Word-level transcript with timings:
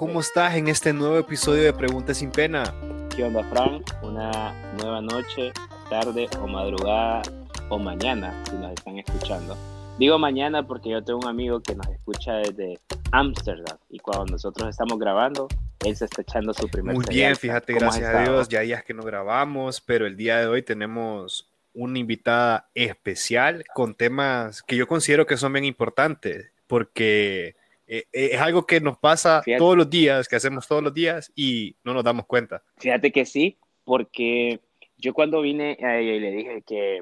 ¿cómo 0.00 0.20
estás 0.20 0.54
en 0.54 0.68
este 0.68 0.94
nuevo 0.94 1.18
episodio 1.18 1.62
de 1.62 1.74
Preguntas 1.74 2.16
sin 2.16 2.30
Pena? 2.30 2.74
¿Qué 3.14 3.22
onda, 3.22 3.44
Fran? 3.44 3.84
Una 4.00 4.54
nueva 4.78 5.02
noche, 5.02 5.52
tarde 5.90 6.26
o 6.40 6.46
madrugada 6.46 7.20
o 7.68 7.78
mañana, 7.78 8.32
si 8.48 8.56
nos 8.56 8.72
están 8.72 8.98
escuchando. 8.98 9.58
Digo 9.98 10.18
mañana 10.18 10.66
porque 10.66 10.88
yo 10.88 11.04
tengo 11.04 11.18
un 11.18 11.26
amigo 11.26 11.60
que 11.60 11.74
nos 11.74 11.86
escucha 11.88 12.36
desde 12.36 12.78
Ámsterdam 13.12 13.76
y 13.90 13.98
cuando 13.98 14.24
nosotros 14.24 14.70
estamos 14.70 14.98
grabando, 14.98 15.48
él 15.84 15.94
se 15.94 16.06
está 16.06 16.22
echando 16.22 16.54
su 16.54 16.66
primer 16.70 16.94
Muy 16.94 17.04
bien, 17.10 17.36
fíjate, 17.36 17.74
gracias 17.74 18.14
a 18.14 18.22
Dios, 18.22 18.48
ya 18.48 18.60
días 18.60 18.82
que 18.82 18.94
no 18.94 19.02
grabamos, 19.02 19.82
pero 19.82 20.06
el 20.06 20.16
día 20.16 20.38
de 20.38 20.46
hoy 20.46 20.62
tenemos 20.62 21.50
una 21.74 21.98
invitada 21.98 22.70
especial 22.74 23.64
con 23.74 23.94
temas 23.94 24.62
que 24.62 24.76
yo 24.76 24.88
considero 24.88 25.26
que 25.26 25.36
son 25.36 25.52
bien 25.52 25.66
importantes, 25.66 26.52
porque 26.66 27.59
eh, 27.92 28.06
eh, 28.12 28.30
es 28.34 28.40
algo 28.40 28.64
que 28.66 28.80
nos 28.80 28.98
pasa 28.98 29.42
todos 29.58 29.76
los 29.76 29.90
días, 29.90 30.28
que 30.28 30.36
hacemos 30.36 30.68
todos 30.68 30.80
los 30.80 30.94
días 30.94 31.32
y 31.34 31.74
no 31.82 31.92
nos 31.92 32.04
damos 32.04 32.24
cuenta. 32.26 32.62
Fíjate 32.76 33.10
que 33.10 33.26
sí, 33.26 33.58
porque 33.82 34.60
yo 34.96 35.12
cuando 35.12 35.40
vine 35.40 35.76
a 35.82 35.98
ella 35.98 36.12
y 36.12 36.20
le 36.20 36.30
dije 36.30 36.62
que 36.62 36.98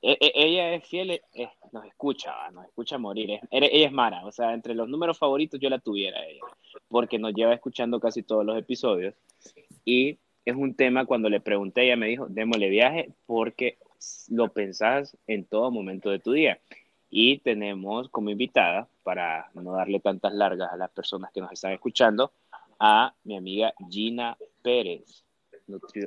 e, 0.00 0.16
e, 0.18 0.32
ella 0.34 0.72
es 0.72 0.88
fiel, 0.88 1.20
nos 1.72 1.84
escucha, 1.84 2.32
nos 2.52 2.64
escucha 2.64 2.96
morir. 2.96 3.38
ella 3.50 3.86
es 3.86 3.92
Mara, 3.92 4.24
o 4.24 4.32
sea, 4.32 4.54
entre 4.54 4.74
los 4.74 4.88
números 4.88 5.18
favoritos 5.18 5.60
yo 5.60 5.68
la 5.68 5.78
tuviera 5.78 6.24
ella, 6.26 6.40
porque 6.88 7.18
nos 7.18 7.34
lleva 7.34 7.52
escuchando 7.52 8.00
casi 8.00 8.22
todos 8.22 8.46
los 8.46 8.58
episodios. 8.58 9.12
Y 9.84 10.20
es 10.46 10.56
un 10.56 10.74
tema, 10.74 11.04
cuando 11.04 11.28
le 11.28 11.40
pregunté, 11.40 11.82
ella 11.82 11.96
me 11.96 12.08
dijo, 12.08 12.28
démosle 12.30 12.70
viaje 12.70 13.10
porque 13.26 13.76
lo 14.30 14.50
pensás 14.54 15.18
en 15.26 15.44
todo 15.44 15.70
momento 15.70 16.08
de 16.08 16.18
tu 16.18 16.32
día. 16.32 16.60
Y 17.10 17.38
tenemos 17.38 18.08
como 18.08 18.30
invitada, 18.30 18.88
para 19.02 19.50
no 19.54 19.72
darle 19.72 20.00
tantas 20.00 20.32
largas 20.32 20.72
a 20.72 20.76
las 20.76 20.90
personas 20.90 21.32
que 21.32 21.40
nos 21.40 21.52
están 21.52 21.72
escuchando, 21.72 22.32
a 22.78 23.14
mi 23.24 23.36
amiga 23.36 23.74
Gina 23.90 24.38
Pérez 24.62 25.24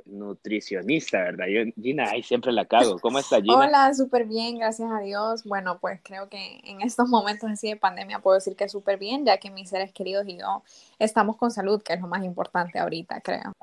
nutricionista, 0.06 1.20
¿verdad? 1.20 1.48
Yo, 1.48 1.72
Gina, 1.82 2.10
ahí 2.10 2.24
siempre 2.24 2.52
la 2.52 2.66
cago. 2.66 3.00
¿Cómo 3.00 3.20
está 3.20 3.42
Gina? 3.42 3.58
Hola, 3.58 3.94
súper 3.94 4.26
bien, 4.26 4.58
gracias 4.58 4.90
a 4.92 5.00
Dios. 5.00 5.44
Bueno, 5.44 5.80
pues 5.80 6.00
creo 6.04 6.30
que 6.30 6.60
en 6.64 6.82
estos 6.82 7.10
momentos 7.10 7.50
así 7.50 7.70
de 7.70 7.76
pandemia 7.76 8.20
puedo 8.20 8.36
decir 8.36 8.56
que 8.56 8.70
súper 8.70 8.98
bien, 8.98 9.26
ya 9.26 9.38
que 9.38 9.50
mis 9.50 9.70
seres 9.70 9.92
queridos 9.92 10.28
y 10.28 10.38
yo 10.38 10.64
estamos 11.00 11.38
con 11.38 11.52
salud, 11.52 11.82
que 11.82 11.94
es 11.94 12.02
lo 12.02 12.08
más 12.08 12.24
importante 12.24 12.80
ahorita, 12.80 13.22
creo. 13.22 13.54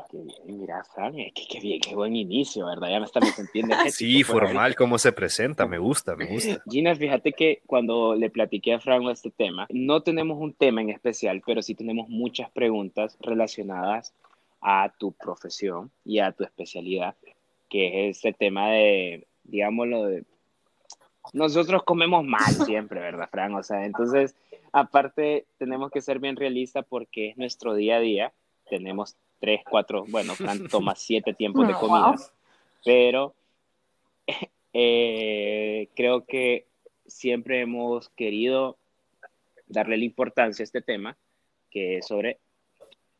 mira, 0.44 0.84
Fran, 0.84 1.14
qué, 1.14 1.60
bien, 1.60 1.80
qué 1.80 1.94
buen 1.94 2.16
inicio, 2.16 2.66
¿verdad? 2.66 2.90
Ya 2.90 3.00
me 3.00 3.06
está 3.06 3.20
entiende. 3.38 3.74
sí, 3.90 4.22
formal, 4.22 4.74
cómo 4.74 4.98
se 4.98 5.12
presenta, 5.12 5.66
me 5.66 5.78
gusta, 5.78 6.16
me 6.16 6.26
gusta. 6.26 6.62
Gina, 6.70 6.94
fíjate 6.94 7.32
que 7.32 7.62
cuando 7.66 8.14
le 8.14 8.30
platiqué 8.30 8.74
a 8.74 8.80
Fran 8.80 9.02
este 9.08 9.30
tema, 9.30 9.66
no 9.70 10.02
tenemos 10.02 10.38
un 10.38 10.52
tema 10.52 10.82
en 10.82 10.90
especial, 10.90 11.42
pero 11.44 11.62
sí 11.62 11.74
tenemos 11.74 12.08
muchas 12.08 12.50
preguntas 12.50 13.16
relacionadas 13.20 14.12
a 14.60 14.92
tu 14.98 15.12
profesión 15.12 15.90
y 16.04 16.18
a 16.18 16.32
tu 16.32 16.44
especialidad, 16.44 17.16
que 17.68 18.08
es 18.08 18.16
este 18.16 18.32
tema 18.32 18.70
de, 18.70 19.26
digámoslo, 19.44 20.06
de... 20.06 20.24
Nosotros 21.32 21.82
comemos 21.84 22.24
mal 22.24 22.40
siempre, 22.66 23.00
¿verdad, 23.00 23.28
Fran? 23.30 23.54
O 23.54 23.62
sea, 23.62 23.84
entonces, 23.84 24.34
aparte, 24.72 25.46
tenemos 25.58 25.90
que 25.90 26.00
ser 26.00 26.18
bien 26.18 26.36
realistas 26.36 26.84
porque 26.88 27.30
es 27.30 27.36
nuestro 27.36 27.74
día 27.74 27.96
a 27.96 28.00
día. 28.00 28.32
Tenemos 28.68 29.16
tres, 29.38 29.60
cuatro, 29.68 30.04
bueno, 30.08 30.34
Fran 30.34 30.68
toma 30.70 30.94
siete 30.94 31.34
tiempos 31.34 31.66
de 31.66 31.74
comida, 31.74 32.16
pero 32.84 33.34
eh, 34.72 35.88
creo 35.94 36.24
que 36.26 36.66
siempre 37.06 37.60
hemos 37.60 38.08
querido 38.10 38.76
darle 39.66 39.96
la 39.96 40.04
importancia 40.04 40.62
a 40.62 40.64
este 40.64 40.82
tema, 40.82 41.16
que 41.70 41.98
es 41.98 42.06
sobre 42.06 42.38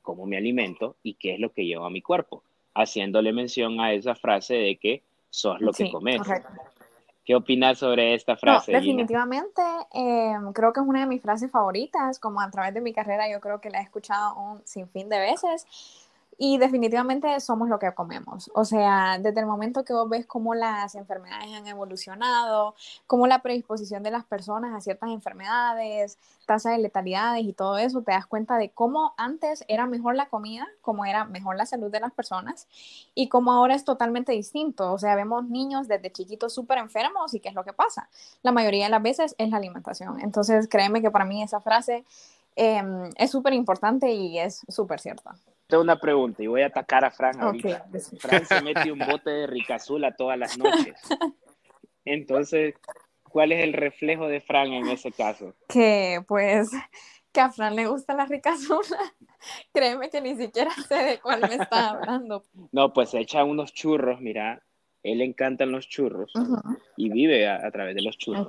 cómo 0.03 0.27
me 0.27 0.37
alimento 0.37 0.97
y 1.03 1.15
qué 1.15 1.35
es 1.35 1.41
lo 1.41 1.53
que 1.53 1.65
llevo 1.65 1.85
a 1.85 1.91
mi 1.91 2.03
cuerpo, 2.03 2.43
haciéndole 2.75 3.33
mención 3.33 3.81
a 3.81 3.93
esa 3.93 4.15
frase 4.15 4.55
de 4.55 4.77
que 4.77 5.03
sos 5.29 5.61
lo 5.61 5.73
que 5.73 5.91
comes. 5.91 6.21
¿Qué 7.25 7.37
opinas 7.37 7.79
sobre 7.79 8.15
esta 8.15 8.37
frase? 8.37 8.73
definitivamente, 8.73 9.63
eh, 9.95 10.35
creo 10.53 10.73
que 10.73 10.81
es 10.81 10.87
una 10.87 11.01
de 11.01 11.07
mis 11.07 11.23
frases 11.23 11.51
favoritas, 11.51 12.19
como 12.19 12.41
a 12.41 12.51
través 12.51 12.75
de 12.75 12.81
mi 12.81 12.93
carrera 12.93 13.31
yo 13.31 13.41
creo 13.41 13.61
que 13.61 13.71
la 13.71 13.81
he 13.81 13.83
escuchado 13.83 14.35
un 14.37 14.67
sinfín 14.67 15.09
de 15.09 15.21
veces 15.21 16.10
y 16.43 16.57
definitivamente 16.57 17.39
somos 17.41 17.69
lo 17.69 17.79
que 17.79 17.93
comemos. 17.93 18.51
O 18.55 18.65
sea, 18.65 19.19
desde 19.19 19.41
el 19.41 19.47
momento 19.47 19.85
que 19.85 19.93
vos 19.93 20.09
ves 20.09 20.25
cómo 20.25 20.55
las 20.55 20.95
enfermedades 20.95 21.53
han 21.53 21.67
evolucionado, 21.67 22.75
cómo 23.07 23.27
la 23.27 23.43
predisposición 23.43 24.03
de 24.03 24.11
las 24.11 24.25
personas 24.25 24.75
a 24.75 24.81
ciertas 24.81 25.11
enfermedades, 25.11 26.17
tasa 26.47 26.71
de 26.71 26.79
letalidades 26.79 27.45
y 27.45 27.53
todo 27.53 27.77
eso, 27.77 28.01
te 28.01 28.13
das 28.13 28.25
cuenta 28.25 28.57
de 28.57 28.71
cómo 28.71 29.13
antes 29.19 29.67
era 29.69 29.87
mejor 29.87 30.17
la 30.17 30.31
comida, 30.31 30.67
cómo 30.81 31.05
era 31.05 31.27
mejor 31.27 31.57
la 31.57 31.67
salud 31.67 31.91
de 31.91 32.01
las 32.01 32.13
personas 32.13 32.67
y 33.15 33.29
cómo 33.29 33.53
ahora 33.53 33.75
es 33.75 33.85
totalmente 33.85 34.33
distinto. 34.33 34.95
O 34.95 34.99
sea, 34.99 35.17
vemos 35.17 35.45
niños 35.45 35.89
desde 35.89 36.11
chiquitos 36.11 36.55
súper 36.55 36.79
enfermos 36.79 37.35
y 37.35 37.41
qué 37.41 37.51
es 37.51 37.55
lo 37.55 37.65
que 37.65 37.75
pasa. 37.75 38.09
La 38.43 38.51
mayoría 38.51 38.85
de 38.85 38.91
las 38.91 39.03
veces 39.03 39.35
es 39.37 39.51
la 39.51 39.59
alimentación. 39.59 40.19
Entonces, 40.21 40.69
créeme 40.69 41.03
que 41.03 41.11
para 41.11 41.27
mí 41.27 41.43
esa 41.43 41.61
frase 41.61 42.07
em, 42.57 43.11
es 43.17 43.31
súper 43.31 43.53
importante 43.53 44.11
y 44.11 44.39
es 44.39 44.63
súper 44.69 45.01
cierta 45.01 45.37
tengo 45.71 45.83
una 45.83 45.99
pregunta 45.99 46.43
y 46.43 46.47
voy 46.47 46.63
a 46.63 46.67
atacar 46.67 47.05
a 47.05 47.11
Fran 47.11 47.41
ahorita. 47.41 47.87
Fran 48.19 48.45
se 48.45 48.61
mete 48.63 48.93
un 48.93 48.99
bote 48.99 49.31
de 49.31 49.47
ricazula 49.47 50.15
todas 50.15 50.39
las 50.39 50.59
noches. 50.59 51.01
Entonces, 52.05 52.75
¿cuál 53.23 53.53
es 53.53 53.65
el 53.65 53.73
reflejo 53.73 54.29
de 54.29 54.41
Fran 54.41 54.73
en 54.73 54.89
ese 54.89 55.13
caso? 55.13 55.55
Que 55.69 56.23
pues 56.29 56.71
que 57.33 57.41
a 57.41 57.51
Fran 57.51 57.77
le 57.77 57.87
gusta 57.87 58.15
la 58.15 58.27
ricazula. 58.27 58.99
Créeme 59.73 60.11
que 60.11 60.21
ni 60.21 60.37
siquiera 60.37 60.71
sé 60.89 60.97
de 60.97 61.21
cuál 61.21 61.41
me 61.41 61.55
está 61.55 61.91
hablando. 61.91 62.43
No, 62.73 62.93
pues 62.93 63.11
se 63.11 63.21
echa 63.21 63.45
unos 63.45 63.73
churros, 63.73 64.21
mira, 64.21 64.63
él 65.03 65.19
le 65.19 65.25
encantan 65.25 65.73
los 65.73 65.89
churros 65.89 66.33
y 66.97 67.09
vive 67.09 67.49
a, 67.49 67.71
través 67.71 67.95
de 67.95 68.03
los 68.03 68.19
churros. 68.19 68.49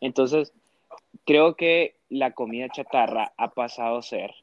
Entonces, 0.00 0.52
creo 1.24 1.56
que 1.56 1.96
la 2.08 2.32
comida 2.32 2.68
chatarra 2.68 3.32
ha 3.36 3.52
pasado 3.54 3.98
a 3.98 4.02
ser 4.02 4.34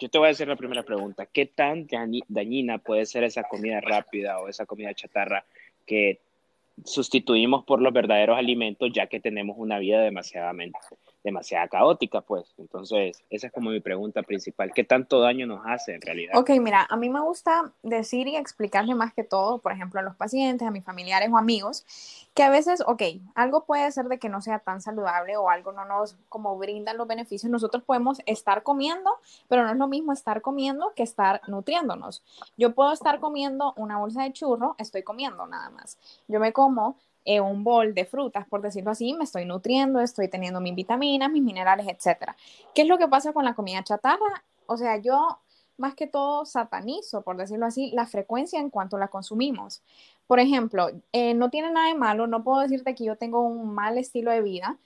yo 0.00 0.08
te 0.08 0.18
voy 0.18 0.28
a 0.28 0.30
hacer 0.30 0.48
la 0.48 0.56
primera 0.56 0.82
pregunta. 0.82 1.26
¿Qué 1.26 1.46
tan 1.46 1.86
dañina 2.28 2.78
puede 2.78 3.04
ser 3.06 3.22
esa 3.24 3.44
comida 3.44 3.80
rápida 3.80 4.40
o 4.40 4.48
esa 4.48 4.64
comida 4.66 4.94
chatarra 4.94 5.44
que 5.86 6.20
sustituimos 6.84 7.64
por 7.64 7.82
los 7.82 7.92
verdaderos 7.92 8.38
alimentos 8.38 8.90
ya 8.92 9.06
que 9.06 9.20
tenemos 9.20 9.56
una 9.58 9.78
vida 9.78 10.00
demasiadamente 10.00 10.78
demasiado 11.22 11.68
caótica, 11.68 12.20
pues. 12.20 12.54
Entonces, 12.58 13.22
esa 13.30 13.48
es 13.48 13.52
como 13.52 13.70
mi 13.70 13.80
pregunta 13.80 14.22
principal. 14.22 14.72
¿Qué 14.74 14.84
tanto 14.84 15.20
daño 15.20 15.46
nos 15.46 15.60
hace 15.66 15.94
en 15.94 16.00
realidad? 16.00 16.36
Ok, 16.36 16.50
mira, 16.60 16.86
a 16.88 16.96
mí 16.96 17.10
me 17.10 17.20
gusta 17.20 17.72
decir 17.82 18.26
y 18.28 18.36
explicarle 18.36 18.94
más 18.94 19.12
que 19.12 19.24
todo, 19.24 19.58
por 19.58 19.72
ejemplo, 19.72 20.00
a 20.00 20.02
los 20.02 20.16
pacientes, 20.16 20.66
a 20.66 20.70
mis 20.70 20.84
familiares 20.84 21.30
o 21.32 21.38
amigos, 21.38 21.84
que 22.34 22.42
a 22.42 22.50
veces, 22.50 22.82
ok, 22.86 23.02
algo 23.34 23.64
puede 23.64 23.90
ser 23.92 24.06
de 24.06 24.18
que 24.18 24.28
no 24.28 24.40
sea 24.40 24.60
tan 24.60 24.80
saludable 24.80 25.36
o 25.36 25.50
algo 25.50 25.72
no 25.72 25.84
nos 25.84 26.16
como 26.28 26.56
brinda 26.56 26.94
los 26.94 27.06
beneficios. 27.06 27.50
Nosotros 27.50 27.82
podemos 27.82 28.20
estar 28.26 28.62
comiendo, 28.62 29.10
pero 29.48 29.64
no 29.64 29.72
es 29.72 29.76
lo 29.76 29.88
mismo 29.88 30.12
estar 30.12 30.40
comiendo 30.40 30.92
que 30.94 31.02
estar 31.02 31.42
nutriéndonos. 31.48 32.22
Yo 32.56 32.74
puedo 32.74 32.92
estar 32.92 33.20
comiendo 33.20 33.74
una 33.76 33.98
bolsa 33.98 34.22
de 34.22 34.32
churro, 34.32 34.74
estoy 34.78 35.02
comiendo 35.02 35.46
nada 35.46 35.70
más. 35.70 35.98
Yo 36.28 36.40
me 36.40 36.52
como 36.52 36.96
eh, 37.24 37.40
un 37.40 37.64
bol 37.64 37.94
de 37.94 38.04
frutas, 38.04 38.46
por 38.46 38.62
decirlo 38.62 38.90
así, 38.90 39.14
me 39.14 39.24
estoy 39.24 39.44
nutriendo, 39.44 40.00
estoy 40.00 40.28
teniendo 40.28 40.60
mis 40.60 40.74
vitaminas, 40.74 41.30
mis 41.30 41.42
minerales, 41.42 41.86
etcétera. 41.88 42.36
¿Qué 42.74 42.82
es 42.82 42.88
lo 42.88 42.98
que 42.98 43.08
pasa 43.08 43.32
con 43.32 43.44
la 43.44 43.54
comida 43.54 43.84
chatarra? 43.84 44.44
O 44.66 44.76
sea, 44.76 44.96
yo 44.96 45.38
más 45.76 45.94
que 45.94 46.06
todo 46.06 46.44
satanizo, 46.44 47.22
por 47.22 47.36
decirlo 47.36 47.66
así, 47.66 47.90
la 47.92 48.06
frecuencia 48.06 48.60
en 48.60 48.70
cuanto 48.70 48.98
la 48.98 49.08
consumimos. 49.08 49.82
Por 50.26 50.38
ejemplo, 50.38 50.90
eh, 51.12 51.34
no 51.34 51.50
tiene 51.50 51.70
nada 51.70 51.88
de 51.88 51.94
malo, 51.94 52.26
no 52.26 52.44
puedo 52.44 52.60
decirte 52.60 52.94
que 52.94 53.04
yo 53.04 53.16
tengo 53.16 53.42
un 53.42 53.74
mal 53.74 53.98
estilo 53.98 54.30
de 54.30 54.42
vida 54.42 54.78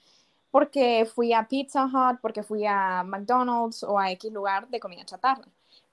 porque 0.51 1.05
fui 1.05 1.33
a 1.33 1.49
Pizza 1.49 1.85
Hut, 1.85 2.19
porque 2.21 2.41
fui 2.41 2.65
a 2.65 3.03
McDonald's 3.03 3.83
o 3.83 3.99
a 3.99 4.09
X 4.11 4.31
lugar 4.31 4.69
de 4.69 4.79
comida 4.79 5.03
chatarra. 5.03 5.43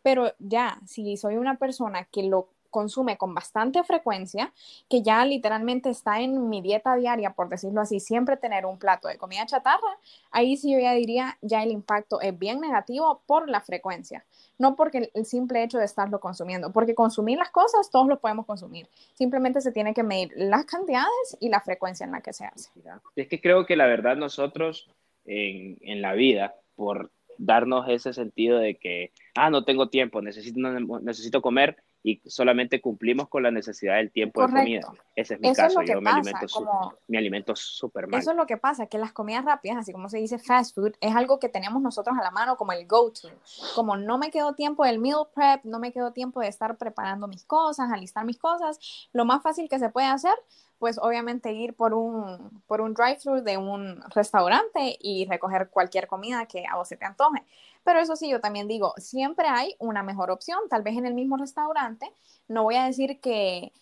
Pero 0.02 0.32
ya, 0.38 0.78
si 0.86 1.16
soy 1.16 1.36
una 1.36 1.56
persona 1.56 2.04
que 2.04 2.22
lo 2.22 2.48
consume 2.72 3.16
con 3.16 3.36
bastante 3.36 3.84
frecuencia, 3.84 4.52
que 4.90 5.02
ya 5.02 5.24
literalmente 5.24 5.90
está 5.90 6.20
en 6.20 6.48
mi 6.48 6.60
dieta 6.60 6.96
diaria, 6.96 7.34
por 7.34 7.48
decirlo 7.48 7.80
así, 7.80 8.00
siempre 8.00 8.36
tener 8.36 8.66
un 8.66 8.78
plato 8.78 9.06
de 9.06 9.18
comida 9.18 9.46
chatarra, 9.46 9.98
ahí 10.32 10.56
sí 10.56 10.72
yo 10.72 10.80
ya 10.80 10.92
diría, 10.94 11.38
ya 11.40 11.62
el 11.62 11.70
impacto 11.70 12.20
es 12.20 12.36
bien 12.36 12.60
negativo 12.60 13.22
por 13.26 13.48
la 13.48 13.60
frecuencia, 13.60 14.24
no 14.58 14.74
porque 14.74 15.10
el 15.14 15.24
simple 15.24 15.62
hecho 15.62 15.78
de 15.78 15.84
estarlo 15.84 16.18
consumiendo, 16.18 16.72
porque 16.72 16.96
consumir 16.96 17.38
las 17.38 17.50
cosas 17.50 17.90
todos 17.90 18.08
lo 18.08 18.18
podemos 18.18 18.46
consumir, 18.46 18.88
simplemente 19.14 19.60
se 19.60 19.70
tiene 19.70 19.94
que 19.94 20.02
medir 20.02 20.32
las 20.34 20.64
cantidades 20.64 21.36
y 21.38 21.48
la 21.48 21.60
frecuencia 21.60 22.04
en 22.04 22.12
la 22.12 22.22
que 22.22 22.32
se 22.32 22.46
hace. 22.46 22.70
Es 23.14 23.28
que 23.28 23.40
creo 23.40 23.66
que 23.66 23.76
la 23.76 23.86
verdad 23.86 24.16
nosotros 24.16 24.88
en, 25.26 25.78
en 25.82 26.02
la 26.02 26.14
vida, 26.14 26.56
por 26.74 27.12
darnos 27.38 27.88
ese 27.88 28.12
sentido 28.12 28.58
de 28.58 28.76
que, 28.76 29.12
ah, 29.34 29.50
no 29.50 29.64
tengo 29.64 29.88
tiempo, 29.88 30.22
necesito, 30.22 30.60
necesito 31.00 31.42
comer, 31.42 31.76
y 32.02 32.20
solamente 32.26 32.80
cumplimos 32.80 33.28
con 33.28 33.44
la 33.44 33.50
necesidad 33.50 33.96
del 33.96 34.10
tiempo 34.10 34.42
de 34.42 34.52
comida. 34.52 34.92
Ese 35.14 35.34
es 35.34 35.40
mi 35.40 35.52
caso, 35.54 35.82
yo 35.82 36.00
me, 36.00 36.10
alimento 36.10 36.46
como, 36.52 36.94
me 37.06 37.18
alimento 37.18 37.54
súper 37.54 38.08
mal. 38.08 38.20
Eso 38.20 38.32
es 38.32 38.36
lo 38.36 38.46
que 38.46 38.56
pasa, 38.56 38.86
que 38.86 38.98
las 38.98 39.12
comidas 39.12 39.44
rápidas, 39.44 39.78
así 39.78 39.92
como 39.92 40.08
se 40.08 40.18
dice 40.18 40.38
fast 40.38 40.74
food, 40.74 40.94
es 41.00 41.14
algo 41.14 41.38
que 41.38 41.48
tenemos 41.48 41.80
nosotros 41.80 42.16
a 42.18 42.22
la 42.22 42.30
mano 42.30 42.56
como 42.56 42.72
el 42.72 42.86
go-to. 42.86 43.28
Como 43.74 43.96
no 43.96 44.18
me 44.18 44.30
quedo 44.30 44.54
tiempo 44.54 44.84
del 44.84 44.98
meal 44.98 45.28
prep, 45.32 45.64
no 45.64 45.78
me 45.78 45.92
quedo 45.92 46.12
tiempo 46.12 46.40
de 46.40 46.48
estar 46.48 46.76
preparando 46.76 47.28
mis 47.28 47.44
cosas, 47.44 47.92
alistar 47.92 48.24
mis 48.24 48.38
cosas, 48.38 49.08
lo 49.12 49.24
más 49.24 49.42
fácil 49.42 49.68
que 49.68 49.78
se 49.78 49.88
puede 49.88 50.08
hacer 50.08 50.34
pues 50.82 50.98
obviamente 51.00 51.52
ir 51.52 51.74
por 51.74 51.94
un, 51.94 52.60
por 52.66 52.80
un 52.80 52.92
drive-thru 52.92 53.40
de 53.44 53.56
un 53.56 54.02
restaurante 54.16 54.98
y 55.00 55.26
recoger 55.26 55.68
cualquier 55.70 56.08
comida 56.08 56.46
que 56.46 56.64
a 56.66 56.74
vos 56.74 56.88
se 56.88 56.96
te 56.96 57.04
antoje. 57.04 57.44
Pero 57.84 58.00
eso 58.00 58.16
sí, 58.16 58.28
yo 58.30 58.40
también 58.40 58.68
digo, 58.68 58.94
siempre 58.96 59.48
hay 59.48 59.74
una 59.78 60.02
mejor 60.02 60.30
opción, 60.30 60.60
tal 60.70 60.82
vez 60.82 60.96
en 60.96 61.06
el 61.06 61.14
mismo 61.14 61.36
restaurante. 61.36 62.12
No 62.48 62.62
voy 62.64 62.76
a 62.76 62.84
decir 62.84 63.20
que, 63.20 63.72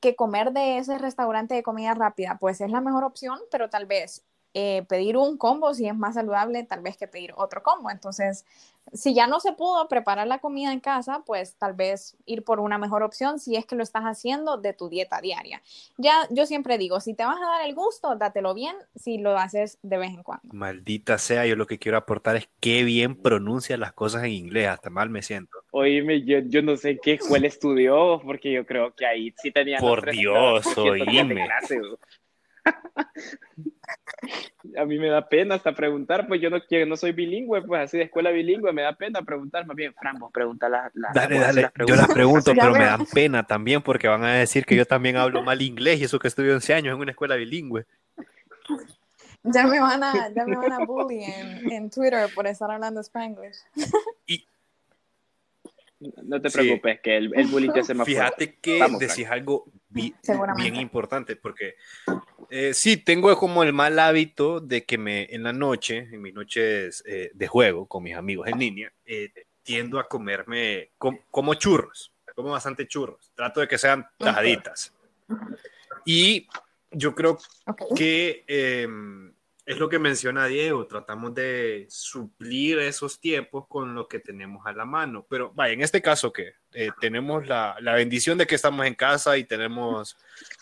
que 0.00 0.16
comer 0.16 0.52
de 0.52 0.78
ese 0.78 0.98
restaurante 0.98 1.54
de 1.54 1.62
comida 1.62 1.94
rápida, 1.94 2.38
pues 2.40 2.60
es 2.60 2.70
la 2.70 2.80
mejor 2.80 3.04
opción, 3.04 3.38
pero 3.50 3.70
tal 3.70 3.86
vez 3.86 4.24
eh, 4.54 4.84
pedir 4.88 5.16
un 5.16 5.38
combo 5.38 5.72
si 5.72 5.86
es 5.88 5.96
más 5.96 6.14
saludable 6.14 6.62
tal 6.64 6.82
vez 6.82 6.96
que 6.96 7.08
pedir 7.08 7.32
otro 7.36 7.62
combo. 7.62 7.90
Entonces, 7.90 8.44
si 8.92 9.14
ya 9.14 9.26
no 9.26 9.40
se 9.40 9.52
pudo 9.52 9.88
preparar 9.88 10.26
la 10.26 10.38
comida 10.38 10.72
en 10.72 10.80
casa, 10.80 11.22
pues 11.24 11.56
tal 11.56 11.72
vez 11.74 12.16
ir 12.26 12.44
por 12.44 12.60
una 12.60 12.78
mejor 12.78 13.02
opción 13.02 13.38
si 13.38 13.56
es 13.56 13.64
que 13.64 13.76
lo 13.76 13.82
estás 13.82 14.02
haciendo 14.04 14.58
de 14.58 14.72
tu 14.72 14.88
dieta 14.88 15.20
diaria. 15.20 15.62
Ya 15.96 16.26
yo 16.30 16.46
siempre 16.46 16.78
digo, 16.78 17.00
si 17.00 17.14
te 17.14 17.24
vas 17.24 17.40
a 17.40 17.46
dar 17.46 17.66
el 17.66 17.74
gusto, 17.74 18.14
dátelo 18.16 18.54
bien 18.54 18.76
si 18.94 19.18
lo 19.18 19.36
haces 19.36 19.78
de 19.82 19.98
vez 19.98 20.10
en 20.10 20.22
cuando. 20.22 20.52
Maldita 20.52 21.18
sea, 21.18 21.46
yo 21.46 21.56
lo 21.56 21.66
que 21.66 21.78
quiero 21.78 21.96
aportar 21.96 22.36
es 22.36 22.48
qué 22.60 22.84
bien 22.84 23.16
pronuncia 23.16 23.76
las 23.76 23.92
cosas 23.92 24.24
en 24.24 24.30
inglés, 24.32 24.68
hasta 24.68 24.90
mal 24.90 25.10
me 25.10 25.22
siento. 25.22 25.58
Oíme, 25.70 26.22
yo, 26.22 26.40
yo 26.40 26.62
no 26.62 26.76
sé 26.76 26.98
qué 27.02 27.14
escuela 27.14 27.46
estudió, 27.46 28.20
porque 28.22 28.52
yo 28.52 28.66
creo 28.66 28.94
que 28.94 29.06
ahí 29.06 29.34
sí 29.42 29.50
tenía... 29.50 29.78
Por 29.78 30.10
Dios, 30.10 30.66
oíme. 30.76 31.48
a 34.76 34.84
mí 34.84 34.98
me 34.98 35.08
da 35.08 35.28
pena 35.28 35.56
hasta 35.56 35.74
preguntar, 35.74 36.26
pues 36.26 36.40
yo 36.40 36.50
no 36.50 36.62
quiero, 36.64 36.86
no 36.86 36.96
soy 36.96 37.12
bilingüe, 37.12 37.62
pues 37.62 37.82
así 37.82 37.98
de 37.98 38.04
escuela 38.04 38.30
bilingüe, 38.30 38.72
me 38.72 38.82
da 38.82 38.94
pena 38.94 39.22
preguntar, 39.22 39.66
más 39.66 39.76
bien, 39.76 39.94
Fran, 39.94 40.18
vos 40.18 40.32
pregunta 40.32 40.68
las 40.68 40.92
Dale, 41.14 41.38
dale, 41.38 41.70
yo 41.86 41.96
las 41.96 42.08
pregunto, 42.08 42.52
pero 42.54 42.72
me 42.72 42.84
dan 42.84 43.06
pena 43.06 43.46
también 43.46 43.82
porque 43.82 44.08
van 44.08 44.24
a 44.24 44.34
decir 44.34 44.64
que 44.64 44.76
yo 44.76 44.86
también 44.86 45.16
hablo 45.16 45.42
mal 45.42 45.60
inglés 45.60 46.00
y 46.00 46.04
eso 46.04 46.18
que 46.18 46.28
estudio 46.28 46.54
11 46.54 46.74
años 46.74 46.94
en 46.94 47.00
una 47.00 47.10
escuela 47.10 47.36
bilingüe. 47.36 47.86
Ya 49.44 49.66
me 49.66 49.80
van 49.80 50.04
a, 50.04 50.32
ya 50.32 50.46
me 50.46 50.56
van 50.56 50.72
a 50.72 50.84
bully 50.84 51.24
en, 51.24 51.72
en 51.72 51.90
Twitter 51.90 52.28
por 52.32 52.46
estar 52.46 52.70
hablando 52.70 53.00
Spanglish. 53.00 53.58
Y, 54.26 54.46
no 56.24 56.40
te 56.40 56.50
preocupes, 56.50 57.00
que 57.00 57.16
el, 57.16 57.32
el, 57.34 57.46
bullying 57.46 57.72
te 57.72 57.80
hace 57.80 57.94
más 57.94 58.06
Fíjate 58.06 58.56
que 58.56 58.84
decís 58.98 59.28
algo 59.28 59.66
bien 59.90 60.76
importante, 60.76 61.36
porque 61.36 61.76
eh, 62.54 62.74
sí, 62.74 62.98
tengo 62.98 63.34
como 63.38 63.62
el 63.62 63.72
mal 63.72 63.98
hábito 63.98 64.60
de 64.60 64.84
que 64.84 64.98
me 64.98 65.24
en 65.34 65.42
la 65.42 65.54
noche, 65.54 66.06
en 66.12 66.20
mis 66.20 66.34
noches 66.34 67.02
eh, 67.06 67.30
de 67.32 67.46
juego 67.46 67.86
con 67.86 68.02
mis 68.02 68.14
amigos 68.14 68.46
en 68.46 68.58
línea, 68.58 68.92
eh, 69.06 69.32
tiendo 69.62 69.98
a 69.98 70.06
comerme 70.06 70.90
como 71.30 71.54
churros, 71.54 72.12
como 72.34 72.50
bastante 72.50 72.86
churros. 72.86 73.32
Trato 73.34 73.60
de 73.60 73.68
que 73.68 73.78
sean 73.78 74.06
tajaditas. 74.18 74.92
Y 76.04 76.46
yo 76.90 77.14
creo 77.14 77.38
que 77.96 78.44
em, 78.46 79.32
es 79.64 79.78
lo 79.78 79.88
que 79.88 79.98
menciona 79.98 80.46
Diego, 80.46 80.86
tratamos 80.86 81.34
de 81.34 81.86
suplir 81.88 82.80
esos 82.80 83.20
tiempos 83.20 83.66
con 83.68 83.94
lo 83.94 84.08
que 84.08 84.18
tenemos 84.18 84.66
a 84.66 84.72
la 84.72 84.84
mano. 84.84 85.24
Pero 85.28 85.52
vaya, 85.54 85.72
en 85.72 85.82
este 85.82 86.02
caso 86.02 86.32
que 86.32 86.54
eh, 86.72 86.90
tenemos 87.00 87.46
la, 87.46 87.76
la, 87.80 87.94
bendición 87.94 88.38
de 88.38 88.46
que 88.46 88.56
estamos 88.56 88.84
en 88.86 88.94
casa 88.94 89.36
y 89.38 89.44
tenemos 89.44 90.16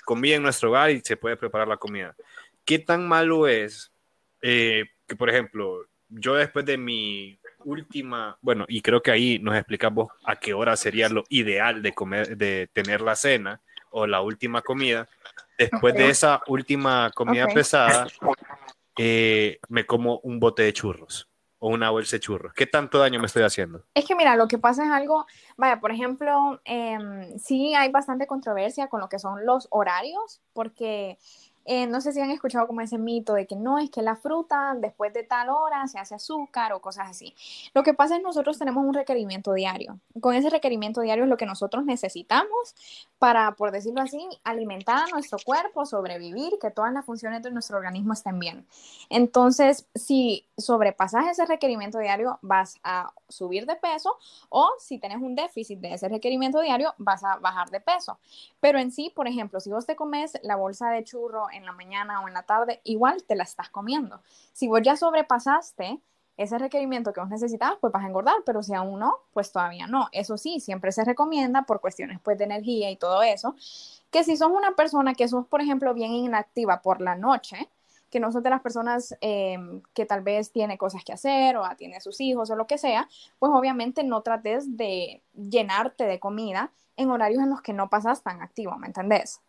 comida 0.05 0.37
en 0.37 0.43
nuestro 0.43 0.71
hogar 0.71 0.91
y 0.91 1.01
se 1.01 1.17
puede 1.17 1.37
preparar 1.37 1.69
la 1.69 1.79
comida. 1.79 2.15
¿Qué 2.65 2.79
tan 2.79 3.09
malo 3.09 3.49
es 3.49 3.91
eh, 4.43 4.85
que, 5.07 5.17
por 5.17 5.31
ejemplo, 5.31 5.87
yo 6.09 6.35
después 6.35 6.65
de 6.67 6.77
mi 6.77 7.39
última, 7.65 8.37
bueno, 8.41 8.65
y 8.69 8.83
creo 8.83 9.03
que 9.03 9.11
ahí 9.11 9.39
nos 9.39 9.57
explicamos 9.57 10.09
a 10.25 10.37
qué 10.37 10.55
hora 10.55 10.77
sería 10.77 11.09
lo 11.09 11.25
ideal 11.29 11.83
de 11.83 11.93
comer, 11.93 12.37
de 12.37 12.69
tener 12.73 13.01
la 13.01 13.17
cena 13.17 13.61
o 13.91 14.07
la 14.07 14.21
última 14.21 14.63
comida. 14.63 15.09
Después 15.59 15.95
de 15.95 16.09
esa 16.09 16.41
última 16.47 17.11
comida 17.15 17.47
pesada, 17.49 18.07
eh, 18.99 19.59
me 19.69 19.87
como 19.87 20.21
un 20.21 20.41
bote 20.41 20.63
de 20.63 20.73
churros 20.73 21.29
o 21.59 21.69
una 21.69 21.91
bolsa 21.91 22.17
de 22.17 22.21
churros. 22.21 22.53
¿Qué 22.55 22.67
tanto 22.67 22.99
daño 22.99 23.21
me 23.21 23.27
estoy 23.27 23.43
haciendo? 23.43 23.85
Es 23.95 24.07
que 24.07 24.15
mira, 24.15 24.35
lo 24.35 24.49
que 24.49 24.59
pasa 24.59 24.85
es 24.85 24.91
algo, 24.91 25.27
vaya, 25.57 25.79
por 25.79 25.93
ejemplo, 25.93 26.61
eh, 26.65 26.99
sí 27.39 27.75
hay 27.75 27.91
bastante 27.91 28.27
controversia 28.27 28.89
con 28.89 29.01
lo 29.01 29.09
que 29.09 29.19
son 29.19 29.45
los 29.45 29.69
horarios, 29.71 30.41
porque 30.55 31.19
eh, 31.65 31.87
no 31.87 32.01
sé 32.01 32.13
si 32.13 32.21
han 32.21 32.31
escuchado 32.31 32.67
como 32.67 32.81
ese 32.81 32.99
mito 32.99 33.35
de 33.35 33.47
que 33.47 33.57
no 33.57 33.79
es 33.79 33.91
que 33.91 34.03
la 34.03 34.17
fruta 34.17 34.75
después 34.77 35.13
de 35.13 35.23
tal 35.23 35.51
hora 35.51 35.87
se 35.89 35.99
hace 35.99 36.15
azúcar 36.15 36.73
o 36.73 36.81
cosas 36.81 37.09
así. 37.09 37.35
Lo 37.75 37.83
que 37.83 37.95
pasa 37.95 38.17
es 38.17 38.23
nosotros 38.23 38.59
tenemos 38.59 38.85
un 38.85 38.95
requerimiento 38.95 39.53
diario. 39.53 39.99
Con 40.21 40.35
ese 40.35 40.51
requerimiento 40.51 41.01
diario 41.01 41.25
es 41.25 41.31
lo 41.31 41.37
que 41.37 41.47
nosotros 41.47 41.85
necesitamos 41.85 42.75
para, 43.19 43.53
por 43.53 43.71
decirlo 43.71 44.01
así, 44.01 44.27
alimentar 44.45 45.05
a 45.05 45.11
nuestro 45.13 45.39
cuerpo, 45.45 45.85
sobrevivir, 45.85 46.55
que 46.61 46.71
todas 46.71 46.93
las 46.93 47.05
funciones 47.05 47.43
de 47.43 47.51
nuestro 47.51 47.77
organismo 47.77 48.15
estén 48.15 48.39
bien. 48.39 48.67
Entonces, 49.11 49.87
si 49.95 50.47
sobrepasas 50.57 51.27
ese 51.27 51.45
requerimiento 51.47 51.99
diario, 51.99 52.39
vas 52.43 52.77
a 52.83 53.13
subir 53.29 53.67
de 53.67 53.77
peso 53.77 54.17
o 54.49 54.71
si 54.79 54.99
tienes 54.99 55.19
un 55.19 55.35
déficit 55.35 55.79
de 55.81 55.95
ese 55.95 56.09
requerimiento 56.09 56.61
diario, 56.61 56.95
vas 56.99 57.23
a 57.25 57.37
bajar 57.37 57.71
de 57.71 57.81
peso. 57.81 58.19
Pero 58.61 58.79
en 58.79 58.91
sí, 58.91 59.13
por 59.15 59.29
ejemplo, 59.29 59.61
si 59.61 59.71
vos 59.71 59.87
te 59.87 59.97
comes 59.97 60.39
la 60.43 60.57
bolsa 60.57 60.91
de 60.91 61.05
churro 61.05 61.50
en 61.53 61.65
la 61.67 61.73
mañana 61.73 62.21
o 62.23 62.29
en 62.29 62.35
la 62.35 62.43
tarde, 62.43 62.81
igual 62.85 63.23
te 63.25 63.37
la 63.37 63.45
estás 63.45 63.69
comiendo. 63.69 64.21
Si 64.53 64.69
vos 64.69 64.81
ya 64.83 64.97
sobrepasaste 64.97 66.01
ese 66.37 66.59
requerimiento 66.59 67.13
que 67.13 67.21
vos 67.21 67.29
necesitabas, 67.29 67.77
pues 67.81 67.93
vas 67.93 68.03
a 68.03 68.07
engordar, 68.07 68.37
pero 68.47 68.63
si 68.63 68.73
aún 68.73 68.99
no, 68.99 69.19
pues 69.35 69.53
todavía 69.53 69.87
no. 69.87 70.09
Eso 70.13 70.39
sí, 70.39 70.59
siempre 70.61 70.91
se 70.91 71.05
recomienda 71.05 71.63
por 71.63 71.81
cuestiones 71.81 72.19
pues 72.23 72.39
de 72.39 72.45
energía 72.45 72.91
y 72.91 72.97
todo 72.97 73.23
eso, 73.23 73.55
que 74.11 74.25
si 74.25 74.37
sos 74.37 74.51
una 74.51 74.73
persona 74.73 75.15
que 75.15 75.29
sos, 75.29 75.47
por 75.47 75.61
ejemplo, 75.61 75.93
bien 75.93 76.13
inactiva 76.13 76.81
por 76.81 77.03
la 77.03 77.15
noche, 77.15 77.69
que 78.11 78.21
no 78.21 78.33
sos 78.33 78.43
de 78.43 78.51
las 78.51 78.63
personas 78.63 79.17
em, 79.21 79.83
que 79.95 80.07
tal 80.07 80.23
vez 80.23 80.51
tiene 80.51 80.79
cosas 80.79 81.05
que 81.05 81.13
hacer 81.13 81.57
o 81.57 81.65
tiene 81.77 82.01
sus 82.01 82.21
hijos 82.21 82.51
o 82.51 82.57
lo 82.57 82.67
que 82.67 82.79
sea, 82.79 83.09
pues 83.39 83.53
obviamente 83.55 84.03
no 84.03 84.23
trates 84.23 84.77
de 84.77 85.23
llenarte 85.35 86.05
de 86.05 86.19
comida 86.19 86.73
en 86.97 87.11
horarios 87.11 87.43
en 87.43 87.51
los 87.51 87.63
que 87.63 87.73
no 87.73 87.89
pasas 87.89 88.23
tan 88.23 88.43
activo, 88.43 88.77
¿me 88.79 88.87
entendés? 88.87 89.41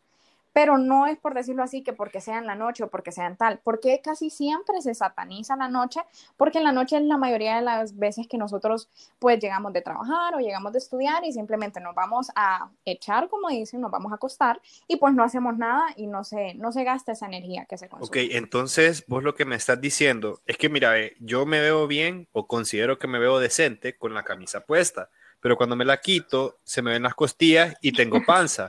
Pero 0.54 0.78
no 0.78 1.08
es 1.08 1.18
por 1.18 1.34
decirlo 1.34 1.64
así 1.64 1.84
que 1.84 1.94
porque 1.94 2.22
sea 2.22 2.38
en 2.38 2.46
la 2.46 2.56
noche 2.56 2.84
o 2.84 2.90
porque 2.90 3.12
sea 3.12 3.28
en 3.28 3.38
tal, 3.38 3.60
porque 3.64 4.02
casi 4.04 4.30
siempre 4.30 4.82
se 4.82 4.94
sataniza 4.94 5.56
la 5.56 5.70
noche, 5.70 6.02
porque 6.38 6.58
en 6.58 6.66
la 6.66 6.72
noche 6.72 6.98
es 6.98 7.04
la 7.04 7.18
mayoría 7.18 7.56
de 7.56 7.62
las 7.62 7.98
veces 7.98 8.28
que 8.28 8.38
nosotros 8.38 8.90
pues 9.20 9.40
llegamos 9.40 9.74
de 9.74 9.82
trabajar 9.82 10.36
o 10.36 10.40
llegamos 10.40 10.74
de 10.74 10.80
estudiar 10.80 11.24
y 11.26 11.32
simplemente 11.32 11.80
nos 11.80 11.96
vamos 11.96 12.30
a 12.36 12.70
echar, 12.86 13.30
como 13.30 13.50
dicen, 13.50 13.82
nos 13.82 13.92
vamos 13.92 14.12
a 14.12 14.16
acostar 14.16 14.62
y 14.88 14.98
pues 14.98 15.14
no 15.14 15.24
hacemos 15.24 15.58
nada 15.58 15.88
y 15.96 16.08
no 16.08 16.24
se, 16.24 16.54
no 16.56 16.72
se 16.72 16.84
gasta 16.84 17.14
esa 17.14 17.28
energía 17.28 17.66
que 17.66 17.78
se 17.78 17.88
consume. 17.88 18.08
Ok, 18.08 18.32
entonces 18.32 19.06
vos 19.08 19.24
lo 19.24 19.36
que 19.36 19.46
me 19.46 19.56
estás 19.56 19.80
diciendo 19.80 20.42
es 20.46 20.58
que 20.58 20.70
mira, 20.70 20.94
yo 21.20 21.46
me 21.46 21.62
veo 21.62 21.88
bien 21.88 22.28
o 22.32 22.48
considero 22.48 23.00
que 23.00 23.08
me 23.08 23.20
veo 23.20 23.40
decente 23.40 23.96
con 23.96 24.14
la 24.14 24.24
camisa 24.24 24.62
puesta, 24.62 25.10
pero 25.40 25.58
cuando 25.58 25.76
me 25.76 25.86
la 25.86 26.02
quito 26.02 26.58
se 26.64 26.82
me 26.82 26.92
ven 26.92 27.04
las 27.04 27.16
costillas 27.16 27.76
y 27.82 27.94
tengo 27.94 28.24
panza. 28.26 28.68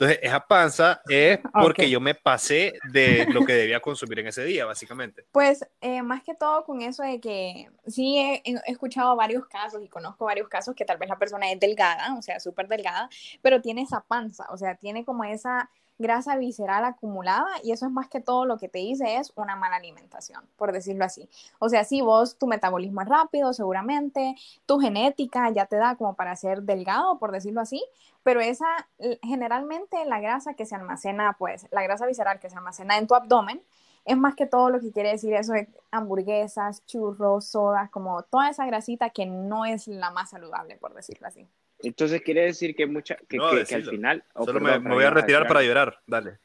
Entonces, 0.00 0.18
esa 0.22 0.40
panza 0.40 1.02
es 1.10 1.40
porque 1.52 1.90
yo 1.90 2.00
me 2.00 2.14
pasé 2.14 2.72
de 2.90 3.26
lo 3.30 3.44
que 3.44 3.52
debía 3.52 3.80
consumir 3.80 4.20
en 4.20 4.28
ese 4.28 4.42
día, 4.44 4.64
básicamente. 4.64 5.26
Pues 5.30 5.62
eh, 5.82 6.00
más 6.00 6.22
que 6.22 6.34
todo 6.34 6.64
con 6.64 6.80
eso 6.80 7.02
de 7.02 7.20
que 7.20 7.68
sí 7.86 8.16
he, 8.16 8.42
escuchado 8.64 9.14
varios 9.14 9.46
casos 9.46 9.82
y 9.84 9.88
conozco 9.88 10.24
varios 10.24 10.48
casos 10.48 10.74
que 10.74 10.86
tal 10.86 10.96
vez 10.96 11.10
la 11.10 11.18
persona 11.18 11.52
es 11.52 11.60
delgada, 11.60 12.14
o 12.16 12.22
sea, 12.22 12.40
súper 12.40 12.66
delgada, 12.66 13.10
pero 13.42 13.60
tiene 13.60 13.82
esa 13.82 14.00
panza, 14.00 14.46
o 14.48 14.56
sea, 14.56 14.74
tiene 14.74 15.04
como 15.04 15.24
esa 15.24 15.68
grasa 15.98 16.38
visceral 16.38 16.82
acumulada 16.86 17.46
y 17.62 17.72
eso 17.72 17.84
es 17.84 17.92
más 17.92 18.08
que 18.08 18.20
todo 18.20 18.46
lo 18.46 18.56
que 18.56 18.68
te 18.70 18.78
dice 18.78 19.16
es 19.16 19.34
una 19.36 19.54
mala 19.54 19.76
alimentación, 19.76 20.42
por 20.56 20.72
decirlo 20.72 21.04
así. 21.04 21.28
O 21.58 21.68
sea, 21.68 21.84
si 21.84 22.00
vos 22.00 22.38
tu 22.38 22.46
metabolismo 22.46 23.02
es 23.02 23.08
rápido, 23.08 23.52
seguramente 23.52 24.34
tu 24.64 24.78
genética 24.78 25.50
ya 25.50 25.66
te 25.66 25.76
da 25.76 25.96
como 25.96 26.14
para 26.14 26.34
ser 26.36 26.62
delgado, 26.62 27.18
por 27.18 27.32
decirlo 27.32 27.60
así, 27.60 27.84
pero 28.22 28.40
esa 28.40 28.88
generalmente 29.22 30.04
la 30.04 30.20
grasa 30.20 30.54
que 30.54 30.66
se 30.66 30.74
almacena, 30.74 31.36
pues 31.38 31.66
la 31.70 31.82
grasa 31.82 32.06
visceral 32.06 32.40
que 32.40 32.50
se 32.50 32.56
almacena 32.56 32.98
en 32.98 33.06
tu 33.06 33.14
abdomen, 33.14 33.62
es 34.04 34.16
más 34.16 34.34
que 34.34 34.46
todo 34.46 34.70
lo 34.70 34.80
que 34.80 34.92
quiere 34.92 35.10
decir 35.10 35.34
eso 35.34 35.52
de 35.52 35.68
hamburguesas, 35.90 36.84
churros, 36.86 37.46
sodas, 37.46 37.90
como 37.90 38.22
toda 38.24 38.50
esa 38.50 38.66
grasita 38.66 39.10
que 39.10 39.26
no 39.26 39.64
es 39.64 39.88
la 39.88 40.10
más 40.10 40.30
saludable, 40.30 40.76
por 40.76 40.94
decirlo 40.94 41.26
así. 41.26 41.46
Entonces 41.82 42.20
quiere 42.22 42.42
decir 42.42 42.74
que 42.74 42.86
mucha 42.86 43.16
que, 43.28 43.38
que, 43.38 43.74
al 43.74 43.84
final. 43.84 44.24
Solo 44.34 44.60
me, 44.60 44.78
voy 44.78 45.04
a 45.04 45.10
retirar 45.10 45.46
para 45.46 45.62
llorar, 45.62 45.98
dale. 46.06 46.38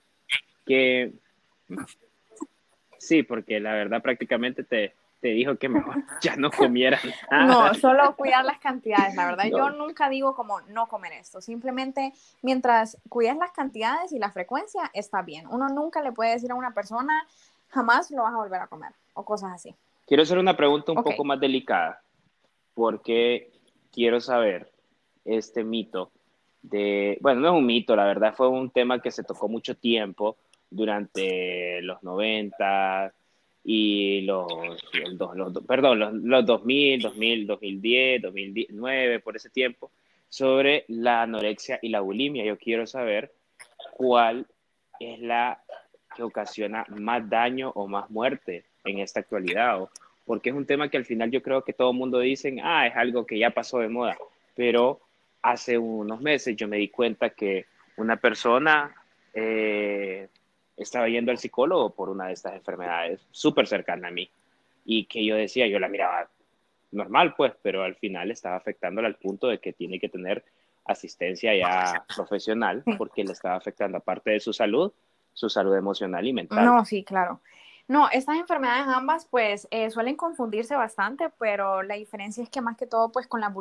Que 0.65 1.13
sí, 2.97 3.23
porque 3.23 3.59
la 3.59 3.73
verdad 3.73 4.01
prácticamente 4.01 4.63
te, 4.63 4.93
te 5.25 5.31
dijo 5.31 5.55
que 5.55 5.69
mejor 5.69 5.95
ya 6.21 6.35
no 6.35 6.51
comieras 6.51 7.01
No, 7.31 7.73
solo 7.73 8.15
cuidar 8.15 8.45
las 8.45 8.59
cantidades, 8.59 9.15
la 9.15 9.25
verdad. 9.25 9.45
Yo 9.49 9.71
nunca 9.71 10.07
digo 10.07 10.35
como 10.35 10.61
no 10.61 10.85
comer 10.85 11.13
esto, 11.13 11.41
simplemente 11.41 12.13
mientras 12.43 12.99
cuides 13.09 13.35
las 13.35 13.51
cantidades 13.51 14.11
y 14.11 14.19
la 14.19 14.29
frecuencia, 14.29 14.91
está 14.93 15.23
bien. 15.23 15.47
Uno 15.47 15.67
nunca 15.69 16.03
le 16.03 16.11
puede 16.11 16.33
decir 16.33 16.51
a 16.51 16.55
una 16.55 16.75
persona, 16.75 17.27
jamás 17.69 18.11
lo 18.11 18.21
vas 18.21 18.35
a 18.35 18.37
volver 18.37 18.61
a 18.61 18.67
comer 18.67 18.91
o 19.15 19.25
cosas 19.25 19.51
así. 19.51 19.73
Quiero 20.05 20.21
hacer 20.21 20.37
una 20.37 20.55
pregunta 20.55 20.91
un 20.91 21.03
poco 21.03 21.23
más 21.23 21.39
delicada, 21.39 22.03
porque 22.75 23.49
quiero 23.91 24.21
saber 24.21 24.71
este 25.23 25.63
mito 25.63 26.11
de, 26.61 27.17
bueno, 27.19 27.41
no 27.41 27.47
es 27.47 27.53
un 27.55 27.65
mito, 27.65 27.95
la 27.95 28.05
verdad 28.05 28.35
fue 28.35 28.47
un 28.47 28.69
tema 28.69 29.01
que 29.01 29.09
se 29.09 29.23
tocó 29.23 29.47
mucho 29.47 29.75
tiempo 29.75 30.37
durante 30.69 31.81
los 31.81 32.03
90 32.03 33.11
y 33.67 34.21
los, 34.21 34.45
perdón, 35.67 35.99
los, 35.99 36.13
los 36.13 36.45
2000, 36.45 37.01
2000, 37.01 37.47
2010, 37.47 38.21
2009, 38.21 39.19
por 39.21 39.35
ese 39.35 39.49
tiempo, 39.49 39.91
sobre 40.29 40.85
la 40.87 41.23
anorexia 41.23 41.79
y 41.81 41.89
la 41.89 42.01
bulimia. 42.01 42.45
Yo 42.45 42.59
quiero 42.59 42.85
saber 42.85 43.33
cuál 43.93 44.45
es 44.99 45.19
la 45.19 45.63
que 46.15 46.21
ocasiona 46.21 46.85
más 46.89 47.27
daño 47.27 47.71
o 47.71 47.87
más 47.87 48.07
muerte 48.11 48.65
en 48.83 48.99
esta 48.99 49.21
actualidad, 49.21 49.79
porque 50.25 50.51
es 50.51 50.55
un 50.55 50.67
tema 50.67 50.89
que 50.89 50.97
al 50.97 51.05
final 51.05 51.31
yo 51.31 51.41
creo 51.41 51.63
que 51.63 51.73
todo 51.73 51.89
el 51.89 51.97
mundo 51.97 52.19
dice, 52.19 52.55
ah, 52.63 52.85
es 52.85 52.95
algo 52.95 53.25
que 53.25 53.39
ya 53.39 53.49
pasó 53.49 53.79
de 53.79 53.89
moda, 53.89 54.15
pero 54.55 55.01
hace 55.41 55.77
unos 55.79 56.21
meses 56.21 56.55
yo 56.55 56.67
me 56.67 56.77
di 56.77 56.89
cuenta 56.89 57.31
que 57.31 57.65
una 57.97 58.17
persona 58.17 58.95
eh, 59.33 60.27
estaba 60.77 61.07
yendo 61.07 61.31
al 61.31 61.37
psicólogo 61.37 61.91
por 61.91 62.09
una 62.09 62.27
de 62.27 62.33
estas 62.33 62.55
enfermedades 62.55 63.25
súper 63.31 63.67
cercana 63.67 64.09
a 64.09 64.11
mí 64.11 64.29
y 64.85 65.05
que 65.05 65.25
yo 65.25 65.35
decía, 65.35 65.67
yo 65.67 65.79
la 65.79 65.87
miraba 65.87 66.27
normal 66.91 67.33
pues, 67.35 67.53
pero 67.61 67.83
al 67.83 67.95
final 67.95 68.31
estaba 68.31 68.55
afectándola 68.55 69.07
al 69.07 69.15
punto 69.15 69.47
de 69.47 69.59
que 69.59 69.73
tiene 69.73 69.99
que 69.99 70.09
tener 70.09 70.43
asistencia 70.85 71.55
ya 71.55 72.05
profesional 72.15 72.83
porque 72.97 73.23
le 73.23 73.33
estaba 73.33 73.55
afectando 73.55 73.97
aparte 73.97 74.31
de 74.31 74.39
su 74.39 74.53
salud, 74.53 74.91
su 75.33 75.49
salud 75.49 75.75
emocional 75.75 76.25
y 76.27 76.33
mental. 76.33 76.65
No, 76.65 76.85
sí, 76.85 77.03
claro. 77.03 77.41
No, 77.87 78.09
estas 78.11 78.37
enfermedades 78.37 78.87
ambas 78.87 79.27
pues 79.29 79.67
eh, 79.69 79.91
suelen 79.91 80.15
confundirse 80.15 80.75
bastante, 80.75 81.29
pero 81.37 81.83
la 81.83 81.93
diferencia 81.93 82.41
es 82.41 82.49
que 82.49 82.59
más 82.59 82.77
que 82.77 82.87
todo 82.87 83.11
pues 83.11 83.27
con 83.27 83.41
la, 83.41 83.53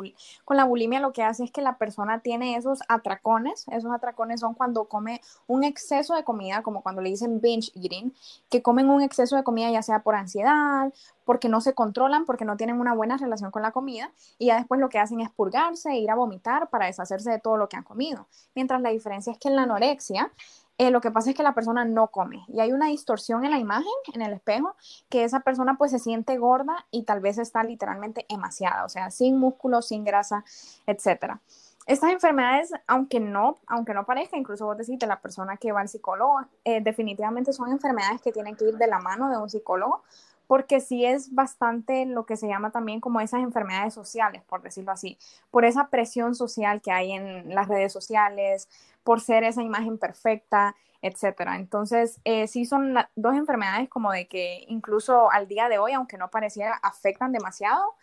con 0.43 0.57
la 0.57 0.63
bulimia 0.63 0.99
lo 0.99 1.13
que 1.13 1.21
hace 1.21 1.43
es 1.43 1.51
que 1.51 1.61
la 1.61 1.77
persona 1.77 2.21
tiene 2.21 2.55
esos 2.55 2.79
atracones, 2.87 3.65
esos 3.71 3.91
atracones 3.91 4.39
son 4.39 4.55
cuando 4.55 4.85
come 4.85 5.21
un 5.45 5.63
exceso 5.63 6.15
de 6.15 6.23
comida, 6.23 6.63
como 6.63 6.81
cuando 6.81 7.03
le 7.03 7.09
dicen 7.09 7.39
binge 7.39 7.71
eating, 7.75 8.15
que 8.49 8.63
comen 8.63 8.89
un 8.89 9.03
exceso 9.03 9.35
de 9.35 9.43
comida 9.43 9.69
ya 9.69 9.83
sea 9.83 10.01
por 10.01 10.15
ansiedad, 10.15 10.91
porque 11.23 11.47
no 11.47 11.61
se 11.61 11.73
controlan, 11.73 12.25
porque 12.25 12.45
no 12.45 12.57
tienen 12.57 12.79
una 12.79 12.93
buena 12.93 13.17
relación 13.17 13.51
con 13.51 13.61
la 13.61 13.71
comida 13.71 14.11
y 14.39 14.47
ya 14.47 14.57
después 14.57 14.81
lo 14.81 14.89
que 14.89 14.97
hacen 14.97 15.21
es 15.21 15.29
purgarse, 15.29 15.95
ir 15.95 16.09
a 16.09 16.15
vomitar 16.15 16.69
para 16.71 16.87
deshacerse 16.87 17.29
de 17.29 17.39
todo 17.39 17.57
lo 17.57 17.69
que 17.69 17.77
han 17.77 17.83
comido. 17.83 18.27
Mientras 18.55 18.81
la 18.81 18.89
diferencia 18.89 19.31
es 19.31 19.37
que 19.37 19.49
en 19.49 19.55
la 19.55 19.63
anorexia 19.63 20.31
eh, 20.77 20.91
lo 20.91 20.99
que 20.99 21.11
pasa 21.11 21.29
es 21.29 21.35
que 21.35 21.43
la 21.43 21.53
persona 21.53 21.85
no 21.85 22.07
come 22.07 22.43
y 22.47 22.59
hay 22.59 22.73
una 22.73 22.87
distorsión 22.87 23.45
en 23.45 23.51
la 23.51 23.59
imagen, 23.59 23.91
en 24.13 24.21
el 24.21 24.33
espejo, 24.33 24.75
que 25.09 25.23
esa 25.23 25.39
persona 25.39 25.75
pues 25.77 25.91
se 25.91 25.99
siente 25.99 26.37
gorda 26.37 26.85
y 26.91 27.03
tal 27.03 27.21
vez 27.21 27.37
está 27.37 27.63
literalmente 27.63 28.25
emaciada, 28.27 28.83
o 28.83 28.89
sea, 28.89 29.09
sin 29.11 29.37
músculo, 29.37 29.81
sin 29.81 30.03
grasa, 30.03 30.43
etcétera. 30.85 31.39
Estas 31.85 32.11
enfermedades, 32.11 32.71
aunque 32.87 33.19
no, 33.19 33.59
aunque 33.67 33.93
no 33.93 34.05
parezca, 34.05 34.37
incluso 34.37 34.65
vos 34.65 34.75
decís 34.75 34.97
de 34.97 35.05
la 35.05 35.21
persona 35.21 35.55
que 35.57 35.71
va 35.71 35.81
al 35.81 35.87
psicólogo, 35.87 36.39
eh, 36.63 36.81
definitivamente 36.81 37.53
son 37.53 37.71
enfermedades 37.71 38.21
que 38.21 38.31
tienen 38.31 38.55
que 38.55 38.65
ir 38.65 38.75
de 38.75 38.87
la 38.87 38.99
mano 38.99 39.29
de 39.29 39.37
un 39.37 39.49
psicólogo, 39.49 40.01
porque 40.47 40.79
sí 40.79 41.05
es 41.05 41.33
bastante 41.33 42.05
lo 42.05 42.25
que 42.25 42.37
se 42.37 42.47
llama 42.47 42.71
también 42.71 42.99
como 42.99 43.21
esas 43.21 43.41
enfermedades 43.41 43.93
sociales, 43.93 44.43
por 44.43 44.61
decirlo 44.61 44.91
así, 44.91 45.17
por 45.51 45.63
esa 45.63 45.89
presión 45.89 46.35
social 46.35 46.81
que 46.81 46.91
hay 46.91 47.11
en 47.13 47.53
las 47.53 47.67
redes 47.67 47.93
sociales, 47.93 48.67
por 49.05 49.21
ser 49.21 49.43
esa 49.43 49.61
imagen 49.61 49.97
perfecta, 49.99 50.75
etcétera. 51.01 51.55
Entonces, 51.57 52.19
eh, 52.25 52.47
sí 52.47 52.65
son 52.65 52.95
dos 53.15 53.35
enfermedades 53.35 53.87
como 53.87 54.11
de 54.11 54.27
que 54.27 54.65
incluso 54.67 55.31
al 55.31 55.47
día 55.47 55.69
de 55.69 55.77
hoy, 55.77 55.93
aunque 55.93 56.17
no 56.17 56.29
pareciera, 56.31 56.73
afectan 56.81 57.31
demasiado 57.31 57.93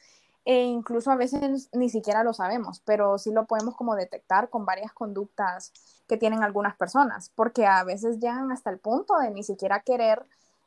e 0.44 0.62
incluso 0.62 1.11
a 1.11 1.16
veces 1.16 1.68
ni 1.73 1.88
siquiera 1.90 2.23
lo 2.23 2.32
sabemos, 2.32 2.80
pero 2.85 3.18
sí 3.18 3.32
lo 3.32 3.47
podemos 3.47 3.75
como 3.76 3.97
detectar 3.97 4.49
con 4.49 4.64
varias 4.64 4.92
conductas 4.92 5.73
que 6.06 6.16
tienen 6.16 6.44
algunas 6.44 6.76
personas, 6.76 7.30
porque 7.35 7.66
a 7.66 7.82
veces 7.82 8.18
llegan 8.21 8.52
hasta 8.52 8.71
el 8.71 8.78
punto 8.78 9.18
de 9.18 9.30
ni 9.32 9.42
siquiera 9.42 9.80
querer 9.80 10.25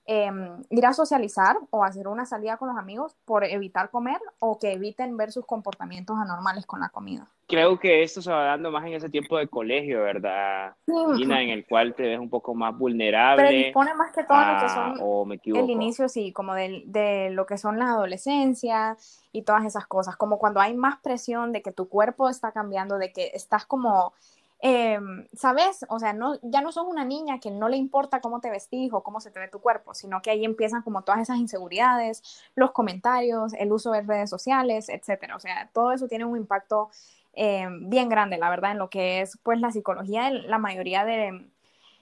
Em, 0.07 0.61
ir 0.69 0.85
a 0.85 0.93
socializar 0.93 1.57
o 1.71 1.83
hacer 1.83 2.07
una 2.07 2.27
salida 2.27 2.57
con 2.57 2.67
los 2.67 2.77
amigos 2.77 3.15
por 3.25 3.43
evitar 3.43 3.89
comer 3.89 4.19
o 4.37 4.59
que 4.59 4.73
eviten 4.73 5.17
ver 5.17 5.31
sus 5.31 5.47
comportamientos 5.47 6.15
anormales 6.19 6.67
con 6.67 6.79
la 6.79 6.89
comida. 6.89 7.27
Creo 7.47 7.79
que 7.79 8.03
esto 8.03 8.21
se 8.21 8.31
va 8.31 8.43
dando 8.43 8.69
más 8.69 8.85
en 8.85 8.93
ese 8.93 9.09
tiempo 9.09 9.35
de 9.35 9.47
colegio, 9.47 10.03
¿verdad? 10.03 10.75
en 10.85 11.49
el 11.49 11.65
cual 11.65 11.95
te 11.95 12.03
ves 12.03 12.19
un 12.19 12.29
poco 12.29 12.53
más 12.53 12.77
vulnerable. 12.77 13.47
Predispone 13.47 13.95
más 13.95 14.11
que 14.13 14.23
todo 14.25 14.37
lo 14.37 14.61
que 14.61 14.69
son 14.69 15.55
el 15.55 15.69
inicio, 15.71 16.07
sí, 16.07 16.31
como 16.31 16.53
de, 16.53 16.83
de 16.85 17.31
lo 17.31 17.47
que 17.47 17.57
son 17.57 17.79
las 17.79 17.89
adolescencias 17.89 19.23
y 19.31 19.41
todas 19.41 19.65
esas 19.65 19.87
cosas, 19.87 20.15
como 20.17 20.37
cuando 20.37 20.59
hay 20.59 20.75
más 20.75 20.99
presión 21.01 21.51
de 21.51 21.63
que 21.63 21.71
tu 21.71 21.89
cuerpo 21.89 22.29
está 22.29 22.51
cambiando, 22.51 22.99
de 22.99 23.11
que 23.11 23.31
estás 23.33 23.65
como 23.65 24.13
Em, 24.59 25.27
¿sabes? 25.33 25.85
O 25.89 25.99
sea, 25.99 26.13
no, 26.13 26.39
ya 26.41 26.61
no 26.61 26.71
sos 26.71 26.85
una 26.87 27.05
niña 27.05 27.39
que 27.39 27.51
no 27.51 27.69
le 27.69 27.77
importa 27.77 28.21
cómo 28.21 28.39
te 28.39 28.49
vestís 28.49 28.91
o 28.93 29.03
cómo 29.03 29.19
se 29.19 29.29
te 29.31 29.39
ve 29.39 29.47
tu 29.47 29.59
cuerpo, 29.59 29.93
sino 29.93 30.21
que 30.21 30.31
ahí 30.31 30.45
empiezan 30.45 30.81
como 30.81 31.03
todas 31.03 31.21
esas 31.21 31.37
inseguridades, 31.37 32.23
los 32.55 32.71
comentarios, 32.71 33.53
el 33.53 33.71
uso 33.71 33.91
de 33.91 34.01
redes 34.01 34.29
sociales, 34.29 34.89
etcétera. 34.89 35.35
O 35.35 35.39
sea, 35.39 35.69
todo 35.73 35.91
eso 35.91 36.07
tiene 36.07 36.25
un 36.25 36.37
impacto 36.37 36.89
em, 37.33 37.89
bien 37.89 38.09
grande, 38.09 38.37
la 38.37 38.49
verdad, 38.49 38.71
en 38.71 38.77
lo 38.79 38.89
que 38.89 39.21
es 39.21 39.37
pues 39.43 39.59
la 39.59 39.71
psicología 39.71 40.25
de 40.25 40.31
la 40.43 40.57
mayoría 40.57 41.03
de, 41.05 41.45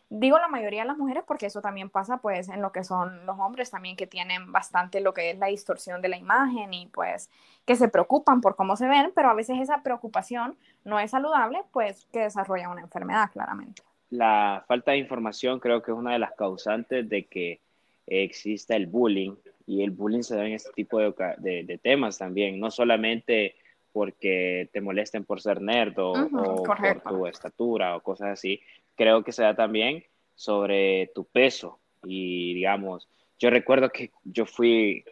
digo 0.10 0.38
la 0.38 0.48
mayoría 0.48 0.81
de 0.81 0.88
las 0.88 0.98
mujeres 0.98 1.24
porque 1.25 1.48
eso 1.48 1.62
también 1.62 1.89
pasa 1.89 2.17
pues 2.17 2.50
en 2.50 2.62
lo 2.62 2.72
que 2.72 2.83
son 2.83 3.25
los 3.25 3.39
hombres 3.39 3.72
también 3.72 3.95
que 3.95 4.07
tienen 4.07 4.51
bastante 4.51 5.01
lo 5.01 5.13
que 5.13 5.31
es 5.31 5.38
la 5.38 5.48
distorsión 5.48 6.01
de 6.01 6.10
la 6.10 6.17
imagen 6.17 6.74
y 6.74 6.88
pues 6.88 7.29
que 7.65 7.75
se 7.75 7.88
preocupan 7.88 8.41
por 8.41 8.55
cómo 8.55 8.75
se 8.75 8.88
ven, 8.88 9.12
pero 9.15 9.29
a 9.29 9.33
veces 9.33 9.60
esa 9.60 9.81
preocupación 9.81 10.55
no 10.83 11.00
es 11.00 11.12
saludable, 11.12 11.62
pues 11.72 12.07
que 12.12 12.19
desarrolla 12.19 12.69
una 12.69 12.81
enfermedad 12.81 13.31
claramente. 13.31 13.81
La 14.10 14.63
falta 14.67 14.91
de 14.91 14.98
información 14.98 15.60
creo 15.60 15.81
que 15.81 15.91
es 15.91 15.98
una 15.98 16.13
de 16.13 16.19
las 16.19 16.33
causantes 16.33 17.07
de 17.10 17.25
que 17.25 17.60
exista 18.05 18.75
el 18.75 18.88
bullying 18.88 19.33
y 19.65 19.83
el 19.83 19.91
bullying 19.91 20.22
se 20.22 20.36
da 20.36 20.45
en 20.45 20.53
este 20.53 20.72
tipo 20.74 21.00
de, 21.00 21.13
de, 21.39 21.77
temas 21.77 22.17
también, 22.17 22.60
no 22.60 22.69
solamente 22.69 23.55
porque 23.93 24.69
te 24.74 24.81
molesten 24.81 25.24
por 25.24 25.39
ser 25.39 25.62
nerd 25.62 25.98
o, 26.00 26.12
o 26.12 26.63
por 26.63 27.01
tu 27.01 27.27
estatura 27.27 27.95
o 27.95 28.01
cosas 28.01 28.29
así, 28.29 28.60
creo 28.95 29.23
que 29.23 29.31
se 29.31 29.43
da 29.43 29.55
también 29.55 30.03
sobre 30.35 31.12
tu 31.13 31.25
peso 31.25 31.79
y 32.03 32.53
digamos, 32.53 33.07
yo 33.39 33.50
recuerdo 33.50 33.89
que 33.89 34.12
yo 34.23 34.45
fui, 34.45 35.03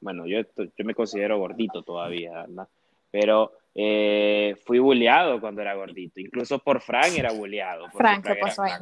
bueno, 0.00 0.26
yo, 0.26 0.40
yo 0.56 0.84
me 0.84 0.94
considero 0.94 1.38
gordito 1.38 1.82
todavía, 1.82 2.42
¿verdad? 2.42 2.68
Pero 3.10 3.52
eh, 3.74 4.56
fui 4.64 4.78
bulleado 4.78 5.40
cuando 5.40 5.62
era 5.62 5.74
gordito, 5.74 6.20
incluso 6.20 6.58
por 6.58 6.80
Frank 6.80 7.16
era 7.16 7.32
bulleado. 7.32 7.88
Frank, 7.90 8.26
¿qué 8.26 8.36
pasó 8.36 8.62
ahí? 8.62 8.72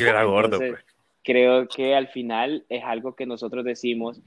era 0.00 0.24
gordo, 0.24 0.58
pues. 0.58 0.84
Creo 1.22 1.68
que 1.68 1.94
al 1.94 2.08
final 2.08 2.64
es 2.68 2.82
algo 2.82 3.14
que 3.14 3.26
nosotros 3.26 3.64
decimos 3.64 4.20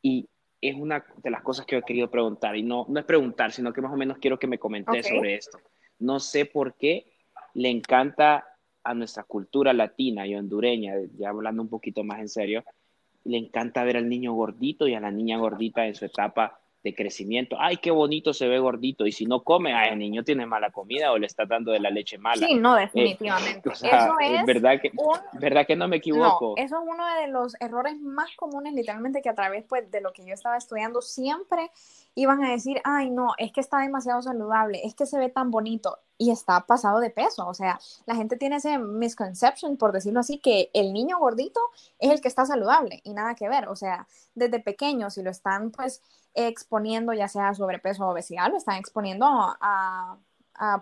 y 0.00 0.28
es 0.60 0.74
una 0.74 1.04
de 1.22 1.30
las 1.30 1.42
cosas 1.42 1.66
que 1.66 1.76
he 1.76 1.82
querido 1.82 2.10
preguntar, 2.10 2.56
y 2.56 2.62
no, 2.62 2.86
no 2.88 2.98
es 2.98 3.06
preguntar, 3.06 3.52
sino 3.52 3.72
que 3.72 3.80
más 3.80 3.92
o 3.92 3.96
menos 3.96 4.18
quiero 4.18 4.38
que 4.38 4.46
me 4.46 4.58
comentes 4.58 5.06
sobre 5.06 5.36
esto. 5.36 5.58
No 5.98 6.18
sé 6.20 6.46
por 6.46 6.74
qué 6.74 7.06
le 7.54 7.68
encanta 7.68 8.44
a 8.88 8.94
nuestra 8.94 9.22
cultura 9.24 9.72
latina 9.74 10.26
y 10.26 10.34
hondureña, 10.34 10.94
ya 11.18 11.28
hablando 11.28 11.60
un 11.60 11.68
poquito 11.68 12.04
más 12.04 12.20
en 12.20 12.28
serio, 12.28 12.64
le 13.24 13.36
encanta 13.36 13.84
ver 13.84 13.98
al 13.98 14.08
niño 14.08 14.32
gordito 14.32 14.88
y 14.88 14.94
a 14.94 15.00
la 15.00 15.10
niña 15.10 15.36
gordita 15.36 15.86
en 15.86 15.94
su 15.94 16.06
etapa 16.06 16.58
de 16.82 16.94
crecimiento. 16.94 17.56
Ay, 17.58 17.76
qué 17.78 17.90
bonito 17.90 18.32
se 18.32 18.48
ve 18.48 18.58
gordito. 18.58 19.04
Y 19.04 19.12
si 19.12 19.26
no 19.26 19.42
come, 19.42 19.74
ay, 19.74 19.90
el 19.92 19.98
niño 19.98 20.24
tiene 20.24 20.46
mala 20.46 20.70
comida 20.70 21.12
o 21.12 21.18
le 21.18 21.26
está 21.26 21.44
dando 21.44 21.72
de 21.72 21.80
la 21.80 21.90
leche 21.90 22.16
mala. 22.16 22.46
Sí, 22.46 22.54
no, 22.54 22.76
definitivamente. 22.76 23.68
eso 23.70 23.86
es 24.20 24.46
verdad 24.46 24.80
que, 24.80 24.92
verdad 25.34 25.66
que 25.66 25.76
no 25.76 25.86
me 25.86 25.96
equivoco. 25.96 26.54
No, 26.56 26.64
eso 26.64 26.76
es 26.76 26.88
uno 26.88 27.04
de 27.20 27.28
los 27.28 27.56
errores 27.60 28.00
más 28.00 28.30
comunes, 28.36 28.72
literalmente, 28.72 29.20
que 29.20 29.28
a 29.28 29.34
través 29.34 29.64
pues, 29.64 29.90
de 29.90 30.00
lo 30.00 30.12
que 30.12 30.24
yo 30.24 30.32
estaba 30.32 30.56
estudiando 30.56 31.02
siempre 31.02 31.70
iban 32.14 32.42
a 32.42 32.52
decir, 32.52 32.80
ay, 32.84 33.10
no, 33.10 33.34
es 33.36 33.52
que 33.52 33.60
está 33.60 33.80
demasiado 33.80 34.22
saludable, 34.22 34.80
es 34.84 34.94
que 34.94 35.04
se 35.04 35.18
ve 35.18 35.28
tan 35.28 35.50
bonito 35.50 35.98
y 36.18 36.32
está 36.32 36.66
pasado 36.66 36.98
de 37.00 37.10
peso. 37.10 37.46
O 37.46 37.54
sea, 37.54 37.78
la 38.04 38.16
gente 38.16 38.36
tiene 38.36 38.56
ese 38.56 38.76
misconception, 38.78 39.76
por 39.76 39.92
decirlo 39.92 40.20
así, 40.20 40.38
que 40.38 40.70
el 40.74 40.92
niño 40.92 41.18
gordito 41.18 41.60
es 41.98 42.10
el 42.10 42.20
que 42.20 42.28
está 42.28 42.44
saludable 42.44 43.00
y 43.04 43.14
nada 43.14 43.36
que 43.36 43.48
ver. 43.48 43.68
O 43.68 43.76
sea, 43.76 44.06
desde 44.34 44.60
pequeño, 44.60 45.10
si 45.10 45.22
lo 45.22 45.30
están 45.30 45.70
pues 45.70 46.02
exponiendo 46.34 47.12
ya 47.12 47.28
sea 47.28 47.54
sobrepeso 47.54 48.04
o 48.04 48.10
obesidad, 48.10 48.50
lo 48.50 48.58
están 48.58 48.76
exponiendo 48.76 49.26
a, 49.28 50.18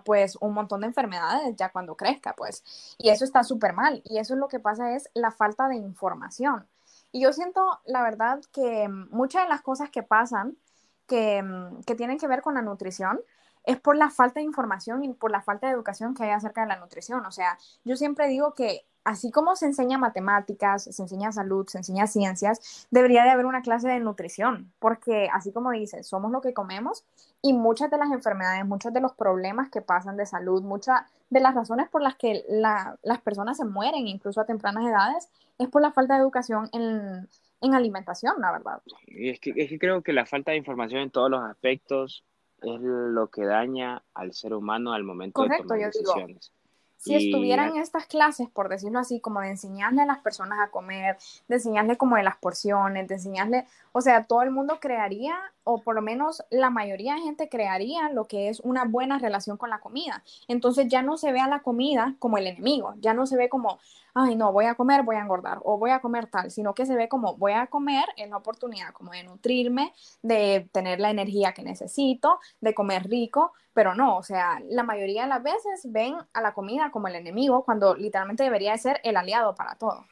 pues 0.05 0.35
un 0.41 0.53
montón 0.53 0.81
de 0.81 0.87
enfermedades 0.87 1.55
ya 1.55 1.69
cuando 1.69 1.95
crezca, 1.95 2.33
pues. 2.35 2.63
Y 2.97 3.09
eso 3.09 3.23
está 3.23 3.43
súper 3.43 3.73
mal. 3.73 4.01
Y 4.05 4.17
eso 4.17 4.33
es 4.33 4.39
lo 4.39 4.47
que 4.47 4.59
pasa 4.59 4.95
es 4.95 5.09
la 5.13 5.31
falta 5.31 5.67
de 5.67 5.75
información. 5.75 6.67
Y 7.11 7.21
yo 7.21 7.31
siento, 7.31 7.79
la 7.85 8.01
verdad, 8.01 8.41
que 8.51 8.87
muchas 8.89 9.43
de 9.43 9.49
las 9.49 9.61
cosas 9.61 9.91
que 9.91 10.01
pasan, 10.01 10.57
que, 11.05 11.43
que 11.85 11.95
tienen 11.95 12.17
que 12.17 12.27
ver 12.27 12.41
con 12.41 12.55
la 12.55 12.63
nutrición, 12.63 13.21
es 13.67 13.79
por 13.79 13.97
la 13.97 14.09
falta 14.09 14.39
de 14.39 14.45
información 14.45 15.03
y 15.03 15.13
por 15.13 15.29
la 15.29 15.41
falta 15.41 15.67
de 15.67 15.73
educación 15.73 16.15
que 16.15 16.23
hay 16.23 16.31
acerca 16.31 16.61
de 16.61 16.67
la 16.67 16.77
nutrición. 16.77 17.25
O 17.25 17.31
sea, 17.31 17.59
yo 17.83 17.97
siempre 17.97 18.29
digo 18.29 18.53
que 18.53 18.85
así 19.03 19.29
como 19.29 19.57
se 19.57 19.65
enseña 19.65 19.97
matemáticas, 19.97 20.85
se 20.85 21.01
enseña 21.01 21.33
salud, 21.33 21.67
se 21.67 21.77
enseña 21.77 22.07
ciencias, 22.07 22.87
debería 22.91 23.23
de 23.23 23.29
haber 23.29 23.45
una 23.45 23.61
clase 23.61 23.89
de 23.89 23.99
nutrición, 23.99 24.71
porque 24.79 25.29
así 25.33 25.51
como 25.51 25.71
dices, 25.71 26.07
somos 26.07 26.31
lo 26.31 26.39
que 26.39 26.53
comemos 26.53 27.03
y 27.41 27.51
muchas 27.51 27.91
de 27.91 27.97
las 27.97 28.09
enfermedades, 28.11 28.65
muchos 28.65 28.93
de 28.93 29.01
los 29.01 29.13
problemas 29.13 29.69
que 29.69 29.81
pasan 29.81 30.15
de 30.15 30.25
salud, 30.25 30.61
muchas 30.63 31.01
de 31.29 31.41
las 31.41 31.53
razones 31.53 31.89
por 31.89 32.01
las 32.01 32.15
que 32.15 32.45
las 32.49 33.21
personas 33.21 33.57
se 33.57 33.65
mueren, 33.65 34.07
incluso 34.07 34.39
a 34.39 34.45
tempranas 34.45 34.85
edades, 34.85 35.29
es 35.57 35.67
por 35.67 35.81
la 35.81 35.91
falta 35.91 36.15
de 36.15 36.21
educación 36.21 36.69
en, 36.71 37.27
alimentación, 37.73 38.35
la 38.39 38.53
verdad. 38.53 38.81
es, 39.07 39.41
que, 39.41 39.53
es 39.57 39.69
que 39.69 39.77
creo 39.77 40.01
que 40.01 40.13
la 40.13 40.25
falta 40.25 40.51
de 40.51 40.57
información 40.57 41.01
en 41.01 41.11
todos 41.11 41.29
los 41.29 41.43
aspectos 41.43 42.23
es 42.61 42.79
lo 42.81 43.29
que 43.29 43.45
daña 43.45 44.03
al 44.13 44.33
ser 44.33 44.53
humano 44.53 44.93
al 44.93 45.03
momento 45.03 45.43
de 45.43 45.57
tomar 45.57 45.79
decisiones. 45.79 46.51
Si 46.97 47.15
estuvieran 47.15 47.77
estas 47.77 48.07
clases, 48.07 48.49
por 48.49 48.69
decirlo 48.69 48.99
así, 48.99 49.21
como 49.21 49.39
de 49.41 49.49
enseñarle 49.49 50.01
a 50.01 50.05
las 50.05 50.17
personas 50.19 50.59
a 50.59 50.71
comer, 50.71 51.17
de 51.47 51.55
enseñarle 51.55 51.95
como 51.95 52.15
de 52.15 52.23
las 52.23 52.37
porciones, 52.37 53.07
de 53.07 53.15
enseñarle, 53.15 53.65
o 53.91 54.01
sea, 54.01 54.23
todo 54.25 54.41
el 54.41 54.51
mundo 54.51 54.79
crearía, 54.81 55.35
o 55.67 55.81
por 55.81 55.95
lo 55.95 56.01
menos 56.01 56.43
la 56.49 56.69
mayoría 56.69 57.15
de 57.15 57.21
gente 57.21 57.49
crearía 57.49 58.09
lo 58.09 58.25
que 58.25 58.47
es 58.47 58.61
una 58.61 58.85
buena 58.85 59.19
relación 59.19 59.57
con 59.57 59.69
la 59.69 59.79
comida. 59.79 60.23
Entonces 60.47 60.87
ya 60.87 61.01
no 61.01 61.17
se 61.17 61.33
ve 61.33 61.41
a 61.41 61.47
la 61.47 61.61
comida 61.61 62.15
como 62.19 62.37
el 62.37 62.47
enemigo, 62.47 62.93
ya 62.99 63.13
no 63.13 63.25
se 63.25 63.35
ve 63.35 63.49
como, 63.49 63.79
ay, 64.13 64.35
no, 64.35 64.53
voy 64.53 64.65
a 64.65 64.75
comer, 64.75 65.03
voy 65.03 65.17
a 65.17 65.21
engordar, 65.21 65.59
o 65.63 65.77
voy 65.77 65.91
a 65.91 65.99
comer 65.99 66.27
tal, 66.27 66.51
sino 66.51 66.73
que 66.73 66.85
se 66.85 66.95
ve 66.95 67.09
como, 67.09 67.35
voy 67.35 67.51
a 67.51 67.67
comer 67.67 68.05
en 68.15 68.29
la 68.29 68.37
oportunidad 68.37 68.93
como 68.93 69.11
de 69.11 69.23
nutrirme, 69.23 69.93
de 70.21 70.69
tener 70.71 71.01
la 71.01 71.09
energía 71.09 71.51
que 71.51 71.63
necesito, 71.63 72.39
de 72.61 72.73
comer 72.73 73.09
rico, 73.09 73.51
pero 73.73 73.93
no, 73.93 74.17
o 74.17 74.23
sea, 74.23 74.61
la 74.69 74.83
mayoría 74.83 75.23
de 75.23 75.29
las 75.29 75.43
veces 75.43 75.91
ven 75.91 76.15
a 76.33 76.41
la 76.41 76.53
comida 76.53 76.91
como 76.91 77.09
el 77.09 77.15
enemigo 77.15 77.65
cuando 77.65 77.93
literalmente 77.93 78.43
debería 78.43 78.71
de 78.71 78.77
ser 78.77 79.01
el 79.03 79.17
aliado 79.17 79.53
para 79.53 79.75
todo. 79.75 80.05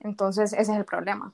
Entonces, 0.00 0.52
ese 0.52 0.72
es 0.72 0.78
el 0.78 0.84
problema. 0.84 1.32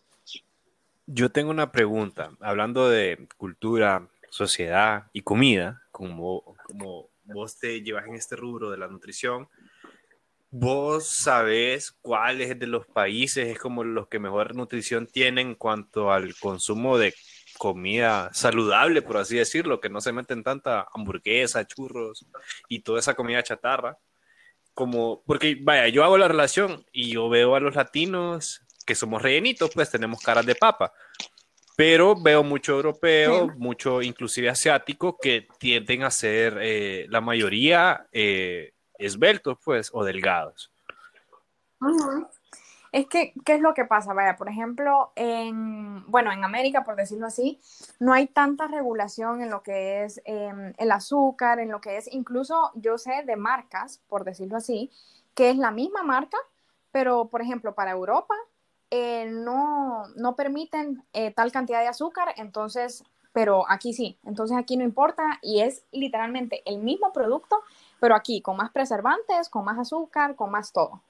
Yo 1.12 1.30
tengo 1.30 1.50
una 1.50 1.72
pregunta, 1.72 2.30
hablando 2.40 2.88
de 2.88 3.26
cultura, 3.36 4.08
sociedad 4.30 5.08
y 5.12 5.22
comida, 5.22 5.82
como, 5.90 6.56
como 6.62 7.10
vos 7.24 7.58
te 7.58 7.82
llevas 7.82 8.06
en 8.06 8.14
este 8.14 8.36
rubro 8.36 8.70
de 8.70 8.78
la 8.78 8.86
nutrición, 8.86 9.48
¿Vos 10.52 11.06
sabés 11.06 11.92
cuáles 11.92 12.58
de 12.58 12.66
los 12.66 12.84
países 12.84 13.46
es 13.46 13.58
como 13.58 13.84
los 13.84 14.08
que 14.08 14.18
mejor 14.18 14.56
nutrición 14.56 15.06
tienen 15.06 15.48
en 15.48 15.54
cuanto 15.54 16.12
al 16.12 16.34
consumo 16.34 16.98
de 16.98 17.14
comida 17.56 18.30
saludable, 18.32 19.00
por 19.00 19.18
así 19.18 19.36
decirlo, 19.36 19.80
que 19.80 19.88
no 19.88 20.00
se 20.00 20.12
meten 20.12 20.42
tanta 20.42 20.88
hamburguesa, 20.92 21.64
churros 21.68 22.26
y 22.68 22.80
toda 22.80 22.98
esa 22.98 23.14
comida 23.14 23.44
chatarra? 23.44 23.96
Como, 24.74 25.22
porque 25.24 25.56
vaya, 25.60 25.86
yo 25.86 26.02
hago 26.02 26.18
la 26.18 26.26
relación 26.26 26.84
y 26.90 27.12
yo 27.12 27.28
veo 27.28 27.54
a 27.54 27.60
los 27.60 27.76
latinos 27.76 28.62
que 28.84 28.94
somos 28.94 29.22
rellenitos, 29.22 29.70
pues 29.74 29.90
tenemos 29.90 30.22
caras 30.22 30.46
de 30.46 30.54
papa. 30.54 30.92
Pero 31.76 32.14
veo 32.20 32.42
mucho 32.42 32.72
europeo, 32.72 33.48
mucho 33.56 34.02
inclusive 34.02 34.50
asiático, 34.50 35.16
que 35.16 35.48
tienden 35.58 36.02
a 36.02 36.10
ser 36.10 36.58
eh, 36.60 37.06
la 37.08 37.20
mayoría 37.20 38.06
eh, 38.12 38.74
esbeltos, 38.98 39.58
pues, 39.64 39.90
o 39.92 40.04
delgados. 40.04 40.70
Es 42.92 43.06
que, 43.06 43.32
¿qué 43.44 43.54
es 43.54 43.60
lo 43.60 43.72
que 43.72 43.84
pasa? 43.84 44.12
Vaya, 44.12 44.36
por 44.36 44.48
ejemplo, 44.48 45.12
en, 45.14 46.04
bueno, 46.10 46.32
en 46.32 46.44
América, 46.44 46.84
por 46.84 46.96
decirlo 46.96 47.26
así, 47.26 47.60
no 48.00 48.12
hay 48.12 48.26
tanta 48.26 48.66
regulación 48.66 49.42
en 49.42 49.50
lo 49.50 49.62
que 49.62 50.04
es 50.04 50.20
em, 50.24 50.74
el 50.76 50.90
azúcar, 50.90 51.60
en 51.60 51.70
lo 51.70 51.80
que 51.80 51.98
es, 51.98 52.12
incluso 52.12 52.72
yo 52.74 52.98
sé 52.98 53.22
de 53.24 53.36
marcas, 53.36 54.02
por 54.08 54.24
decirlo 54.24 54.56
así, 54.56 54.90
que 55.34 55.50
es 55.50 55.56
la 55.56 55.70
misma 55.70 56.02
marca, 56.02 56.36
pero, 56.90 57.28
por 57.28 57.42
ejemplo, 57.42 57.74
para 57.74 57.92
Europa 57.92 58.34
eh, 58.90 59.26
no, 59.26 60.08
no 60.16 60.34
permiten 60.34 61.04
eh, 61.12 61.32
tal 61.32 61.52
cantidad 61.52 61.80
de 61.80 61.88
azúcar, 61.88 62.34
entonces, 62.36 63.04
pero 63.32 63.64
aquí 63.68 63.92
sí, 63.92 64.18
entonces 64.24 64.56
aquí 64.56 64.76
no 64.76 64.84
importa 64.84 65.38
y 65.42 65.60
es 65.60 65.84
literalmente 65.92 66.62
el 66.64 66.78
mismo 66.78 67.12
producto, 67.12 67.62
pero 68.00 68.16
aquí 68.16 68.42
con 68.42 68.56
más 68.56 68.70
preservantes, 68.70 69.48
con 69.48 69.64
más 69.64 69.78
azúcar, 69.78 70.34
con 70.34 70.50
más 70.50 70.72
todo. 70.72 71.02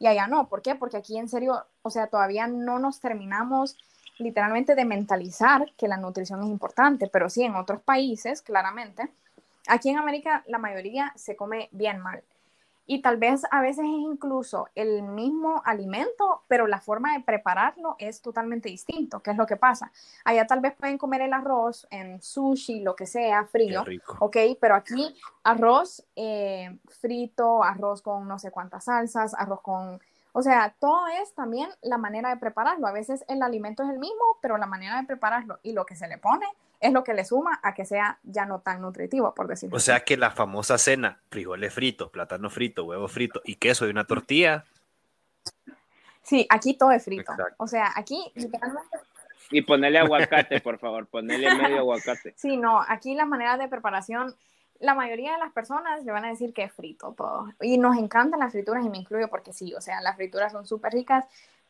Y 0.00 0.06
allá 0.06 0.26
no, 0.26 0.48
¿por 0.48 0.62
qué? 0.62 0.74
Porque 0.74 0.96
aquí 0.96 1.18
en 1.18 1.28
serio, 1.28 1.64
o 1.82 1.90
sea, 1.90 2.08
todavía 2.08 2.46
no 2.46 2.78
nos 2.78 3.00
terminamos 3.00 3.76
literalmente 4.18 4.74
de 4.74 4.84
mentalizar 4.84 5.72
que 5.76 5.88
la 5.88 5.96
nutrición 5.96 6.42
es 6.42 6.48
importante, 6.48 7.08
pero 7.08 7.30
sí 7.30 7.44
en 7.44 7.54
otros 7.54 7.80
países, 7.82 8.42
claramente. 8.42 9.08
Aquí 9.68 9.90
en 9.90 9.98
América 9.98 10.44
la 10.46 10.58
mayoría 10.58 11.12
se 11.16 11.36
come 11.36 11.68
bien 11.72 12.00
mal. 12.00 12.22
Y 12.90 13.02
tal 13.02 13.18
vez 13.18 13.42
a 13.50 13.60
veces 13.60 13.84
es 13.84 14.00
incluso 14.00 14.70
el 14.74 15.02
mismo 15.02 15.60
alimento, 15.66 16.42
pero 16.48 16.66
la 16.66 16.80
forma 16.80 17.12
de 17.12 17.20
prepararlo 17.20 17.96
es 17.98 18.22
totalmente 18.22 18.70
distinto. 18.70 19.20
¿Qué 19.20 19.32
es 19.32 19.36
lo 19.36 19.46
que 19.46 19.56
pasa? 19.56 19.92
Allá 20.24 20.46
tal 20.46 20.60
vez 20.60 20.74
pueden 20.74 20.96
comer 20.96 21.20
el 21.20 21.34
arroz 21.34 21.86
en 21.90 22.22
sushi, 22.22 22.80
lo 22.80 22.96
que 22.96 23.04
sea, 23.04 23.44
frío, 23.44 23.84
¿ok? 24.20 24.36
Pero 24.58 24.74
aquí 24.74 25.14
arroz 25.44 26.02
eh, 26.16 26.78
frito, 26.86 27.62
arroz 27.62 28.00
con 28.00 28.26
no 28.26 28.38
sé 28.38 28.50
cuántas 28.50 28.84
salsas, 28.84 29.34
arroz 29.34 29.60
con... 29.60 30.00
O 30.32 30.40
sea, 30.40 30.74
todo 30.78 31.08
es 31.08 31.34
también 31.34 31.68
la 31.82 31.98
manera 31.98 32.30
de 32.30 32.38
prepararlo. 32.38 32.86
A 32.86 32.92
veces 32.92 33.22
el 33.28 33.42
alimento 33.42 33.82
es 33.82 33.90
el 33.90 33.98
mismo, 33.98 34.38
pero 34.40 34.56
la 34.56 34.66
manera 34.66 34.98
de 34.98 35.06
prepararlo 35.06 35.58
y 35.62 35.72
lo 35.72 35.84
que 35.84 35.94
se 35.94 36.08
le 36.08 36.16
pone 36.16 36.46
es 36.80 36.92
lo 36.92 37.02
que 37.02 37.14
le 37.14 37.24
suma 37.24 37.58
a 37.62 37.74
que 37.74 37.84
sea 37.84 38.18
ya 38.22 38.46
no 38.46 38.60
tan 38.60 38.80
nutritivo, 38.80 39.34
por 39.34 39.48
decirlo 39.48 39.76
O 39.76 39.80
sea 39.80 40.00
que 40.00 40.16
la 40.16 40.30
famosa 40.30 40.78
cena, 40.78 41.20
frijoles 41.30 41.74
fritos, 41.74 42.10
plátano 42.10 42.50
frito, 42.50 42.84
huevo 42.84 43.08
frito 43.08 43.40
y 43.44 43.56
queso 43.56 43.86
y 43.86 43.90
una 43.90 44.04
tortilla. 44.04 44.64
Sí, 46.22 46.46
aquí 46.50 46.74
todo 46.74 46.92
es 46.92 47.04
frito. 47.04 47.32
O 47.56 47.66
sea, 47.66 47.92
aquí 47.96 48.32
Y 49.50 49.62
ponerle 49.62 49.98
aguacate, 49.98 50.60
por 50.60 50.78
favor, 50.78 51.06
ponerle 51.06 51.54
medio 51.54 51.78
aguacate. 51.78 52.34
Sí, 52.36 52.56
no, 52.56 52.84
aquí 52.86 53.14
las 53.14 53.26
maneras 53.26 53.58
de 53.58 53.66
preparación, 53.66 54.34
la 54.78 54.94
mayoría 54.94 55.32
de 55.32 55.38
las 55.38 55.52
personas 55.52 56.04
le 56.04 56.12
van 56.12 56.24
a 56.24 56.28
decir 56.28 56.52
que 56.52 56.64
es 56.64 56.72
frito 56.72 57.14
todo. 57.16 57.48
Y 57.60 57.78
nos 57.78 57.96
encantan 57.96 58.40
las 58.40 58.52
frituras 58.52 58.84
y 58.84 58.90
me 58.90 58.98
incluyo 58.98 59.28
porque 59.28 59.52
sí, 59.52 59.74
o 59.74 59.80
sea, 59.80 60.00
las 60.00 60.16
frituras 60.16 60.52
son 60.52 60.66
súper 60.66 60.92
ricas 60.92 61.24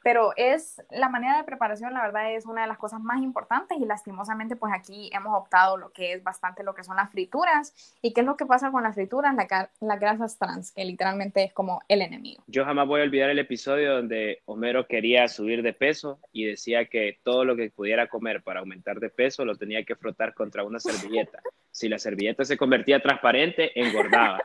pero 0.08 0.32
es 0.36 0.82
la 0.90 1.10
manera 1.10 1.36
de 1.36 1.44
preparación, 1.44 1.92
la 1.92 2.00
verdad, 2.00 2.32
es 2.32 2.46
una 2.46 2.62
de 2.62 2.66
las 2.66 2.78
cosas 2.78 2.98
más 2.98 3.22
importantes 3.22 3.76
y 3.78 3.84
lastimosamente 3.84 4.56
pues 4.56 4.72
aquí 4.74 5.10
hemos 5.12 5.36
optado 5.36 5.76
lo 5.76 5.92
que 5.92 6.14
es 6.14 6.24
bastante 6.24 6.62
lo 6.62 6.74
que 6.74 6.82
son 6.82 6.96
las 6.96 7.10
frituras 7.10 7.74
y 8.00 8.14
qué 8.14 8.22
es 8.22 8.26
lo 8.26 8.34
que 8.38 8.46
pasa 8.46 8.70
con 8.70 8.82
las 8.82 8.94
frituras, 8.94 9.34
la, 9.36 9.70
las 9.80 10.00
grasas 10.00 10.38
trans, 10.38 10.72
que 10.72 10.82
literalmente 10.86 11.44
es 11.44 11.52
como 11.52 11.82
el 11.88 12.00
enemigo. 12.00 12.42
Yo 12.46 12.64
jamás 12.64 12.88
voy 12.88 13.02
a 13.02 13.04
olvidar 13.04 13.28
el 13.28 13.38
episodio 13.38 13.96
donde 13.96 14.40
Homero 14.46 14.86
quería 14.86 15.28
subir 15.28 15.62
de 15.62 15.74
peso 15.74 16.18
y 16.32 16.46
decía 16.46 16.86
que 16.86 17.18
todo 17.22 17.44
lo 17.44 17.54
que 17.54 17.70
pudiera 17.70 18.06
comer 18.06 18.42
para 18.42 18.60
aumentar 18.60 19.00
de 19.00 19.10
peso 19.10 19.44
lo 19.44 19.56
tenía 19.56 19.84
que 19.84 19.94
frotar 19.94 20.32
contra 20.32 20.64
una 20.64 20.80
servilleta. 20.80 21.42
Si 21.70 21.86
la 21.86 21.98
servilleta 21.98 22.46
se 22.46 22.56
convertía 22.56 23.02
transparente, 23.02 23.78
engordaba. 23.78 24.40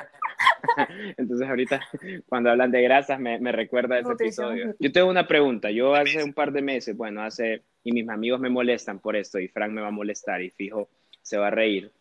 Entonces 1.18 1.48
ahorita 1.48 1.82
cuando 2.28 2.50
hablan 2.50 2.72
de 2.72 2.82
grasas 2.82 3.20
me, 3.20 3.40
me 3.40 3.52
recuerda 3.52 4.00
ese 4.00 4.14
episodio. 4.14 4.76
Yo 4.80 4.92
tengo 4.92 5.10
una 5.10 5.28
pregunta. 5.28 5.72
Yo 5.72 5.94
hace 5.96 6.24
un 6.24 6.34
par 6.34 6.52
de 6.52 6.62
meses, 6.62 6.96
bueno, 6.96 7.22
hace, 7.22 7.64
y 7.84 7.92
mis 7.92 8.08
amigos 8.10 8.40
me 8.40 8.50
molestan 8.50 9.00
por 9.00 9.16
esto 9.16 9.40
y 9.40 9.48
Frank 9.48 9.72
me 9.72 9.82
va 9.82 9.88
a 9.88 9.92
molestar 9.92 10.42
y 10.42 10.50
fijo, 10.50 10.90
se 11.22 11.38
va 11.38 11.48
a 11.48 11.52
reír. 11.52 11.92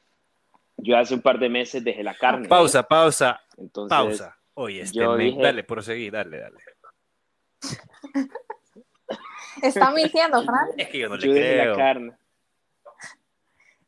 Yo 0.77 0.97
hace 0.97 1.15
un 1.15 1.23
par 1.23 1.39
de 1.39 1.49
meses 1.49 1.85
dejé 1.85 2.03
la 2.03 2.15
carne. 2.15 2.49
Pausa, 2.49 2.83
pausa. 2.83 3.41
Entonces, 3.57 3.97
pausa. 3.97 4.37
Oye, 4.55 4.83
este 4.83 5.01
dale, 5.01 5.65
proseguir, 5.65 6.13
dale, 6.13 6.39
dale. 6.39 6.57
Está 9.63 9.91
mintiendo, 9.93 10.43
Frank. 10.43 10.71
Es 10.77 10.89
que 10.89 10.99
yo 10.99 11.09
no 11.09 11.17
le 11.17 11.27
yo 11.27 11.33
dejé 11.33 11.57
la 11.65 11.77
carne. 11.77 12.13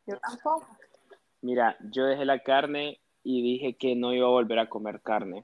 Yo 0.07 0.17
tampoco. 0.19 0.69
Mira, 1.41 1.77
yo 1.91 2.05
dejé 2.05 2.25
la 2.25 2.39
carne 2.39 3.01
y 3.25 3.43
dije 3.43 3.75
que 3.75 3.97
no 3.97 4.13
iba 4.13 4.27
a 4.27 4.31
volver 4.31 4.59
a 4.59 4.69
comer 4.69 5.01
carne, 5.01 5.43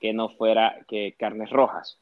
que 0.00 0.12
no 0.12 0.28
fuera 0.28 0.84
que 0.88 1.14
carnes 1.18 1.50
rojas, 1.50 1.98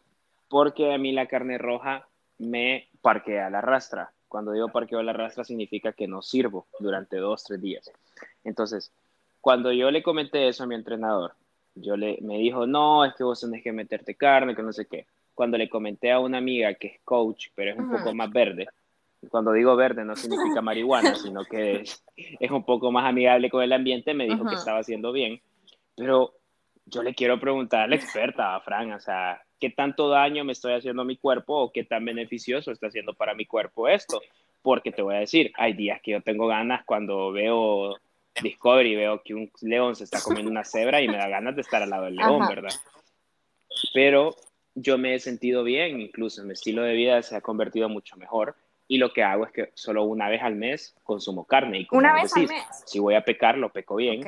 porque 0.48 0.92
a 0.92 0.98
mí 0.98 1.12
la 1.12 1.26
carne 1.26 1.58
roja 1.58 2.08
me 2.38 2.88
parquea 3.02 3.50
la 3.50 3.60
rastra. 3.60 4.10
Cuando 4.28 4.52
digo 4.52 4.68
parqueo 4.68 5.02
la 5.02 5.12
rastra 5.12 5.44
significa 5.44 5.92
que 5.92 6.08
no 6.08 6.22
sirvo 6.22 6.66
durante 6.80 7.16
dos, 7.16 7.44
tres 7.44 7.60
días. 7.60 7.90
Entonces, 8.44 8.92
cuando 9.40 9.72
yo 9.72 9.90
le 9.90 10.02
comenté 10.02 10.48
eso 10.48 10.64
a 10.64 10.66
mi 10.66 10.74
entrenador, 10.74 11.34
yo 11.74 11.96
le, 11.96 12.18
me 12.22 12.38
dijo, 12.38 12.66
no, 12.66 13.04
es 13.04 13.14
que 13.14 13.24
vos 13.24 13.40
tenés 13.40 13.62
que 13.62 13.72
meterte 13.72 14.14
carne, 14.16 14.56
que 14.56 14.62
no 14.62 14.72
sé 14.72 14.86
qué. 14.86 15.06
Cuando 15.34 15.56
le 15.56 15.68
comenté 15.68 16.10
a 16.10 16.18
una 16.18 16.38
amiga 16.38 16.74
que 16.74 16.88
es 16.88 17.00
coach, 17.04 17.48
pero 17.54 17.70
es 17.70 17.78
un 17.78 17.90
poco 17.90 18.12
más 18.12 18.30
verde, 18.30 18.66
cuando 19.30 19.52
digo 19.52 19.74
verde 19.76 20.04
no 20.04 20.16
significa 20.16 20.62
marihuana, 20.62 21.14
sino 21.14 21.44
que 21.44 21.82
es, 22.16 22.50
un 22.50 22.64
poco 22.64 22.92
más 22.92 23.06
amigable 23.06 23.50
con 23.50 23.62
el 23.62 23.72
ambiente, 23.72 24.14
me 24.14 24.26
dijo 24.26 24.46
que 24.46 24.54
estaba 24.54 24.80
haciendo 24.80 25.12
bien. 25.12 25.40
Pero 25.96 26.34
yo 26.86 27.02
le 27.02 27.14
quiero 27.14 27.40
preguntar 27.40 27.82
a 27.82 27.86
la 27.88 27.96
experta, 27.96 28.54
a 28.54 28.60
Fran, 28.60 28.92
o 28.92 29.00
sea, 29.00 29.42
¿qué 29.60 29.70
tanto 29.70 30.08
daño 30.08 30.44
me 30.44 30.52
estoy 30.52 30.74
haciendo 30.74 31.02
a 31.02 31.04
mi 31.04 31.16
cuerpo 31.16 31.56
o 31.56 31.72
qué 31.72 31.84
tan 31.84 32.04
beneficioso 32.04 32.70
está 32.70 32.86
haciendo 32.86 33.14
para 33.14 33.34
mi 33.34 33.46
cuerpo 33.46 33.88
esto? 33.88 34.20
Porque 34.62 34.92
te 34.92 35.02
voy 35.02 35.16
a 35.16 35.20
decir, 35.20 35.52
hay 35.56 35.72
días 35.72 36.00
que 36.02 36.12
yo 36.12 36.22
tengo 36.22 36.46
ganas 36.46 36.84
cuando 36.84 37.32
veo 37.32 37.96
Discovery, 38.40 38.94
veo 38.94 39.22
que 39.22 39.34
un 39.34 39.50
león 39.62 39.96
se 39.96 40.04
está 40.04 40.20
comiendo 40.22 40.50
una 40.50 40.64
cebra 40.64 41.02
y 41.02 41.08
me 41.08 41.16
da 41.16 41.28
ganas 41.28 41.56
de 41.56 41.62
estar 41.62 41.82
al 41.82 41.90
lado 41.90 42.04
del 42.04 42.16
león, 42.16 42.46
¿verdad? 42.48 42.72
Pero 43.92 44.36
yo 44.74 44.96
me 44.96 45.14
he 45.14 45.18
sentido 45.18 45.64
bien, 45.64 46.00
incluso 46.00 46.44
mi 46.44 46.52
estilo 46.52 46.82
de 46.82 46.94
vida 46.94 47.20
se 47.22 47.36
ha 47.36 47.40
convertido 47.40 47.88
mucho 47.88 48.16
mejor 48.16 48.54
y 48.88 48.96
lo 48.96 49.12
que 49.12 49.22
hago 49.22 49.44
es 49.44 49.52
que 49.52 49.70
solo 49.74 50.04
una 50.04 50.28
vez 50.28 50.42
al 50.42 50.56
mes 50.56 50.96
consumo 51.04 51.44
carne. 51.44 51.80
Y 51.80 51.88
¿Una 51.92 52.14
vez 52.14 52.34
al 52.34 52.48
mes? 52.48 52.64
Si 52.86 52.98
voy 52.98 53.14
a 53.14 53.22
pecar, 53.22 53.58
lo 53.58 53.70
peco 53.70 53.96
bien. 53.96 54.24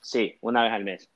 Sí, 0.00 0.36
una 0.40 0.62
vez 0.64 0.72
al 0.72 0.84
mes. 0.84 1.10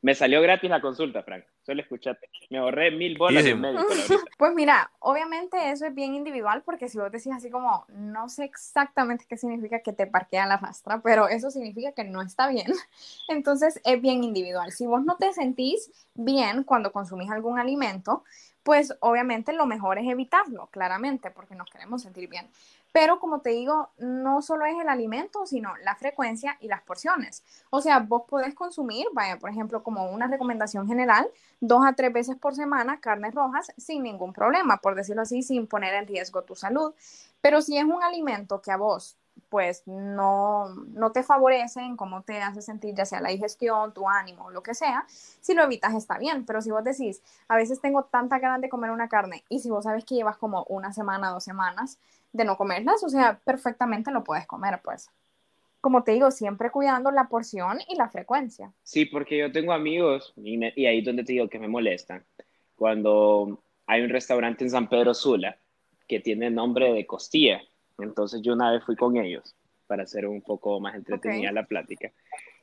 Me 0.00 0.14
salió 0.14 0.40
gratis 0.40 0.70
la 0.70 0.80
consulta, 0.80 1.22
Frank. 1.22 1.44
Solo 1.62 1.82
escuchate. 1.82 2.30
Me 2.48 2.58
ahorré 2.58 2.92
mil 2.92 3.18
bolas 3.18 3.44
en 3.44 3.60
médico. 3.60 3.84
Pues 4.38 4.54
mira, 4.54 4.90
obviamente 4.98 5.70
eso 5.70 5.86
es 5.86 5.94
bien 5.94 6.14
individual 6.14 6.62
porque 6.62 6.88
si 6.88 6.98
vos 6.98 7.10
decís 7.10 7.32
así 7.34 7.50
como, 7.50 7.86
no 7.88 8.28
sé 8.28 8.44
exactamente 8.44 9.24
qué 9.26 9.38
significa 9.38 9.80
que 9.80 9.94
te 9.94 10.06
parquea 10.06 10.46
la 10.46 10.58
rastra, 10.58 11.00
pero 11.00 11.26
eso 11.26 11.50
significa 11.50 11.92
que 11.92 12.04
no 12.04 12.20
está 12.22 12.48
bien. 12.48 12.66
Entonces 13.28 13.80
es 13.84 14.00
bien 14.00 14.22
individual. 14.22 14.72
Si 14.72 14.86
vos 14.86 15.04
no 15.04 15.16
te 15.16 15.32
sentís 15.32 15.90
bien 16.14 16.64
cuando 16.64 16.92
consumís 16.92 17.30
algún 17.30 17.58
alimento, 17.58 18.24
pues 18.66 18.96
obviamente 18.98 19.52
lo 19.52 19.64
mejor 19.64 19.96
es 19.96 20.08
evitarlo, 20.08 20.66
claramente, 20.72 21.30
porque 21.30 21.54
nos 21.54 21.70
queremos 21.70 22.02
sentir 22.02 22.28
bien. 22.28 22.50
Pero 22.90 23.20
como 23.20 23.40
te 23.40 23.50
digo, 23.50 23.90
no 23.96 24.42
solo 24.42 24.66
es 24.66 24.74
el 24.80 24.88
alimento, 24.88 25.46
sino 25.46 25.76
la 25.84 25.94
frecuencia 25.94 26.56
y 26.58 26.66
las 26.66 26.82
porciones. 26.82 27.44
O 27.70 27.80
sea, 27.80 28.00
vos 28.00 28.22
podés 28.28 28.56
consumir, 28.56 29.06
vaya, 29.12 29.38
por 29.38 29.50
ejemplo, 29.50 29.84
como 29.84 30.10
una 30.10 30.26
recomendación 30.26 30.88
general, 30.88 31.28
dos 31.60 31.86
a 31.86 31.92
tres 31.92 32.12
veces 32.12 32.34
por 32.38 32.56
semana 32.56 32.98
carnes 32.98 33.36
rojas 33.36 33.72
sin 33.76 34.02
ningún 34.02 34.32
problema, 34.32 34.78
por 34.78 34.96
decirlo 34.96 35.22
así, 35.22 35.44
sin 35.44 35.68
poner 35.68 35.94
en 35.94 36.08
riesgo 36.08 36.42
tu 36.42 36.56
salud. 36.56 36.92
Pero 37.40 37.62
si 37.62 37.78
es 37.78 37.84
un 37.84 38.02
alimento 38.02 38.60
que 38.60 38.72
a 38.72 38.76
vos 38.76 39.16
pues 39.56 39.84
no, 39.86 40.68
no 40.68 41.12
te 41.12 41.22
favorece 41.22 41.80
en 41.80 41.96
cómo 41.96 42.20
te 42.20 42.42
hace 42.42 42.60
sentir, 42.60 42.94
ya 42.94 43.06
sea 43.06 43.22
la 43.22 43.30
digestión, 43.30 43.94
tu 43.94 44.06
ánimo, 44.06 44.50
lo 44.50 44.62
que 44.62 44.74
sea, 44.74 45.06
si 45.08 45.54
lo 45.54 45.62
evitas 45.62 45.94
está 45.94 46.18
bien, 46.18 46.44
pero 46.44 46.60
si 46.60 46.70
vos 46.70 46.84
decís, 46.84 47.22
a 47.48 47.56
veces 47.56 47.80
tengo 47.80 48.02
tanta 48.04 48.38
ganas 48.38 48.60
de 48.60 48.68
comer 48.68 48.90
una 48.90 49.08
carne 49.08 49.44
y 49.48 49.60
si 49.60 49.70
vos 49.70 49.84
sabes 49.84 50.04
que 50.04 50.14
llevas 50.14 50.36
como 50.36 50.64
una 50.64 50.92
semana, 50.92 51.30
dos 51.30 51.42
semanas 51.42 51.98
de 52.34 52.44
no 52.44 52.58
comerlas, 52.58 53.02
o 53.02 53.08
sea, 53.08 53.40
perfectamente 53.44 54.10
lo 54.10 54.24
puedes 54.24 54.46
comer, 54.46 54.78
pues. 54.84 55.08
Como 55.80 56.04
te 56.04 56.12
digo, 56.12 56.30
siempre 56.30 56.70
cuidando 56.70 57.10
la 57.10 57.28
porción 57.28 57.78
y 57.88 57.96
la 57.96 58.10
frecuencia. 58.10 58.74
Sí, 58.82 59.06
porque 59.06 59.38
yo 59.38 59.50
tengo 59.50 59.72
amigos, 59.72 60.34
y, 60.36 60.60
y 60.78 60.84
ahí 60.84 60.98
es 60.98 61.04
donde 61.06 61.24
te 61.24 61.32
digo 61.32 61.48
que 61.48 61.58
me 61.58 61.68
molestan, 61.68 62.26
cuando 62.74 63.58
hay 63.86 64.02
un 64.02 64.10
restaurante 64.10 64.64
en 64.64 64.70
San 64.70 64.86
Pedro 64.90 65.14
Sula 65.14 65.56
que 66.06 66.20
tiene 66.20 66.50
nombre 66.50 66.92
de 66.92 67.06
costilla 67.06 67.62
entonces 67.98 68.40
yo 68.42 68.52
una 68.52 68.70
vez 68.72 68.84
fui 68.84 68.96
con 68.96 69.16
ellos 69.16 69.54
para 69.86 70.02
hacer 70.02 70.26
un 70.26 70.42
poco 70.42 70.80
más 70.80 70.94
entretenida 70.94 71.52
la 71.52 71.66
plática. 71.66 72.10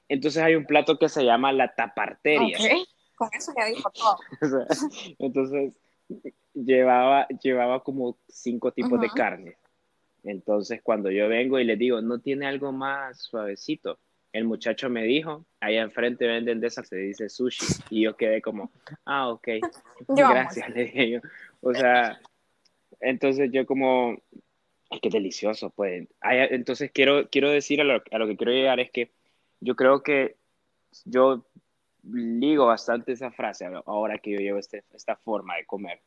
Entonces 0.08 0.44
hay 0.44 0.56
un 0.56 0.66
plato 0.66 0.98
que 0.98 1.10
se 1.10 1.24
llama 1.24 1.52
la 1.52 1.74
taparteria. 1.74 2.58
Con 3.16 3.30
eso 3.34 3.54
ya 3.58 3.66
dijo 3.66 3.92
todo. 3.92 4.18
entonces 5.20 5.74
llevaba, 6.54 7.28
llevaba 7.28 7.84
como 7.84 8.18
cinco 8.28 8.72
tipos 8.72 9.00
de 9.00 9.10
carne. 9.10 9.58
Entonces 10.24 10.82
cuando 10.82 11.12
yo 11.12 11.28
vengo 11.28 11.60
y 11.60 11.64
le 11.64 11.76
digo, 11.76 12.02
¿no 12.02 12.20
tiene 12.20 12.48
algo 12.48 12.72
más 12.72 13.22
suavecito? 13.22 14.00
El 14.32 14.46
muchacho 14.46 14.90
me 14.90 15.04
dijo, 15.04 15.46
allá 15.60 15.84
enfrente 15.84 16.26
venden 16.26 16.60
de 16.60 16.68
esas, 16.68 16.88
se 16.88 16.96
dice 16.98 17.30
sushi. 17.30 17.66
Y 17.92 18.02
yo 18.02 18.18
quedé 18.18 18.42
como, 18.42 18.72
ah, 19.06 19.30
ok, 19.30 19.48
gracias, 20.08 20.70
le 20.76 20.86
dije 20.86 21.10
yo. 21.12 21.20
O 21.62 21.74
sea, 21.74 22.20
entonces 23.00 23.52
yo 23.52 23.66
como, 23.66 24.18
es 24.94 25.02
que 25.02 25.08
es 25.10 25.14
delicioso, 25.14 25.70
pues. 25.70 26.08
entonces 26.22 26.92
quiero, 26.92 27.30
quiero 27.30 27.50
decir 27.50 27.82
a 27.82 27.84
lo, 27.84 28.02
a 28.12 28.18
lo, 28.18 28.28
que 28.28 28.38
quiero 28.38 28.52
llegar 28.52 28.80
es 28.80 28.92
que 28.92 29.12
yo 29.60 29.76
creo 29.76 30.04
que 30.04 30.36
yo 31.06 31.46
ligo 32.04 32.66
bastante 32.66 33.14
esa 33.14 33.32
frase 33.32 33.66
ahora 33.86 34.18
que 34.18 34.32
yo 34.32 34.40
llevo 34.40 34.60
este, 34.60 34.84
esta 34.94 35.16
forma 35.16 35.56
de 35.56 35.66
comer, 35.66 36.02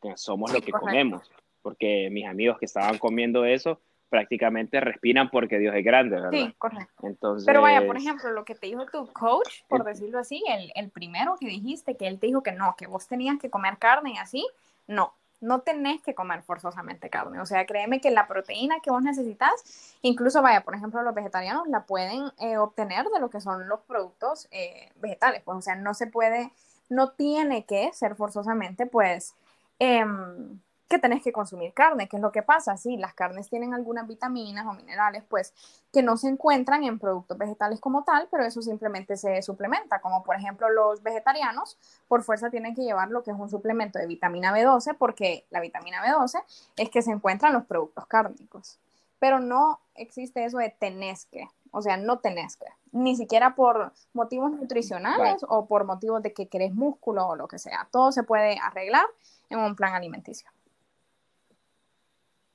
que 0.00 0.16
somos 0.16 0.52
lo 0.52 0.60
que 0.60 0.72
comemos, 0.72 1.30
porque 1.62 2.08
mis 2.10 2.26
amigos 2.26 2.58
que 2.58 2.66
estaban 2.66 2.98
comiendo 2.98 3.44
eso 3.44 3.80
prácticamente 4.08 4.78
respiran 4.78 5.30
porque 5.30 5.58
Dios 5.58 5.74
es 5.74 5.82
grande, 5.82 6.16
¿verdad? 6.16 6.30
Sí, 6.32 6.54
correcto. 6.58 7.06
Entonces... 7.06 7.46
Pero 7.46 7.62
vaya, 7.62 7.86
por 7.86 7.96
ejemplo, 7.96 8.30
lo 8.32 8.44
que 8.44 8.54
te 8.54 8.66
dijo 8.66 8.84
tu 8.84 9.06
coach, 9.10 9.62
por 9.68 9.84
decirlo 9.84 10.18
así, 10.18 10.44
el, 10.48 10.70
el 10.74 10.90
primero 10.90 11.36
que 11.40 11.46
dijiste, 11.46 11.96
que 11.96 12.08
él 12.08 12.18
te 12.18 12.26
dijo 12.26 12.42
que 12.42 12.52
no, 12.52 12.74
que 12.76 12.86
vos 12.86 13.08
tenías 13.08 13.38
que 13.38 13.48
comer 13.48 13.78
carne 13.78 14.12
y 14.12 14.18
así, 14.18 14.46
no, 14.86 15.14
no 15.42 15.60
tenés 15.60 16.00
que 16.02 16.14
comer 16.14 16.42
forzosamente 16.42 17.10
carne. 17.10 17.40
O 17.40 17.46
sea, 17.46 17.66
créeme 17.66 18.00
que 18.00 18.10
la 18.10 18.26
proteína 18.26 18.80
que 18.80 18.90
vos 18.90 19.02
necesitas, 19.02 19.94
incluso 20.00 20.40
vaya, 20.40 20.62
por 20.62 20.74
ejemplo, 20.74 21.02
los 21.02 21.14
vegetarianos 21.14 21.68
la 21.68 21.84
pueden 21.84 22.30
eh, 22.38 22.56
obtener 22.56 23.06
de 23.08 23.20
lo 23.20 23.28
que 23.28 23.40
son 23.40 23.68
los 23.68 23.80
productos 23.80 24.48
eh, 24.52 24.90
vegetales. 24.96 25.42
Pues, 25.44 25.58
o 25.58 25.60
sea, 25.60 25.74
no 25.74 25.94
se 25.94 26.06
puede, 26.06 26.52
no 26.88 27.10
tiene 27.10 27.66
que 27.66 27.92
ser 27.92 28.14
forzosamente, 28.14 28.86
pues, 28.86 29.34
em, 29.78 30.60
que 30.92 30.98
tenés 30.98 31.22
que 31.22 31.32
consumir 31.32 31.72
carne. 31.72 32.06
¿Qué 32.06 32.16
es 32.16 32.22
lo 32.22 32.30
que 32.30 32.42
pasa? 32.42 32.76
Sí, 32.76 32.98
las 32.98 33.14
carnes 33.14 33.48
tienen 33.48 33.72
algunas 33.72 34.06
vitaminas 34.06 34.66
o 34.66 34.74
minerales, 34.74 35.24
pues, 35.26 35.54
que 35.90 36.02
no 36.02 36.18
se 36.18 36.28
encuentran 36.28 36.84
en 36.84 36.98
productos 36.98 37.38
vegetales 37.38 37.80
como 37.80 38.04
tal, 38.04 38.28
pero 38.30 38.44
eso 38.44 38.60
simplemente 38.60 39.16
se 39.16 39.40
suplementa, 39.40 40.00
como 40.00 40.22
por 40.22 40.36
ejemplo 40.36 40.68
los 40.68 41.02
vegetarianos, 41.02 41.78
por 42.08 42.22
fuerza 42.22 42.50
tienen 42.50 42.74
que 42.74 42.82
llevar 42.82 43.08
lo 43.08 43.22
que 43.22 43.30
es 43.30 43.36
un 43.38 43.48
suplemento 43.48 43.98
de 43.98 44.06
vitamina 44.06 44.52
B12, 44.52 44.94
porque 44.98 45.46
la 45.48 45.60
vitamina 45.60 46.04
B12 46.04 46.42
es 46.76 46.90
que 46.90 47.00
se 47.00 47.10
encuentra 47.10 47.48
en 47.48 47.54
los 47.54 47.64
productos 47.64 48.06
cárnicos. 48.06 48.78
Pero 49.18 49.40
no 49.40 49.80
existe 49.94 50.44
eso 50.44 50.58
de 50.58 50.68
tenés 50.68 51.24
que, 51.24 51.48
o 51.70 51.80
sea, 51.80 51.96
no 51.96 52.18
tenés 52.18 52.56
que, 52.56 52.66
ni 52.90 53.16
siquiera 53.16 53.54
por 53.54 53.94
motivos 54.12 54.50
nutricionales 54.50 55.42
o 55.48 55.64
por 55.64 55.84
motivos 55.84 56.22
de 56.22 56.34
que 56.34 56.48
querés 56.48 56.74
músculo 56.74 57.28
o 57.28 57.36
lo 57.36 57.48
que 57.48 57.58
sea. 57.58 57.88
Todo 57.90 58.12
se 58.12 58.24
puede 58.24 58.58
arreglar 58.58 59.06
en 59.48 59.58
un 59.58 59.74
plan 59.74 59.94
alimenticio. 59.94 60.50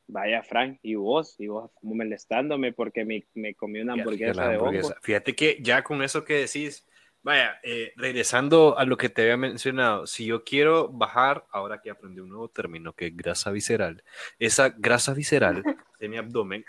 Vaya, 0.08 0.42
Frank, 0.42 0.80
y 0.84 0.96
vos, 0.96 1.36
y 1.38 1.48
vos 1.48 1.70
molestándome 1.82 2.72
porque 2.72 3.04
me, 3.04 3.26
me 3.34 3.56
comí 3.56 3.82
una 3.82 3.94
hamburguesa, 3.94 4.48
de 4.50 4.58
hongo. 4.58 4.94
Fíjate 5.02 5.36
que 5.36 5.58
ya 5.62 5.84
con 5.84 6.02
eso 6.02 6.24
que 6.24 6.36
decís, 6.36 6.86
vaya, 7.24 7.60
eh, 7.62 7.92
regresando 7.98 8.78
a 8.78 8.86
lo 8.86 8.96
que 8.96 9.10
te 9.10 9.24
había 9.24 9.36
mencionado, 9.36 10.08
si 10.08 10.26
yo 10.26 10.46
quiero 10.46 10.88
bajar, 10.88 11.46
ahora 11.52 11.82
que 11.82 11.90
aprendí 11.90 12.22
un 12.22 12.30
nuevo 12.30 12.48
término 12.48 12.94
que 12.94 13.08
es 13.08 13.18
grasa 13.18 13.52
visceral, 13.52 14.02
esa 14.40 14.70
grasa 14.70 15.14
visceral 15.14 15.62
de 16.00 16.08
mi 16.08 16.16
abdomen, 16.16 16.64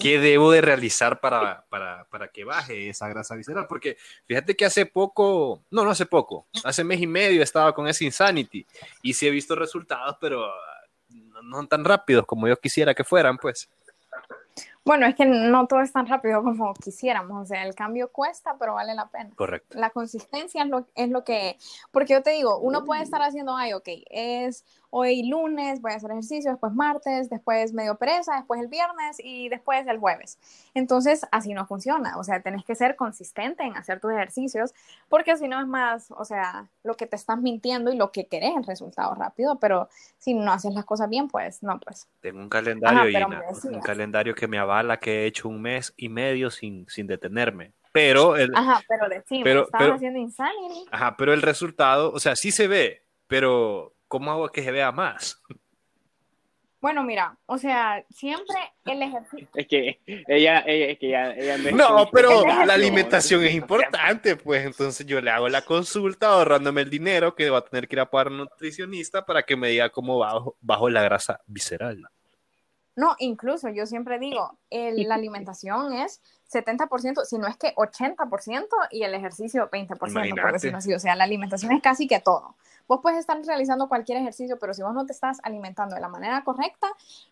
¿qué 0.00 0.18
debo 0.18 0.50
de 0.50 0.62
realizar 0.62 1.20
para, 1.20 1.64
para, 1.68 2.08
para, 2.10 2.26
que 2.26 2.42
baje 2.42 2.88
esa 2.88 3.08
grasa 3.08 3.36
visceral? 3.36 3.66
Porque 3.68 3.98
fíjate 4.26 4.56
que 4.56 4.64
hace 4.64 4.84
poco, 4.84 5.62
no, 5.70 5.84
no 5.84 5.90
hace 5.90 6.06
poco, 6.06 6.48
hace 6.64 6.82
mes 6.82 7.00
y 7.00 7.06
medio 7.06 7.40
estaba 7.40 7.72
con 7.72 7.86
ese 7.86 8.04
Insanity 8.04 8.66
y 9.02 9.12
sí 9.12 9.28
he 9.28 9.30
visto 9.30 9.54
resultados, 9.54 10.16
pero 10.20 10.50
no 11.42 11.66
tan 11.66 11.84
rápidos 11.84 12.24
como 12.26 12.48
yo 12.48 12.56
quisiera 12.56 12.94
que 12.94 13.04
fueran, 13.04 13.38
pues. 13.38 13.68
Bueno, 14.84 15.06
es 15.06 15.14
que 15.14 15.26
no 15.26 15.66
todo 15.66 15.82
es 15.82 15.92
tan 15.92 16.06
rápido 16.06 16.42
como 16.42 16.72
quisiéramos, 16.74 17.42
o 17.42 17.44
sea, 17.44 17.64
el 17.64 17.74
cambio 17.74 18.10
cuesta, 18.10 18.56
pero 18.58 18.74
vale 18.74 18.94
la 18.94 19.08
pena. 19.08 19.30
Correcto. 19.36 19.78
La 19.78 19.90
consistencia 19.90 20.62
es 20.62 20.68
lo, 20.68 20.86
es 20.94 21.10
lo 21.10 21.22
que, 21.22 21.58
porque 21.90 22.14
yo 22.14 22.22
te 22.22 22.30
digo, 22.30 22.58
uno 22.58 22.84
puede 22.84 23.02
estar 23.02 23.20
haciendo, 23.22 23.54
ay, 23.54 23.74
ok, 23.74 23.88
es 24.10 24.64
hoy 24.90 25.22
lunes 25.28 25.80
voy 25.80 25.92
a 25.92 25.96
hacer 25.96 26.10
ejercicio, 26.10 26.50
después 26.50 26.72
martes, 26.72 27.30
después 27.30 27.72
medio 27.72 27.94
pereza, 27.96 28.36
después 28.36 28.60
el 28.60 28.68
viernes 28.68 29.16
y 29.22 29.48
después 29.48 29.86
el 29.86 29.98
jueves. 29.98 30.38
Entonces, 30.74 31.26
así 31.30 31.54
no 31.54 31.66
funciona, 31.66 32.18
o 32.18 32.24
sea, 32.24 32.40
tenés 32.40 32.64
que 32.64 32.74
ser 32.74 32.96
consistente 32.96 33.62
en 33.62 33.76
hacer 33.76 34.00
tus 34.00 34.12
ejercicios, 34.12 34.74
porque 35.08 35.36
si 35.36 35.48
no 35.48 35.60
es 35.60 35.66
más, 35.66 36.10
o 36.10 36.24
sea, 36.24 36.68
lo 36.82 36.94
que 36.94 37.06
te 37.06 37.16
estás 37.16 37.40
mintiendo 37.40 37.92
y 37.92 37.96
lo 37.96 38.10
que 38.10 38.26
querés 38.26 38.56
el 38.56 38.64
resultado 38.64 39.14
rápido, 39.14 39.58
pero 39.58 39.88
si 40.18 40.34
no 40.34 40.52
haces 40.52 40.74
las 40.74 40.84
cosas 40.84 41.08
bien, 41.08 41.28
pues 41.28 41.62
no, 41.62 41.78
pues. 41.78 42.08
Tengo 42.20 42.40
un 42.40 42.48
calendario, 42.48 43.28
un 43.64 43.80
calendario 43.80 44.34
que 44.34 44.48
me 44.48 44.58
avala 44.70 44.98
que 44.98 45.22
he 45.22 45.26
hecho 45.26 45.48
un 45.48 45.60
mes 45.60 45.92
y 45.96 46.08
medio 46.08 46.50
sin, 46.50 46.86
sin 46.88 47.06
detenerme. 47.06 47.72
Pero 47.92 48.36
el, 48.36 48.50
ajá, 48.54 48.82
pero 48.88 49.08
decimos, 49.08 49.68
pero, 49.72 49.94
haciendo 49.94 50.18
insanity. 50.18 50.86
Ajá, 50.92 51.16
pero 51.16 51.32
el 51.32 51.42
resultado, 51.42 52.12
o 52.12 52.20
sea, 52.20 52.36
sí 52.36 52.52
se 52.52 52.68
ve, 52.68 53.02
pero 53.26 53.94
¿cómo 54.06 54.30
hago 54.30 54.48
que 54.48 54.62
se 54.62 54.70
vea 54.70 54.92
más? 54.92 55.42
Bueno, 56.80 57.02
mira, 57.04 57.36
o 57.44 57.58
sea, 57.58 58.02
siempre 58.08 58.56
el 58.86 59.02
ejercicio. 59.02 59.48
Es 59.54 59.66
que 59.66 60.00
ella, 60.06 60.60
es 60.60 60.98
que 60.98 61.08
ella, 61.08 61.58
no, 61.72 62.08
pero 62.10 62.46
la 62.46 62.72
alimentación 62.72 63.44
es 63.44 63.54
importante, 63.54 64.36
pues 64.36 64.64
entonces 64.64 65.04
yo 65.04 65.20
le 65.20 65.30
hago 65.30 65.48
la 65.50 65.62
consulta 65.62 66.28
ahorrándome 66.28 66.80
el 66.80 66.88
dinero 66.88 67.34
que 67.34 67.50
va 67.50 67.58
a 67.58 67.64
tener 67.64 67.86
que 67.86 67.96
ir 67.96 68.00
a 68.00 68.10
pagar 68.10 68.28
un 68.28 68.38
nutricionista 68.38 69.26
para 69.26 69.42
que 69.42 69.56
me 69.56 69.68
diga 69.68 69.90
cómo 69.90 70.18
bajo, 70.18 70.56
bajo 70.62 70.88
la 70.88 71.02
grasa 71.02 71.40
visceral. 71.46 72.08
No, 73.00 73.16
incluso 73.18 73.70
yo 73.70 73.86
siempre 73.86 74.18
digo, 74.18 74.58
la 74.70 75.14
alimentación 75.14 75.94
es 75.94 76.20
70%, 76.52 77.24
si 77.24 77.38
no 77.38 77.46
es 77.46 77.56
que 77.56 77.74
80% 77.74 78.66
y 78.90 79.04
el 79.04 79.14
ejercicio 79.14 79.70
20%, 79.70 79.98
por 80.42 80.52
decirlo 80.52 80.76
así. 80.76 80.92
O 80.92 80.98
sea, 80.98 81.16
la 81.16 81.24
alimentación 81.24 81.72
es 81.72 81.80
casi 81.80 82.06
que 82.06 82.20
todo. 82.20 82.56
Vos 82.86 83.00
puedes 83.00 83.18
estar 83.20 83.40
realizando 83.42 83.88
cualquier 83.88 84.18
ejercicio, 84.18 84.58
pero 84.58 84.74
si 84.74 84.82
vos 84.82 84.92
no 84.92 85.06
te 85.06 85.12
estás 85.12 85.38
alimentando 85.44 85.94
de 85.94 86.02
la 86.02 86.08
manera 86.08 86.44
correcta, 86.44 86.88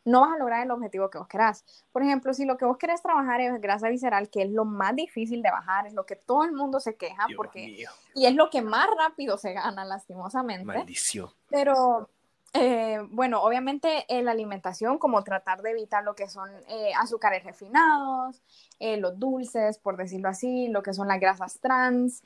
no 0.06 0.22
vas 0.22 0.32
a 0.32 0.38
lograr 0.38 0.64
el 0.64 0.70
objetivo 0.70 1.10
que 1.10 1.18
vos 1.18 1.28
querás. 1.28 1.64
Por 1.92 2.02
ejemplo, 2.02 2.32
si 2.32 2.46
lo 2.46 2.56
que 2.56 2.64
vos 2.64 2.78
querés 2.78 3.02
trabajar 3.02 3.42
es 3.42 3.60
grasa 3.60 3.90
visceral, 3.90 4.30
que 4.30 4.44
es 4.44 4.50
lo 4.50 4.64
más 4.64 4.96
difícil 4.96 5.42
de 5.42 5.50
bajar, 5.50 5.86
es 5.86 5.92
lo 5.92 6.06
que 6.06 6.16
todo 6.16 6.44
el 6.44 6.52
mundo 6.52 6.80
se 6.80 6.96
queja, 6.96 7.26
porque 7.36 7.84
y 8.14 8.24
es 8.24 8.34
lo 8.34 8.48
que 8.48 8.62
más 8.62 8.88
rápido 8.96 9.36
se 9.36 9.52
gana, 9.52 9.84
lastimosamente. 9.84 10.64
Maldición. 10.64 11.28
Pero 11.50 12.08
eh, 12.54 13.00
bueno, 13.10 13.42
obviamente 13.42 14.06
en 14.08 14.24
la 14.24 14.30
alimentación, 14.30 14.98
como 14.98 15.22
tratar 15.22 15.60
de 15.60 15.72
evitar 15.72 16.02
lo 16.02 16.14
que 16.14 16.28
son 16.28 16.50
eh, 16.68 16.92
azúcares 16.98 17.44
refinados, 17.44 18.42
eh, 18.78 18.96
los 18.96 19.18
dulces, 19.18 19.78
por 19.78 19.96
decirlo 19.96 20.28
así, 20.28 20.68
lo 20.68 20.82
que 20.82 20.94
son 20.94 21.08
las 21.08 21.20
grasas 21.20 21.60
trans, 21.60 22.22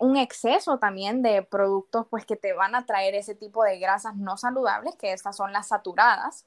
un 0.00 0.16
exceso 0.16 0.78
también 0.78 1.22
de 1.22 1.42
productos 1.42 2.06
pues 2.08 2.24
que 2.24 2.36
te 2.36 2.52
van 2.52 2.74
a 2.74 2.86
traer 2.86 3.14
ese 3.14 3.34
tipo 3.34 3.64
de 3.64 3.78
grasas 3.78 4.14
no 4.16 4.36
saludables, 4.36 4.94
que 4.96 5.12
estas 5.12 5.36
son 5.36 5.52
las 5.52 5.68
saturadas, 5.68 6.44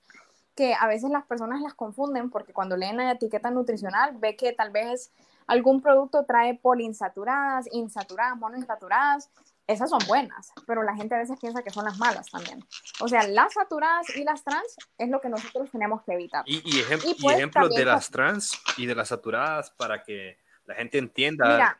que 0.55 0.73
a 0.73 0.87
veces 0.87 1.09
las 1.09 1.25
personas 1.25 1.61
las 1.61 1.73
confunden 1.73 2.29
porque 2.29 2.53
cuando 2.53 2.77
leen 2.77 2.97
la 2.97 3.11
etiqueta 3.11 3.51
nutricional 3.51 4.17
ve 4.17 4.35
que 4.35 4.53
tal 4.53 4.71
vez 4.71 5.11
algún 5.47 5.81
producto 5.81 6.25
trae 6.25 6.55
poliinsaturadas, 6.55 7.67
insaturadas, 7.71 8.37
monoinsaturadas, 8.37 9.29
esas 9.69 9.89
son 9.89 9.99
buenas, 10.07 10.51
pero 10.65 10.83
la 10.83 10.95
gente 10.95 11.15
a 11.15 11.19
veces 11.19 11.37
piensa 11.39 11.61
que 11.61 11.69
son 11.69 11.85
las 11.85 11.97
malas 11.97 12.29
también. 12.29 12.65
O 12.99 13.07
sea, 13.07 13.27
las 13.27 13.53
saturadas 13.53 14.15
y 14.15 14.23
las 14.23 14.43
trans 14.43 14.75
es 14.97 15.09
lo 15.09 15.21
que 15.21 15.29
nosotros 15.29 15.69
tenemos 15.71 16.01
que 16.03 16.13
evitar. 16.13 16.43
Y, 16.47 16.57
y, 16.65 17.15
pues 17.21 17.37
ejemplos 17.37 17.69
de 17.69 17.85
las 17.85 18.09
trans 18.09 18.59
y 18.77 18.85
de 18.85 18.95
las 18.95 19.09
saturadas 19.09 19.71
para 19.71 20.01
que 20.01 20.37
la 20.65 20.75
gente 20.75 20.97
entienda. 20.97 21.45
Mira, 21.45 21.79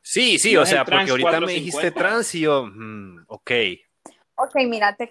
sí, 0.00 0.38
sí, 0.38 0.56
o 0.56 0.64
sea, 0.64 0.84
porque 0.84 1.10
ahorita 1.10 1.40
me 1.40 1.52
dijiste 1.52 1.90
trans 1.90 2.34
y 2.36 2.40
yo, 2.40 2.66
mm, 2.66 3.24
ok, 3.26 3.50
Ok, 4.34 4.56
mira, 4.66 4.96
te, 4.96 5.10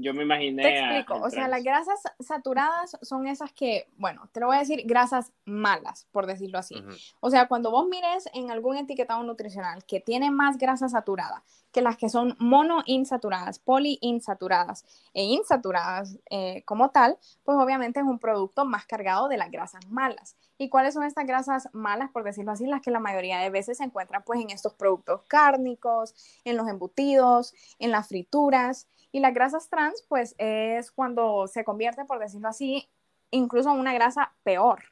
yo 0.00 0.14
me 0.14 0.22
imaginé. 0.22 0.62
Te 0.62 0.78
explico. 0.78 1.14
o 1.24 1.30
sea, 1.30 1.48
las 1.48 1.62
grasas 1.62 2.00
saturadas 2.20 2.96
son 3.02 3.26
esas 3.26 3.52
que, 3.52 3.88
bueno, 3.96 4.28
te 4.32 4.40
lo 4.40 4.46
voy 4.46 4.56
a 4.56 4.60
decir, 4.60 4.82
grasas 4.84 5.32
malas, 5.44 6.06
por 6.12 6.26
decirlo 6.26 6.58
así. 6.58 6.82
O 7.20 7.30
sea, 7.30 7.48
cuando 7.48 7.70
vos 7.70 7.86
mires 7.88 8.28
en 8.32 8.50
algún 8.50 8.76
etiquetado 8.76 9.22
nutricional 9.22 9.84
que 9.84 10.00
tiene 10.00 10.30
más 10.30 10.58
grasa 10.58 10.88
saturada 10.88 11.42
que 11.72 11.82
las 11.82 11.96
que 11.96 12.08
son 12.08 12.34
monoinsaturadas, 12.38 13.58
poliinsaturadas 13.58 14.84
e 15.12 15.24
insaturadas 15.24 16.18
eh, 16.30 16.62
como 16.64 16.90
tal, 16.90 17.18
pues 17.44 17.58
obviamente 17.58 18.00
es 18.00 18.06
un 18.06 18.18
producto 18.18 18.64
más 18.64 18.86
cargado 18.86 19.28
de 19.28 19.36
las 19.36 19.50
grasas 19.50 19.86
malas. 19.88 20.36
¿Y 20.56 20.70
cuáles 20.70 20.94
son 20.94 21.04
estas 21.04 21.26
grasas 21.26 21.68
malas, 21.72 22.10
por 22.10 22.24
decirlo 22.24 22.52
así? 22.52 22.66
Las 22.66 22.80
que 22.80 22.90
la 22.90 23.00
mayoría 23.00 23.38
de 23.38 23.50
veces 23.50 23.78
se 23.78 23.84
encuentran 23.84 24.22
pues 24.24 24.40
en 24.40 24.50
estos 24.50 24.74
productos 24.74 25.22
cárnicos, 25.28 26.14
en 26.44 26.56
los 26.56 26.68
embutidos, 26.68 27.54
en 27.78 27.90
las 27.90 28.08
frituras. 28.08 28.88
Y 29.12 29.20
las 29.20 29.34
grasas 29.34 29.68
trans 29.68 30.04
pues 30.08 30.34
es 30.38 30.90
cuando 30.90 31.46
se 31.46 31.64
convierte, 31.64 32.04
por 32.04 32.18
decirlo 32.18 32.48
así, 32.48 32.88
incluso 33.30 33.70
en 33.72 33.78
una 33.78 33.94
grasa 33.94 34.32
peor. 34.42 34.82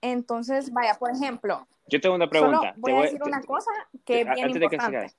Entonces, 0.00 0.72
vaya, 0.72 0.94
por 0.94 1.10
ejemplo. 1.10 1.66
Yo 1.86 2.00
tengo 2.00 2.14
una 2.14 2.28
pregunta. 2.28 2.74
voy, 2.76 2.92
a 2.92 3.00
decir 3.02 3.22
una 3.22 3.42
cosa 3.42 3.70
que 4.04 4.20
es 4.20 4.30
bien 4.30 4.50
importante. 4.50 5.14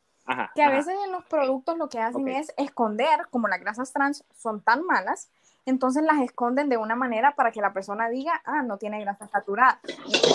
que, 0.56 0.63
a 0.63 0.70
veces 0.70 0.96
en 1.06 1.12
los 1.12 1.26
productos 1.26 1.78
lo 1.78 1.89
que 1.89 2.00
hacen 2.00 2.28
es 2.28 2.54
esconder, 2.58 3.28
como 3.32 3.48
las 3.48 3.60
grasas 3.60 3.92
trans 3.92 4.24
son 4.36 4.62
tan 4.62 4.86
malas, 4.86 5.30
entonces 5.65 6.04
las 6.04 6.20
esconden 6.22 6.70
de 6.70 6.78
una 6.78 6.96
manera 6.96 7.36
para 7.36 7.52
que 7.52 7.62
la 7.62 7.74
persona 7.74 8.10
diga, 8.10 8.42
ah, 8.46 8.62
no 8.63 8.78
tiene 8.78 9.02
grasas 9.02 9.30
saturadas, 9.32 9.80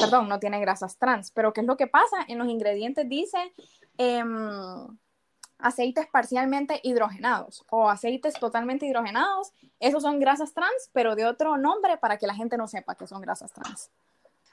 perdón, 0.01 0.29
no 0.29 0.39
tiene 0.39 0.61
grasas 0.61 0.99
trans. 0.99 1.31
Pero 1.31 1.53
¿qué 1.53 1.61
es 1.61 1.67
lo 1.67 1.77
que 1.77 1.87
pasa? 1.87 2.19
En 2.29 2.39
los 2.39 2.49
ingredientes 2.49 3.09
dice 3.09 3.53
em, 3.97 4.87
aceites 5.65 6.07
parcialmente 6.07 6.79
hidrogenados 6.83 7.65
o 7.71 7.89
aceites 7.89 8.35
totalmente 8.35 8.85
hidrogenados. 8.85 9.53
Esos 9.81 10.03
son 10.03 10.21
grasas 10.21 10.53
trans, 10.53 10.91
pero 10.93 11.17
de 11.17 11.25
otro 11.25 11.57
nombre 11.57 11.97
para 11.97 12.19
que 12.19 12.27
la 12.27 12.35
gente 12.35 12.59
no 12.59 12.69
sepa 12.69 12.95
que 12.95 13.07
son 13.07 13.23
grasas 13.23 13.51
trans. 13.51 13.91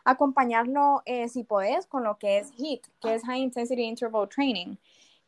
Acompañarlo, 0.05 1.03
eh, 1.05 1.27
si 1.27 1.43
podés, 1.43 1.85
con 1.85 2.05
lo 2.05 2.17
que 2.17 2.37
es 2.37 2.53
HIIT, 2.57 2.87
que 3.01 3.13
es 3.13 3.23
High 3.23 3.41
Intensity 3.41 3.83
Interval 3.83 4.29
Training 4.29 4.77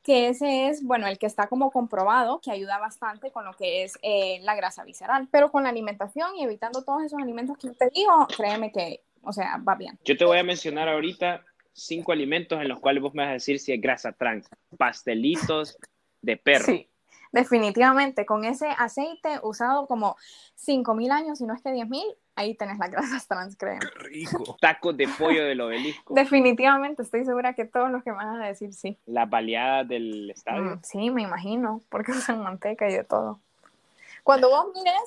que 0.03 0.27
ese 0.27 0.67
es, 0.67 0.83
bueno, 0.83 1.07
el 1.07 1.17
que 1.17 1.27
está 1.27 1.47
como 1.47 1.71
comprobado, 1.71 2.41
que 2.41 2.51
ayuda 2.51 2.77
bastante 2.77 3.31
con 3.31 3.45
lo 3.45 3.53
que 3.53 3.83
es 3.83 3.97
eh, 4.01 4.39
la 4.41 4.53
grasa 4.53 4.83
visceral. 4.83 5.29
Pero 5.31 5.49
con 5.49 5.63
la 5.63 5.69
alimentación 5.69 6.35
y 6.35 6.43
evitando 6.43 6.83
todos 6.83 7.03
esos 7.03 7.21
alimentos 7.21 7.57
que 7.57 7.69
te 7.69 7.89
digo, 7.89 8.27
créeme 8.35 8.69
que, 8.73 8.99
o 9.23 9.31
sea, 9.31 9.61
va 9.65 9.75
bien. 9.75 9.97
Yo 10.03 10.17
te 10.17 10.25
voy 10.25 10.39
a 10.39 10.43
mencionar 10.43 10.89
ahorita 10.89 11.45
cinco 11.73 12.11
alimentos 12.11 12.61
en 12.61 12.67
los 12.67 12.79
cuales 12.79 13.01
vos 13.03 13.13
me 13.13 13.23
vas 13.23 13.29
a 13.29 13.33
decir 13.33 13.59
si 13.59 13.73
es 13.73 13.81
grasa 13.81 14.11
trans. 14.11 14.47
Pastelitos 14.77 15.77
de 16.21 16.37
perro. 16.37 16.65
Sí. 16.65 16.89
Definitivamente, 17.33 18.27
con 18.27 18.45
ese 18.45 18.67
aceite 18.67 19.39
usado 19.41 19.87
como 19.87 20.15
5.000 20.55 21.11
años, 21.11 21.39
si 21.39 21.45
no 21.45 21.55
es 21.55 21.63
que 21.63 21.71
10.000, 21.71 21.99
ahí 22.35 22.53
tenés 22.53 22.77
las 22.77 22.91
grasas 22.91 23.27
trans, 23.27 23.57
creo. 23.57 23.79
rico. 23.95 24.55
Tacos 24.61 24.95
de 24.95 25.07
pollo 25.07 25.43
del 25.43 25.59
obelisco. 25.59 26.13
Definitivamente, 26.15 27.01
estoy 27.01 27.25
segura 27.25 27.53
que 27.53 27.65
todos 27.65 27.89
los 27.89 28.03
que 28.03 28.11
van 28.11 28.39
a 28.39 28.47
decir 28.47 28.71
sí. 28.73 28.99
Las 29.07 29.27
baleadas 29.27 29.87
del 29.87 30.29
estadio. 30.29 30.75
Mm, 30.75 30.81
sí, 30.83 31.09
me 31.09 31.23
imagino, 31.23 31.81
porque 31.89 32.11
usan 32.11 32.43
manteca 32.43 32.87
y 32.87 32.93
de 32.93 33.03
todo. 33.03 33.39
Cuando 34.23 34.51
vos 34.51 34.67
mires, 34.75 35.01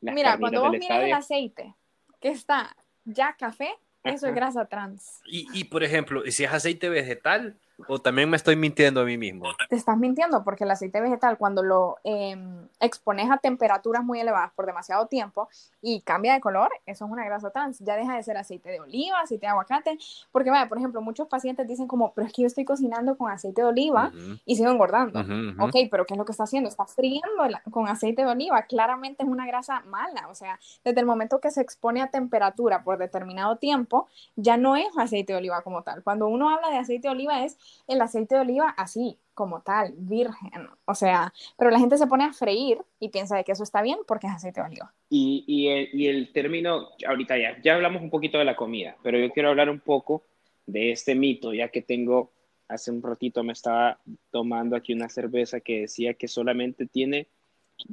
mira, 0.00 0.38
cuando 0.38 0.62
vos 0.62 0.70
mires 0.70 0.90
el 0.90 1.12
aceite 1.12 1.74
que 2.20 2.28
está 2.28 2.76
ya 3.04 3.34
café, 3.36 3.74
eso 4.04 4.28
es 4.28 4.34
grasa 4.34 4.66
trans. 4.66 5.20
Y, 5.26 5.48
y 5.52 5.64
por 5.64 5.82
ejemplo, 5.82 6.22
si 6.30 6.44
es 6.44 6.52
aceite 6.52 6.88
vegetal, 6.88 7.56
¿O 7.88 7.98
también 7.98 8.30
me 8.30 8.36
estoy 8.36 8.56
mintiendo 8.56 9.00
a 9.00 9.04
mí 9.04 9.18
mismo? 9.18 9.46
Te 9.68 9.76
estás 9.76 9.98
mintiendo 9.98 10.44
porque 10.44 10.64
el 10.64 10.70
aceite 10.70 11.00
vegetal 11.00 11.38
cuando 11.38 11.62
lo 11.62 11.96
em, 12.04 12.68
expones 12.80 13.30
a 13.30 13.38
temperaturas 13.38 14.04
muy 14.04 14.20
elevadas 14.20 14.52
por 14.54 14.66
demasiado 14.66 15.06
tiempo 15.06 15.48
y 15.82 16.00
cambia 16.02 16.34
de 16.34 16.40
color, 16.40 16.70
eso 16.86 17.04
es 17.04 17.10
una 17.10 17.24
grasa 17.24 17.50
trans. 17.50 17.80
Ya 17.80 17.96
deja 17.96 18.14
de 18.16 18.22
ser 18.22 18.36
aceite 18.36 18.70
de 18.70 18.80
oliva, 18.80 19.20
aceite 19.20 19.46
de 19.46 19.50
aguacate. 19.50 19.98
Porque, 20.30 20.50
vaya, 20.50 20.68
por 20.68 20.78
ejemplo, 20.78 21.00
muchos 21.00 21.28
pacientes 21.28 21.66
dicen 21.66 21.88
como, 21.88 22.12
pero 22.12 22.26
es 22.26 22.32
que 22.32 22.42
yo 22.42 22.46
estoy 22.46 22.64
cocinando 22.64 23.16
con 23.16 23.30
aceite 23.30 23.62
de 23.62 23.68
oliva 23.68 24.12
y 24.44 24.56
sigo 24.56 24.70
engordando. 24.70 25.20
Ok, 25.58 25.74
pero 25.90 26.06
¿qué 26.06 26.14
es 26.14 26.18
lo 26.18 26.24
que 26.24 26.32
está 26.32 26.44
haciendo? 26.44 26.68
Está 26.68 26.86
friendo 26.86 27.42
con 27.70 27.88
aceite 27.88 28.22
de 28.22 28.28
oliva. 28.28 28.62
Claramente 28.62 29.24
es 29.24 29.28
una 29.28 29.46
grasa 29.46 29.80
mala. 29.86 30.28
O 30.28 30.34
sea, 30.34 30.58
desde 30.84 31.00
el 31.00 31.06
momento 31.06 31.40
que 31.40 31.50
se 31.50 31.60
expone 31.60 32.02
a 32.02 32.10
temperatura 32.10 32.84
por 32.84 32.98
determinado 32.98 33.56
tiempo, 33.56 34.08
ya 34.36 34.56
no 34.56 34.76
es 34.76 34.86
aceite 34.96 35.32
de 35.32 35.38
oliva 35.38 35.62
como 35.62 35.82
tal. 35.82 36.02
Cuando 36.02 36.28
uno 36.28 36.50
habla 36.50 36.70
de 36.70 36.78
aceite 36.78 37.08
de 37.08 37.12
oliva 37.12 37.44
es 37.44 37.58
el 37.86 38.00
aceite 38.00 38.34
de 38.34 38.40
oliva 38.42 38.70
así, 38.76 39.18
como 39.34 39.62
tal, 39.62 39.94
virgen. 39.96 40.68
O 40.84 40.94
sea, 40.94 41.32
pero 41.56 41.70
la 41.70 41.78
gente 41.78 41.98
se 41.98 42.06
pone 42.06 42.24
a 42.24 42.32
freír 42.32 42.78
y 43.00 43.08
piensa 43.08 43.36
de 43.36 43.44
que 43.44 43.52
eso 43.52 43.62
está 43.62 43.82
bien 43.82 43.98
porque 44.06 44.26
es 44.26 44.32
aceite 44.32 44.60
de 44.60 44.66
oliva. 44.66 44.94
Y, 45.10 45.44
y, 45.46 46.06
el, 46.08 46.32
término, 46.32 46.88
ahorita 47.06 47.36
ya, 47.38 47.60
ya 47.62 47.74
hablamos 47.74 48.02
un 48.02 48.10
poquito 48.10 48.38
de 48.38 48.44
la 48.44 48.56
comida, 48.56 48.96
pero 49.02 49.18
yo 49.18 49.30
quiero 49.30 49.50
hablar 49.50 49.70
un 49.70 49.80
poco 49.80 50.22
de 50.66 50.92
este 50.92 51.14
mito, 51.14 51.52
ya 51.52 51.68
que 51.68 51.82
tengo, 51.82 52.32
hace 52.68 52.90
un 52.90 53.02
ratito 53.02 53.42
me 53.42 53.52
estaba 53.52 53.98
tomando 54.30 54.76
aquí 54.76 54.94
una 54.94 55.08
cerveza 55.08 55.60
que 55.60 55.82
decía 55.82 56.14
que 56.14 56.28
solamente 56.28 56.86
tiene 56.86 57.28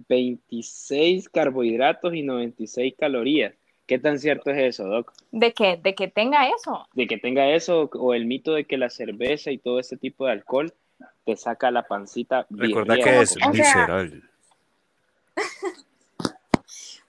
26 0.07 1.29
carbohidratos 1.29 2.13
y 2.13 2.23
96 2.23 2.93
calorías. 2.97 3.53
¿Qué 3.91 3.99
tan 3.99 4.19
cierto 4.19 4.51
es 4.51 4.57
eso, 4.57 4.85
Doc? 4.85 5.11
¿De 5.33 5.51
qué? 5.51 5.75
¿De 5.75 5.95
que 5.95 6.07
tenga 6.07 6.47
eso? 6.47 6.87
De 6.93 7.07
que 7.07 7.17
tenga 7.17 7.49
eso 7.49 7.89
o 7.91 8.13
el 8.13 8.25
mito 8.25 8.53
de 8.53 8.63
que 8.63 8.77
la 8.77 8.89
cerveza 8.89 9.51
y 9.51 9.57
todo 9.57 9.81
ese 9.81 9.97
tipo 9.97 10.25
de 10.25 10.31
alcohol 10.31 10.73
te 11.25 11.35
saca 11.35 11.69
la 11.71 11.85
pancita. 11.85 12.47
Recuerda 12.49 12.95
que 12.95 13.19
es 13.19 13.35
visceral. 13.51 14.23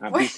Ah, 0.00 0.10
pues, 0.10 0.36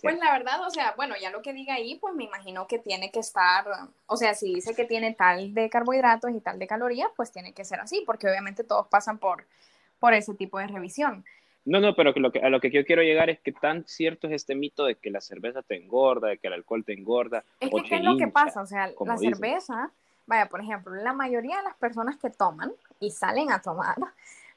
pues 0.00 0.18
la 0.18 0.32
verdad, 0.32 0.66
o 0.66 0.70
sea, 0.70 0.94
bueno, 0.96 1.14
ya 1.20 1.28
lo 1.28 1.42
que 1.42 1.52
diga 1.52 1.74
ahí, 1.74 1.96
pues 1.96 2.14
me 2.14 2.24
imagino 2.24 2.66
que 2.66 2.78
tiene 2.78 3.10
que 3.10 3.20
estar, 3.20 3.66
o 4.06 4.16
sea, 4.16 4.32
si 4.32 4.54
dice 4.54 4.74
que 4.74 4.86
tiene 4.86 5.12
tal 5.12 5.52
de 5.52 5.68
carbohidratos 5.68 6.30
y 6.30 6.40
tal 6.40 6.58
de 6.58 6.66
calorías, 6.66 7.10
pues 7.14 7.30
tiene 7.30 7.52
que 7.52 7.66
ser 7.66 7.80
así, 7.80 8.02
porque 8.06 8.26
obviamente 8.26 8.64
todos 8.64 8.86
pasan 8.86 9.18
por, 9.18 9.44
por 9.98 10.14
ese 10.14 10.32
tipo 10.32 10.58
de 10.58 10.68
revisión. 10.68 11.26
No, 11.68 11.80
no, 11.80 11.94
pero 11.94 12.12
lo 12.16 12.32
que, 12.32 12.38
a 12.40 12.48
lo 12.48 12.60
que 12.60 12.70
yo 12.70 12.82
quiero 12.86 13.02
llegar 13.02 13.28
es 13.28 13.40
que 13.40 13.52
tan 13.52 13.84
cierto 13.84 14.26
es 14.26 14.32
este 14.32 14.54
mito 14.54 14.86
de 14.86 14.94
que 14.94 15.10
la 15.10 15.20
cerveza 15.20 15.60
te 15.60 15.76
engorda, 15.76 16.28
de 16.28 16.38
que 16.38 16.46
el 16.46 16.54
alcohol 16.54 16.82
te 16.82 16.94
engorda. 16.94 17.44
Es 17.60 17.68
que, 17.70 17.82
¿qué 17.82 17.96
es 17.96 18.02
lo 18.02 18.16
que 18.16 18.26
pasa? 18.28 18.62
O 18.62 18.66
sea, 18.66 18.90
la 19.04 19.18
cerveza, 19.18 19.90
vaya, 20.26 20.48
por 20.48 20.62
ejemplo, 20.62 20.94
la 20.94 21.12
mayoría 21.12 21.58
de 21.58 21.64
las 21.64 21.76
personas 21.76 22.16
que 22.16 22.30
toman 22.30 22.72
y 23.00 23.10
salen 23.10 23.52
a 23.52 23.60
tomar, 23.60 23.96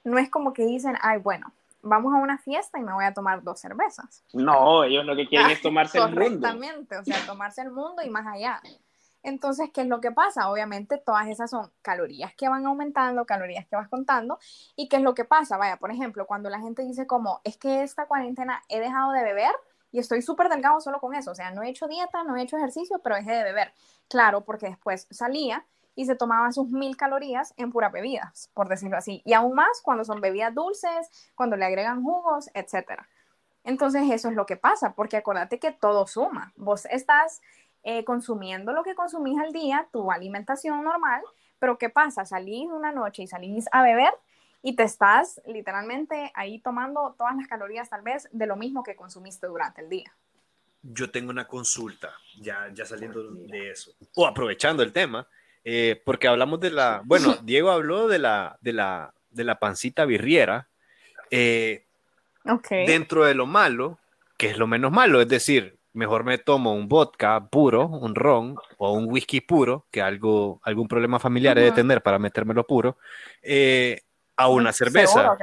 no 0.05 0.17
es 0.19 0.29
como 0.29 0.53
que 0.53 0.65
dicen, 0.65 0.95
ay, 1.01 1.19
bueno, 1.19 1.51
vamos 1.81 2.13
a 2.13 2.17
una 2.17 2.37
fiesta 2.37 2.79
y 2.79 2.81
me 2.81 2.93
voy 2.93 3.03
a 3.03 3.13
tomar 3.13 3.43
dos 3.43 3.59
cervezas. 3.59 4.23
No, 4.31 4.85
ellos 4.85 5.05
lo 5.05 5.13
que 5.17 5.27
quieren 5.27 5.51
es 5.51 5.61
tomarse 5.61 5.97
el 5.97 6.05
mundo. 6.05 6.23
Exactamente, 6.23 6.97
o 6.97 7.03
sea, 7.03 7.25
tomarse 7.25 7.61
el 7.61 7.71
mundo 7.71 8.01
y 8.05 8.09
más 8.09 8.25
allá. 8.25 8.61
Entonces, 9.23 9.69
¿qué 9.73 9.81
es 9.81 9.87
lo 9.87 10.01
que 10.01 10.11
pasa? 10.11 10.49
Obviamente 10.49 10.97
todas 10.97 11.27
esas 11.27 11.51
son 11.51 11.71
calorías 11.81 12.33
que 12.35 12.49
van 12.49 12.65
aumentando, 12.65 13.25
calorías 13.25 13.67
que 13.67 13.75
vas 13.75 13.87
contando. 13.87 14.39
¿Y 14.75 14.89
qué 14.89 14.97
es 14.97 15.01
lo 15.03 15.13
que 15.13 15.25
pasa? 15.25 15.57
Vaya, 15.57 15.77
por 15.77 15.91
ejemplo, 15.91 16.25
cuando 16.25 16.49
la 16.49 16.59
gente 16.59 16.83
dice 16.83 17.05
como, 17.05 17.41
es 17.43 17.57
que 17.57 17.83
esta 17.83 18.07
cuarentena 18.07 18.63
he 18.69 18.79
dejado 18.79 19.11
de 19.11 19.23
beber 19.23 19.53
y 19.91 19.99
estoy 19.99 20.21
súper 20.21 20.49
delgado 20.49 20.79
solo 20.79 20.99
con 20.99 21.13
eso. 21.13 21.31
O 21.31 21.35
sea, 21.35 21.51
no 21.51 21.63
he 21.63 21.69
hecho 21.69 21.87
dieta, 21.87 22.23
no 22.23 22.35
he 22.35 22.41
hecho 22.41 22.57
ejercicio, 22.57 22.99
pero 23.03 23.15
dejé 23.15 23.33
de 23.33 23.43
beber. 23.43 23.73
Claro, 24.09 24.41
porque 24.41 24.67
después 24.67 25.07
salía 25.11 25.65
y 25.95 26.05
se 26.05 26.15
tomaba 26.15 26.51
sus 26.51 26.69
mil 26.69 26.95
calorías 26.95 27.53
en 27.57 27.71
puras 27.71 27.91
bebidas, 27.91 28.49
por 28.53 28.69
decirlo 28.69 28.97
así. 28.97 29.21
Y 29.25 29.33
aún 29.33 29.53
más 29.53 29.81
cuando 29.83 30.03
son 30.03 30.21
bebidas 30.21 30.53
dulces, 30.53 31.31
cuando 31.35 31.57
le 31.57 31.65
agregan 31.65 32.03
jugos, 32.03 32.49
etc. 32.53 33.03
Entonces 33.63 34.03
eso 34.09 34.29
es 34.29 34.35
lo 34.35 34.45
que 34.45 34.57
pasa, 34.57 34.93
porque 34.93 35.17
acuérdate 35.17 35.59
que 35.59 35.71
todo 35.71 36.07
suma. 36.07 36.53
Vos 36.55 36.85
estás 36.85 37.41
eh, 37.83 38.03
consumiendo 38.03 38.73
lo 38.73 38.83
que 38.83 38.95
consumís 38.95 39.39
al 39.39 39.51
día, 39.51 39.87
tu 39.91 40.11
alimentación 40.11 40.83
normal, 40.83 41.21
pero 41.59 41.77
¿qué 41.77 41.89
pasa? 41.89 42.25
Salís 42.25 42.67
una 42.69 42.91
noche 42.91 43.23
y 43.23 43.27
salís 43.27 43.65
a 43.71 43.83
beber 43.83 44.13
y 44.61 44.75
te 44.75 44.83
estás 44.83 45.41
literalmente 45.45 46.31
ahí 46.35 46.59
tomando 46.59 47.15
todas 47.17 47.35
las 47.35 47.47
calorías 47.47 47.89
tal 47.89 48.01
vez 48.01 48.27
de 48.31 48.45
lo 48.45 48.55
mismo 48.55 48.83
que 48.83 48.95
consumiste 48.95 49.47
durante 49.47 49.81
el 49.81 49.89
día. 49.89 50.11
Yo 50.83 51.11
tengo 51.11 51.29
una 51.29 51.47
consulta, 51.47 52.11
ya, 52.39 52.69
ya 52.73 52.85
saliendo 52.85 53.31
de 53.31 53.71
eso, 53.71 53.91
o 54.15 54.25
aprovechando 54.25 54.81
el 54.81 54.91
tema, 54.91 55.27
eh, 55.63 56.01
porque 56.03 56.27
hablamos 56.27 56.59
de 56.59 56.71
la, 56.71 57.01
bueno, 57.05 57.35
Diego 57.43 57.69
habló 57.69 58.07
de 58.07 58.17
la, 58.17 58.57
de 58.61 58.73
la, 58.73 59.13
de 59.29 59.43
la 59.43 59.59
pancita 59.59 60.05
birriera. 60.05 60.67
Eh, 61.29 61.85
Dentro 62.69 63.25
de 63.25 63.35
lo 63.35 63.45
malo, 63.45 63.99
que 64.37 64.49
es 64.49 64.57
lo 64.57 64.65
menos 64.65 64.91
malo, 64.91 65.21
es 65.21 65.27
decir, 65.27 65.77
mejor 65.93 66.23
me 66.23 66.37
tomo 66.37 66.73
un 66.73 66.87
vodka 66.87 67.47
puro, 67.47 67.87
un 67.87 68.15
ron 68.15 68.55
o 68.77 68.93
un 68.93 69.05
whisky 69.11 69.41
puro, 69.41 69.85
que 69.91 70.01
algo, 70.01 70.59
algún 70.63 70.87
problema 70.87 71.19
familiar 71.19 71.57
he 71.57 71.63
de 71.63 71.71
tener 71.71 72.01
para 72.01 72.19
metérmelo 72.19 72.65
puro, 72.65 72.97
eh, 73.41 74.01
a 74.35 74.47
una 74.49 74.73
cerveza. 74.73 75.37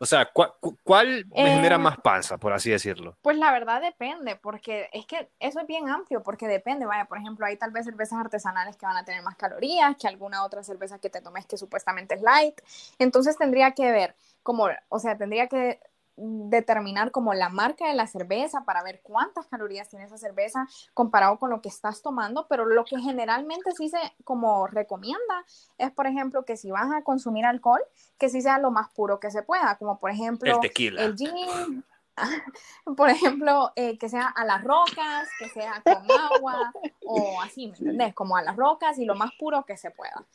O 0.00 0.06
sea, 0.06 0.30
¿cuál, 0.32 1.26
me 1.34 1.50
genera 1.50 1.74
eh, 1.74 1.78
más 1.78 1.98
panza, 1.98 2.38
por 2.38 2.52
así 2.52 2.70
decirlo? 2.70 3.16
Pues 3.20 3.36
la 3.36 3.50
verdad 3.50 3.80
depende, 3.80 4.36
porque 4.36 4.88
es 4.92 5.06
que 5.06 5.28
eso 5.40 5.58
es 5.60 5.66
bien 5.66 5.88
amplio, 5.88 6.22
porque 6.22 6.46
depende, 6.46 6.86
vaya, 6.86 7.06
por 7.06 7.18
ejemplo, 7.18 7.44
hay 7.44 7.56
tal 7.56 7.72
vez 7.72 7.84
cervezas 7.84 8.20
artesanales 8.20 8.76
que 8.76 8.86
van 8.86 8.96
a 8.96 9.04
tener 9.04 9.22
más 9.22 9.36
calorías 9.36 9.96
que 9.96 10.06
alguna 10.06 10.44
otra 10.44 10.62
cerveza 10.62 11.00
que 11.00 11.10
te 11.10 11.20
tomes 11.20 11.46
que 11.46 11.56
supuestamente 11.56 12.14
es 12.14 12.22
light. 12.22 12.60
Entonces 13.00 13.36
tendría 13.36 13.72
que 13.72 13.90
ver, 13.90 14.14
como, 14.44 14.68
o 14.88 14.98
sea, 15.00 15.18
tendría 15.18 15.48
que 15.48 15.80
determinar 16.18 17.10
como 17.10 17.32
la 17.34 17.48
marca 17.48 17.86
de 17.86 17.94
la 17.94 18.06
cerveza 18.06 18.64
para 18.64 18.82
ver 18.82 19.00
cuántas 19.02 19.46
calorías 19.46 19.88
tiene 19.88 20.04
esa 20.04 20.18
cerveza 20.18 20.66
comparado 20.94 21.38
con 21.38 21.50
lo 21.50 21.60
que 21.60 21.68
estás 21.68 22.02
tomando, 22.02 22.46
pero 22.48 22.66
lo 22.66 22.84
que 22.84 22.98
generalmente 22.98 23.70
sí 23.72 23.88
se 23.88 23.98
como 24.24 24.66
recomienda 24.66 25.44
es, 25.78 25.90
por 25.92 26.06
ejemplo, 26.06 26.44
que 26.44 26.56
si 26.56 26.70
vas 26.70 26.90
a 26.92 27.02
consumir 27.02 27.44
alcohol, 27.44 27.80
que 28.18 28.28
sí 28.28 28.42
sea 28.42 28.58
lo 28.58 28.70
más 28.70 28.90
puro 28.90 29.20
que 29.20 29.30
se 29.30 29.42
pueda, 29.42 29.76
como 29.76 29.98
por 29.98 30.10
ejemplo 30.10 30.52
el 30.52 30.60
tequila. 30.60 31.02
El 31.02 31.16
gin, 31.16 31.84
por 32.96 33.08
ejemplo, 33.10 33.72
eh, 33.76 33.96
que 33.98 34.08
sea 34.08 34.26
a 34.26 34.44
las 34.44 34.64
rocas, 34.64 35.28
que 35.38 35.48
sea 35.48 35.82
con 35.84 36.10
agua 36.10 36.72
o 37.06 37.40
así, 37.42 37.68
¿me 37.68 37.78
entendés? 37.78 38.14
Como 38.14 38.36
a 38.36 38.42
las 38.42 38.56
rocas 38.56 38.98
y 38.98 39.04
lo 39.04 39.14
más 39.14 39.30
puro 39.38 39.64
que 39.64 39.76
se 39.76 39.90
pueda. 39.90 40.26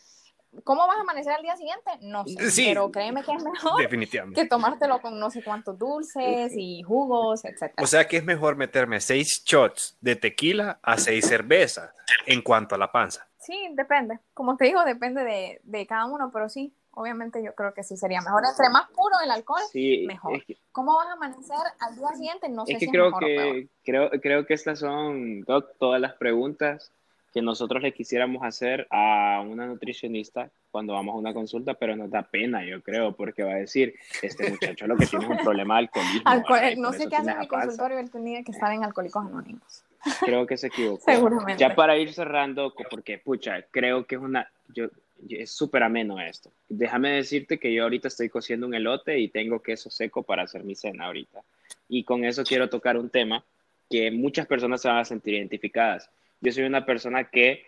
¿Cómo 0.64 0.88
vas 0.88 0.98
a 0.98 1.02
amanecer 1.02 1.34
al 1.34 1.42
día 1.42 1.56
siguiente? 1.56 1.92
No 2.02 2.26
sé, 2.26 2.64
pero 2.68 2.92
créeme 2.92 3.24
que 3.24 3.34
es 3.34 3.44
mejor 3.44 4.34
que 4.34 4.46
tomártelo 4.46 5.02
con 5.02 5.20
no 5.20 5.30
sé 5.30 5.44
cuántos 5.44 5.78
dulces 5.78 6.54
y 6.56 6.84
jugos, 6.84 7.44
etc. 7.46 7.74
O 7.82 7.88
sea 7.88 8.08
que 8.08 8.18
es 8.18 8.24
mejor 8.24 8.56
meterme 8.56 9.00
seis 9.00 9.44
shots 9.46 9.98
de 10.02 10.16
tequila 10.16 10.80
a 10.82 10.98
seis 10.98 11.28
cervezas 11.28 11.94
en 12.26 12.42
cuanto 12.42 12.76
a 12.76 12.78
la 12.78 12.92
panza. 12.92 13.28
Sí, 13.40 13.70
depende. 13.74 14.20
Como 14.34 14.56
te 14.56 14.66
digo, 14.66 14.84
depende 14.86 15.24
de, 15.24 15.60
de 15.64 15.86
cada 15.86 16.06
uno, 16.06 16.30
pero 16.32 16.48
sí, 16.48 16.74
obviamente 16.92 17.44
yo 17.44 17.54
creo 17.56 17.74
que 17.74 17.84
sí 17.84 17.98
sería 17.98 18.22
mejor. 18.22 18.44
Entre 18.50 18.70
más 18.70 18.90
puro 18.92 19.16
el 19.24 19.32
alcohol, 19.32 19.62
mejor. 20.08 20.44
¿Cómo 20.72 20.96
vas 20.96 21.08
a 21.08 21.14
amanecer 21.14 21.58
al 21.80 21.96
día 21.96 22.10
siguiente? 22.10 22.50
No 22.50 22.66
sé 22.66 22.74
es 22.74 22.80
que 22.80 22.86
si 22.86 22.92
creo 22.92 23.08
es 23.08 23.12
mejor 23.12 23.26
que 23.26 23.68
creo, 23.84 24.10
creo 24.22 24.46
que 24.46 24.54
estas 24.54 24.80
son 24.80 25.44
todas 25.80 26.00
las 26.00 26.14
preguntas 26.14 26.92
que 27.34 27.42
nosotros 27.42 27.82
le 27.82 27.94
quisiéramos 27.94 28.44
hacer 28.44 28.88
a 28.92 29.44
una 29.46 29.66
nutricionista 29.66 30.52
cuando 30.70 30.94
vamos 30.94 31.16
a 31.16 31.18
una 31.18 31.34
consulta, 31.34 31.74
pero 31.74 31.96
nos 31.96 32.12
da 32.12 32.22
pena, 32.22 32.64
yo 32.64 32.82
creo, 32.84 33.16
porque 33.16 33.44
va 33.44 33.54
a 33.54 33.58
decir, 33.58 33.96
este 34.22 34.50
muchacho 34.52 34.86
lo 34.86 34.96
que 34.96 35.08
tiene 35.08 35.26
es 35.26 35.32
un 35.32 35.38
problema 35.38 35.76
de 35.76 35.80
alcoholismo. 35.80 36.82
no 36.82 36.94
sé 36.94 37.10
qué 37.10 37.16
hace 37.16 37.32
en 37.32 37.40
mi 37.40 37.48
consultorio, 37.48 37.98
él 37.98 38.12
tenía 38.12 38.44
que 38.44 38.52
estar 38.52 38.72
en 38.72 38.84
Alcohólicos 38.84 39.26
Anónimos. 39.26 39.84
Creo 40.20 40.46
que 40.46 40.58
se 40.58 40.68
equivocó. 40.68 41.04
Seguramente. 41.06 41.60
Ya 41.60 41.74
para 41.74 41.98
ir 41.98 42.14
cerrando, 42.14 42.74
porque, 42.92 43.18
pucha, 43.18 43.64
creo 43.72 44.06
que 44.06 44.16
es 44.16 44.22
una, 44.22 44.52
yo, 44.76 44.90
es 45.28 45.50
súper 45.50 45.82
ameno 45.82 46.20
esto. 46.20 46.52
Déjame 46.70 47.12
decirte 47.14 47.58
que 47.58 47.74
yo 47.74 47.84
ahorita 47.84 48.10
estoy 48.10 48.30
cociendo 48.30 48.68
un 48.68 48.76
elote 48.76 49.18
y 49.18 49.30
tengo 49.30 49.60
queso 49.60 49.90
seco 49.90 50.22
para 50.22 50.44
hacer 50.44 50.64
mi 50.64 50.76
cena 50.76 51.06
ahorita. 51.06 51.42
Y 51.90 52.04
con 52.04 52.26
eso 52.26 52.44
quiero 52.44 52.70
tocar 52.70 52.96
un 52.96 53.10
tema 53.10 53.44
que 53.90 54.12
muchas 54.12 54.46
personas 54.46 54.82
se 54.82 54.88
van 54.88 54.98
a 54.98 55.06
sentir 55.06 55.34
identificadas 55.34 56.10
yo 56.44 56.52
soy 56.52 56.66
una 56.66 56.86
persona 56.86 57.24
que 57.24 57.68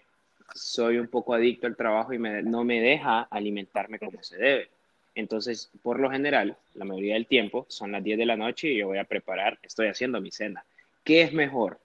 soy 0.53 0.97
un 0.97 1.07
poco 1.07 1.33
adicto 1.33 1.65
al 1.65 1.77
trabajo 1.77 2.13
y 2.13 2.19
no 2.19 2.65
me 2.65 2.81
deja 2.81 3.21
alimentarme 3.21 3.99
como 3.99 4.21
se 4.21 4.37
debe. 4.37 4.69
Entonces, 5.15 5.71
por 5.81 5.97
lo 5.97 6.11
general, 6.11 6.57
la 6.73 6.83
mayoría 6.83 7.13
del 7.13 7.25
tiempo 7.25 7.65
son 7.69 7.93
las 7.93 8.03
10 8.03 8.17
de 8.17 8.25
la 8.25 8.35
noche 8.35 8.67
y 8.67 8.77
yo 8.79 8.87
voy 8.87 8.97
a 8.97 9.05
preparar, 9.05 9.57
estoy 9.63 9.87
haciendo 9.87 10.19
mi 10.19 10.29
cena. 10.29 10.65
¿Qué 11.05 11.21
es 11.21 11.31
mejor? 11.31 11.79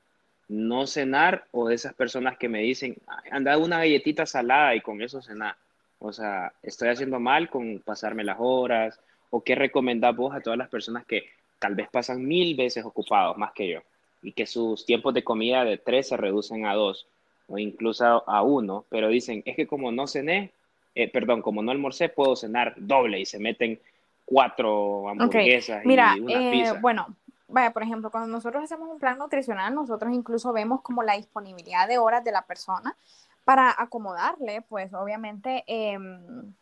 ¿No 0.48 0.88
cenar 0.88 1.44
o 1.52 1.68
de 1.68 1.76
esas 1.76 1.94
personas 1.94 2.36
que 2.36 2.48
me 2.48 2.60
dicen, 2.60 2.96
anda 3.30 3.56
una 3.56 3.78
galletita 3.78 4.26
salada 4.26 4.74
y 4.74 4.80
con 4.80 5.00
eso 5.00 5.22
cenar? 5.22 5.54
O 6.00 6.12
sea, 6.12 6.52
estoy 6.60 6.88
haciendo 6.88 7.20
mal 7.20 7.48
con 7.48 7.78
pasarme 7.78 8.24
las 8.24 8.38
horas 8.40 8.98
o 9.30 9.44
qué 9.44 9.54
recomendás 9.54 10.16
vos 10.16 10.34
a 10.34 10.40
todas 10.40 10.58
las 10.58 10.68
personas 10.68 11.06
que 11.06 11.30
tal 11.60 11.76
vez 11.76 11.88
pasan 11.88 12.26
mil 12.26 12.56
veces 12.56 12.84
ocupados 12.84 13.36
más 13.36 13.52
que 13.52 13.68
yo? 13.68 13.80
Y 14.22 14.32
que 14.32 14.46
sus 14.46 14.84
tiempos 14.84 15.14
de 15.14 15.24
comida 15.24 15.64
de 15.64 15.78
tres 15.78 16.08
se 16.08 16.16
reducen 16.16 16.66
a 16.66 16.74
dos 16.74 17.06
o 17.48 17.58
incluso 17.58 18.28
a 18.28 18.42
uno, 18.42 18.84
pero 18.88 19.08
dicen, 19.08 19.42
es 19.44 19.56
que 19.56 19.66
como 19.66 19.90
no 19.90 20.06
cené, 20.06 20.52
eh, 20.94 21.10
perdón, 21.10 21.42
como 21.42 21.62
no 21.62 21.72
almorcé, 21.72 22.08
puedo 22.08 22.36
cenar 22.36 22.74
doble 22.76 23.18
y 23.18 23.26
se 23.26 23.38
meten 23.38 23.80
cuatro 24.24 25.08
hamburguesas 25.08 25.84
Mira, 25.84 26.14
y 26.16 26.20
una 26.20 26.48
eh, 26.48 26.52
pizza. 26.52 26.78
Bueno, 26.80 27.16
vaya, 27.48 27.72
por 27.72 27.82
ejemplo, 27.82 28.10
cuando 28.10 28.28
nosotros 28.28 28.62
hacemos 28.62 28.88
un 28.88 28.98
plan 28.98 29.18
nutricional, 29.18 29.74
nosotros 29.74 30.12
incluso 30.12 30.52
vemos 30.52 30.82
como 30.82 31.02
la 31.02 31.16
disponibilidad 31.16 31.88
de 31.88 31.98
horas 31.98 32.22
de 32.22 32.32
la 32.32 32.42
persona 32.42 32.96
para 33.44 33.74
acomodarle, 33.76 34.62
pues 34.62 34.94
obviamente, 34.94 35.64
em, 35.66 36.54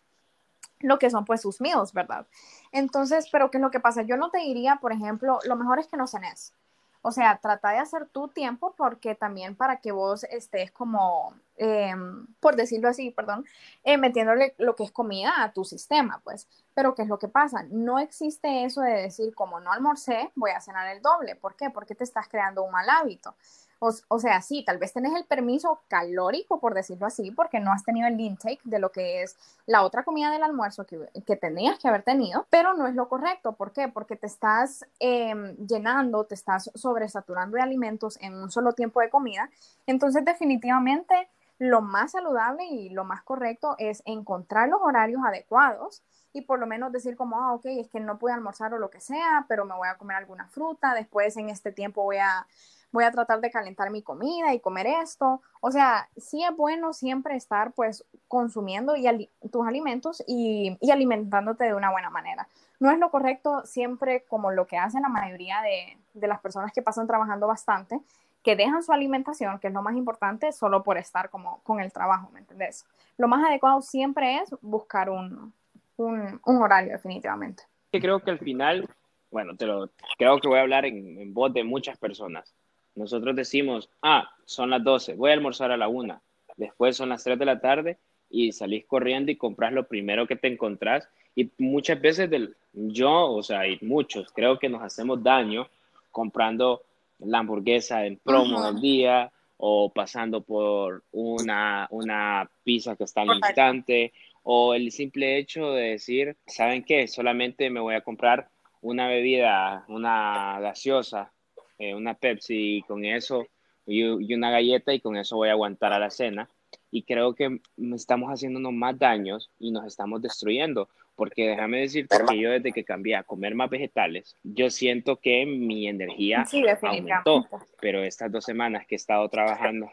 lo 0.81 0.99
que 0.99 1.11
son 1.11 1.25
pues 1.25 1.43
sus 1.43 1.61
meals, 1.61 1.93
¿verdad? 1.93 2.27
Entonces, 2.73 3.29
pero 3.31 3.51
¿qué 3.51 3.59
es 3.59 3.63
lo 3.63 3.71
que 3.71 3.81
pasa? 3.81 4.03
Yo 4.03 4.17
no 4.17 4.31
te 4.31 4.39
diría, 4.39 4.77
por 4.77 4.93
ejemplo, 4.93 5.39
lo 5.45 5.57
mejor 5.57 5.79
es 5.79 5.89
que 5.89 5.97
no 5.97 6.07
cenes. 6.07 6.55
O 7.03 7.13
sea, 7.13 7.39
trata 7.41 7.71
de 7.71 7.79
hacer 7.79 8.07
tu 8.09 8.29
tiempo 8.29 8.75
porque 8.77 9.15
también 9.15 9.57
para 9.57 9.81
que 9.81 9.93
vos 9.93 10.25
estés 10.25 10.73
como, 10.73 11.35
em, 11.57 12.27
por 12.41 12.57
decirlo 12.57 12.89
así, 12.89 13.11
perdón, 13.11 13.45
eh, 13.85 13.97
metiéndole 13.99 14.55
lo 14.59 14.75
que 14.75 14.85
es 14.85 14.93
comida 14.93 15.43
a 15.43 15.53
tu 15.53 15.65
sistema, 15.65 16.21
pues. 16.25 16.49
Pero 16.75 16.95
¿qué 16.95 17.03
es 17.03 17.09
lo 17.09 17.19
que 17.19 17.29
pasa? 17.29 17.65
No 17.71 17.99
existe 17.99 18.65
eso 18.65 18.81
de 18.83 18.93
decir, 19.03 19.35
como 19.35 19.61
no 19.61 19.73
almorcé, 19.73 20.33
voy 20.35 20.51
a 20.51 20.61
cenar 20.61 20.89
el 20.89 21.03
doble. 21.03 21.37
¿Por 21.37 21.55
qué? 21.57 21.71
Porque 21.71 21.95
te 21.95 22.05
estás 22.05 22.29
creando 22.29 22.63
un 22.63 22.73
mal 22.73 22.89
hábito. 22.91 23.35
O, 23.81 24.19
sea, 24.19 24.43
sí, 24.43 24.65
tal 24.65 24.79
vez 24.79 24.93
tenés 24.93 25.15
el 25.15 25.25
permiso 25.25 25.81
calórico, 25.87 26.59
por 26.59 26.75
decirlo 26.75 27.07
así, 27.07 27.31
porque 27.31 27.61
no 27.61 27.73
has 27.73 27.85
tenido 27.85 28.09
el 28.09 28.19
intake 28.19 28.61
de 28.65 28.81
lo 28.81 28.91
que 28.91 29.23
es 29.23 29.37
la 29.67 29.85
otra 29.85 30.03
comida 30.03 30.33
del 30.33 30.43
almuerzo 30.43 30.85
que, 30.85 30.99
que 31.25 31.37
tenías 31.37 31.79
que 31.79 31.87
haber 31.87 32.03
tenido, 32.03 32.47
pero 32.51 32.75
no 32.75 32.89
es 32.89 32.97
lo 32.97 33.09
correcto. 33.09 33.53
¿Por 33.53 33.73
qué? 33.73 33.87
Porque 33.87 34.17
te 34.17 34.27
estás 34.27 34.85
em, 34.99 35.55
llenando, 35.59 36.25
te 36.25 36.35
estás 36.35 36.71
sobresaturando 36.75 37.57
de 37.57 37.63
alimentos 37.63 38.19
en 38.21 38.35
un 38.35 38.51
solo 38.51 38.73
tiempo 38.73 39.01
de 39.01 39.11
comida. 39.11 39.49
Entonces, 39.87 40.25
definitivamente, 40.25 41.29
lo 41.59 41.81
más 41.81 42.13
saludable 42.13 42.65
y 42.65 42.89
lo 42.89 43.05
más 43.05 43.23
correcto 43.23 43.77
es 43.79 44.03
encontrar 44.07 44.69
los 44.69 44.81
horarios 44.83 45.23
adecuados 45.25 46.03
y 46.33 46.43
por 46.43 46.59
lo 46.59 46.67
menos 46.67 46.93
decir 46.93 47.17
como, 47.17 47.41
ah, 47.41 47.55
ok, 47.55 47.67
es 47.67 47.89
que 47.89 48.01
no 48.01 48.19
pude 48.19 48.33
almorzar 48.33 48.75
o 48.75 48.79
lo 48.79 48.91
que 48.91 49.01
sea, 49.01 49.45
pero 49.49 49.65
me 49.65 49.75
voy 49.75 49.89
a 49.89 49.97
comer 49.97 50.17
alguna 50.17 50.47
fruta, 50.49 50.95
después 50.95 51.37
en 51.37 51.49
este 51.49 51.73
tiempo 51.73 52.03
voy 52.03 52.19
a 52.19 52.47
voy 52.93 53.05
a 53.05 53.11
tratar 53.11 53.41
de 53.41 53.51
calentar 53.51 53.91
mi 53.91 54.03
comida 54.03 54.55
y 54.55 54.61
comer 54.61 54.87
esto. 54.87 55.43
O 55.61 55.71
sea, 55.71 56.09
sí 56.17 56.43
es 56.43 56.57
bueno 56.57 56.93
siempre 56.93 57.37
estar 57.37 57.73
pues 57.73 58.05
consumiendo 58.27 58.97
y 58.97 59.29
tus 59.51 59.67
alimentos 59.67 60.23
y, 60.27 60.79
alimentándote 60.91 61.65
de 61.65 61.75
una 61.75 61.91
buena 61.91 62.11
manera. 62.11 62.49
No 62.81 62.91
es 62.91 62.99
lo 62.99 63.11
correcto 63.11 63.63
siempre 63.65 64.25
como 64.29 64.51
lo 64.51 64.67
que 64.67 64.79
hacen 64.79 65.03
la 65.03 65.09
mayoría 65.09 65.61
de, 65.63 65.99
de 66.15 66.29
las 66.29 66.41
personas 66.41 66.73
que 66.73 66.83
pasan 66.83 67.07
trabajando 67.07 67.47
bastante, 67.47 68.01
que 68.43 68.57
dejan 68.57 68.83
su 68.83 68.93
alimentación, 68.93 69.59
que 69.59 69.69
es 69.69 69.75
lo 69.75 69.83
más 69.83 69.97
importante, 69.97 70.53
solo 70.53 70.83
por 70.83 70.97
estar 70.97 71.29
como 71.29 71.61
con 71.65 71.81
el 71.81 71.93
trabajo, 71.93 72.31
¿me 72.33 72.41
entendés? 72.41 72.87
Lo 73.17 73.27
más 73.27 73.45
adecuado 73.45 73.83
siempre 73.83 74.39
es 74.39 74.55
buscar 74.63 75.11
un, 75.11 75.53
un, 75.97 76.41
un 76.45 76.63
horario 76.63 76.93
definitivamente. 76.93 77.65
Creo 77.91 78.21
que 78.21 78.31
al 78.31 78.39
final, 78.39 78.89
bueno, 79.31 79.57
te 79.57 79.67
lo, 79.67 79.91
creo 80.17 80.39
que 80.39 80.47
voy 80.47 80.59
a 80.59 80.63
hablar 80.63 80.87
en 80.87 81.35
voz 81.35 81.53
de 81.53 81.65
muchas 81.65 81.99
personas 81.99 82.55
nosotros 82.95 83.37
decimos, 83.37 83.89
ah, 84.03 84.31
son 84.45 84.71
las 84.71 84.83
12, 84.83 85.15
voy 85.15 85.31
a 85.31 85.35
almorzar 85.35 85.71
a 85.71 85.77
la 85.77 85.89
1, 85.89 86.21
después 86.57 86.97
son 86.97 87.11
las 87.11 87.23
3 87.25 87.39
de 87.39 87.45
la 87.45 87.61
tarde 87.61 87.99
y 88.31 88.53
salís 88.53 88.85
corriendo 88.87 89.31
y 89.31 89.37
compras 89.37 89.73
lo 89.73 89.87
primero 89.87 90.27
que 90.27 90.37
te 90.37 90.49
encontrás. 90.49 91.09
Y 91.35 91.51
muchas 91.59 92.01
veces 92.01 92.29
del, 92.29 92.57
yo, 92.73 93.31
o 93.33 93.43
sea, 93.43 93.67
y 93.67 93.79
muchos, 93.83 94.33
creo 94.33 94.59
que 94.59 94.69
nos 94.69 94.83
hacemos 94.83 95.23
daño 95.23 95.69
comprando 96.11 96.83
la 97.21 97.39
hamburguesa 97.39 98.05
en 98.07 98.17
promo 98.17 98.63
del 98.65 98.81
día 98.81 99.31
o 99.57 99.91
pasando 99.91 100.41
por 100.41 101.03
una, 101.13 101.87
una 101.91 102.49
pizza 102.65 102.97
que 102.97 103.05
está 103.05 103.23
al 103.23 103.37
instante 103.37 104.13
o 104.43 104.75
el 104.75 104.91
simple 104.93 105.37
hecho 105.39 105.73
de 105.73 105.91
decir, 105.91 106.37
¿saben 106.47 106.85
qué? 106.85 107.07
Solamente 107.09 107.71
me 107.71 107.81
voy 107.81 107.95
a 107.95 108.01
comprar 108.03 108.49
una 108.81 109.09
bebida, 109.09 109.85
una 109.89 110.59
gaseosa, 110.61 111.33
eh, 111.79 111.95
una 111.95 112.15
Pepsi 112.15 112.79
y 112.79 112.83
con 112.83 113.05
eso 113.05 113.47
y, 113.89 114.35
una 114.35 114.51
galleta 114.51 114.93
y 114.93 115.01
con 115.01 115.17
eso 115.17 115.37
voy 115.37 115.49
a 115.49 115.53
aguantar 115.53 115.93
a 115.93 115.99
la 115.99 116.11
cena. 116.11 116.49
Y 116.91 117.03
creo 117.03 117.35
que 117.35 117.61
estamos 117.95 118.31
haciéndonos 118.31 118.73
más 118.73 118.99
daños 118.99 119.51
y 119.59 119.71
nos 119.71 119.87
estamos 119.87 120.21
destruyendo. 120.23 120.89
Porque 121.17 121.49
déjame 121.49 121.81
decirte 121.81 122.17
que 122.29 122.39
yo 122.39 122.51
desde 122.51 122.73
que 122.73 122.85
cambié 122.85 123.17
a 123.17 123.25
comer 123.25 123.55
más 123.55 123.69
vegetales, 123.69 124.37
yo 124.45 124.71
siento 124.71 125.17
que 125.17 125.45
mi 125.47 125.89
energía 125.89 126.45
aumentó. 126.83 127.47
Pero 127.81 128.05
estas 128.05 128.31
dos 128.31 128.45
semanas 128.45 128.87
que 128.87 128.95
he 128.95 128.97
estado 128.97 129.29
trabajando, 129.29 129.91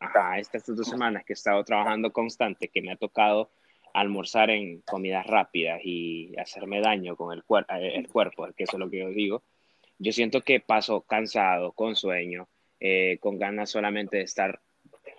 ajá, 0.00 0.38
estas 0.38 0.66
dos 0.66 0.86
semanas 0.86 1.24
que 1.24 1.32
he 1.32 1.34
estado 1.34 1.64
trabajando 1.64 2.12
constante, 2.12 2.68
que 2.68 2.82
me 2.82 2.92
ha 2.92 2.96
tocado 2.96 3.48
almorzar 3.94 4.50
en 4.50 4.82
comidas 4.82 5.26
rápidas 5.26 5.80
y 5.82 6.36
hacerme 6.36 6.82
daño 6.82 7.16
con 7.16 7.32
el, 7.32 7.38
eh, 7.38 7.92
el 7.94 8.08
cuerpo, 8.08 8.46
que 8.54 8.64
eso 8.64 8.76
es 8.76 8.80
lo 8.80 8.90
que 8.90 8.98
yo 8.98 9.08
digo, 9.08 9.42
yo 9.98 10.12
siento 10.12 10.42
que 10.42 10.60
paso 10.60 11.02
cansado, 11.02 11.72
con 11.72 11.96
sueño, 11.96 12.48
eh, 12.80 13.18
con 13.20 13.38
ganas 13.38 13.70
solamente 13.70 14.18
de 14.18 14.24
estar 14.24 14.60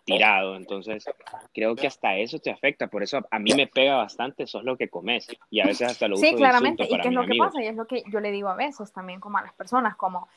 tirado. 0.08 0.56
Entonces, 0.56 1.06
creo 1.54 1.76
que 1.76 1.88
hasta 1.88 2.16
eso 2.16 2.40
te 2.40 2.50
afecta. 2.50 2.88
Por 2.88 3.04
eso 3.04 3.20
a 3.30 3.40
mí 3.40 3.52
me 3.56 3.68
pega 3.68 3.96
bastante, 3.98 4.44
eso 4.44 4.60
es 4.60 4.66
lo 4.66 4.78
que 4.78 4.90
comes. 4.90 5.28
Y 5.50 5.60
a 5.60 5.66
veces 5.66 5.92
hasta 5.92 6.08
lo 6.08 6.16
uso 6.16 6.26
Sí, 6.26 6.36
claramente. 6.36 6.86
¿Y 6.86 7.00
qué 7.00 7.08
es 7.08 7.14
lo 7.14 7.26
que 7.26 7.38
pasa? 7.38 7.62
Y 7.62 7.68
es 7.68 7.76
lo 7.76 7.86
que 7.86 8.04
yo 8.08 8.20
le 8.20 8.32
digo 8.32 8.50
a 8.50 8.56
veces 8.56 8.92
también 8.92 9.20
como 9.20 9.38
a 9.38 9.42
las 9.42 9.54
personas, 9.54 9.96
como, 9.96 10.28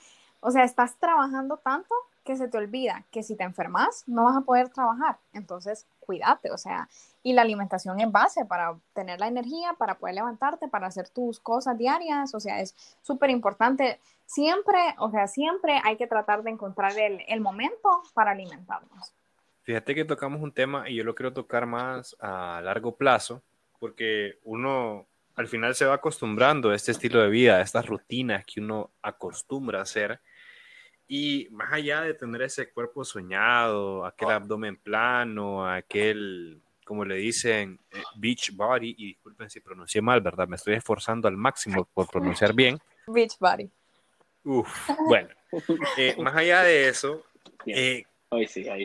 o 0.41 0.51
sea, 0.51 0.65
estás 0.65 0.99
trabajando 0.99 1.57
tanto 1.59 1.95
que 2.25 2.37
se 2.37 2.49
te 2.49 2.59
olvida 2.59 3.05
que 3.11 3.23
si 3.23 3.35
te 3.35 3.45
enfermas 3.45 4.05
no 4.07 4.25
vas 4.25 4.37
a 4.37 4.43
poder 4.43 4.69
trabajar. 4.69 5.19
Entonces, 5.33 5.87
cuídate, 6.01 6.51
o 6.51 6.59
sea, 6.59 6.89
y 7.23 7.33
la 7.33 7.43
alimentación 7.43 8.01
es 8.01 8.11
base 8.11 8.45
para 8.45 8.77
tener 8.93 9.21
la 9.21 9.29
energía, 9.29 9.75
para 9.75 9.95
poder 9.95 10.17
levantarte, 10.17 10.69
para 10.69 10.89
hacer 10.89 11.09
tus 11.09 11.41
cosas 11.41 11.79
diarias, 11.79 12.35
o 12.35 12.41
sea, 12.41 12.61
es 12.61 12.75
súper 13.03 13.31
importante. 13.31 14.01
Siempre, 14.33 14.79
o 14.99 15.11
sea, 15.11 15.27
siempre 15.27 15.81
hay 15.83 15.97
que 15.97 16.07
tratar 16.07 16.45
de 16.45 16.51
encontrar 16.51 16.97
el, 16.97 17.21
el 17.27 17.41
momento 17.41 18.03
para 18.15 18.31
alimentarnos. 18.31 19.13
Fíjate 19.63 19.93
que 19.93 20.05
tocamos 20.05 20.41
un 20.41 20.53
tema 20.53 20.89
y 20.89 20.95
yo 20.95 21.03
lo 21.03 21.17
quiero 21.17 21.33
tocar 21.33 21.67
más 21.67 22.17
a 22.21 22.61
largo 22.63 22.95
plazo, 22.95 23.43
porque 23.81 24.39
uno 24.45 25.09
al 25.35 25.49
final 25.49 25.75
se 25.75 25.85
va 25.85 25.95
acostumbrando 25.95 26.71
a 26.71 26.77
este 26.77 26.93
estilo 26.93 27.21
de 27.21 27.29
vida, 27.29 27.57
a 27.57 27.61
estas 27.61 27.87
rutinas 27.87 28.45
que 28.47 28.61
uno 28.61 28.93
acostumbra 29.03 29.81
a 29.81 29.83
hacer. 29.83 30.21
Y 31.09 31.49
más 31.51 31.73
allá 31.73 32.03
de 32.03 32.15
tener 32.15 32.43
ese 32.43 32.71
cuerpo 32.71 33.05
soñado, 33.05 34.05
aquel 34.05 34.31
abdomen 34.31 34.77
plano, 34.77 35.67
aquel 35.67 36.63
como 36.85 37.05
le 37.05 37.17
dicen, 37.17 37.81
eh, 37.91 38.03
beach 38.17 38.55
body, 38.55 38.95
y 38.97 39.07
disculpen 39.07 39.51
si 39.51 39.59
pronuncié 39.59 40.01
mal, 40.01 40.21
¿verdad? 40.21 40.47
Me 40.47 40.55
estoy 40.55 40.75
esforzando 40.75 41.27
al 41.27 41.37
máximo 41.37 41.85
por 41.93 42.07
pronunciar 42.09 42.55
bien. 42.55 42.79
Beach 43.09 43.37
body. 43.41 43.69
Uf, 44.45 44.69
bueno, 45.09 45.29
eh, 45.97 46.15
más 46.19 46.35
allá 46.37 46.63
de 46.63 46.89
eso, 46.89 47.25
eh, 47.67 48.05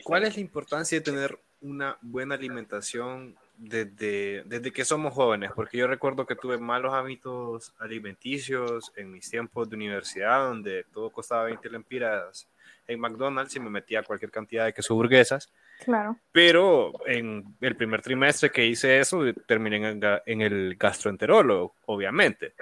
¿cuál 0.04 0.24
es 0.24 0.36
la 0.36 0.42
importancia 0.42 0.98
de 0.98 1.04
tener 1.04 1.40
una 1.62 1.98
buena 2.02 2.36
alimentación 2.36 3.36
desde, 3.58 4.44
desde 4.46 4.72
que 4.72 4.86
somos 4.86 5.14
jóvenes? 5.14 5.52
Porque 5.56 5.78
yo 5.78 5.88
recuerdo 5.88 6.26
que 6.26 6.36
tuve 6.36 6.58
malos 6.58 6.94
hábitos 6.94 7.74
alimenticios 7.80 8.92
en 8.96 9.12
mis 9.12 9.30
tiempos 9.30 9.70
de 9.70 9.76
universidad, 9.76 10.48
donde 10.48 10.84
todo 10.94 11.10
costaba 11.10 11.46
20 11.46 11.70
lempiras 11.70 12.48
en 12.88 13.00
McDonald's 13.00 13.56
y 13.56 13.60
me 13.60 13.70
metía 13.70 14.04
cualquier 14.04 14.32
cantidad 14.32 14.66
de 14.66 14.74
queso 14.74 14.96
burguesas. 14.96 15.52
Claro. 15.84 16.18
Pero 16.32 16.94
en 17.06 17.56
el 17.62 17.76
primer 17.76 18.02
trimestre 18.02 18.52
que 18.52 18.66
hice 18.66 19.00
eso, 19.00 19.22
terminé 19.48 20.00
en, 20.26 20.42
el 20.42 20.76
gastroenterólogo, 20.76 21.76
obviamente. 21.86 22.54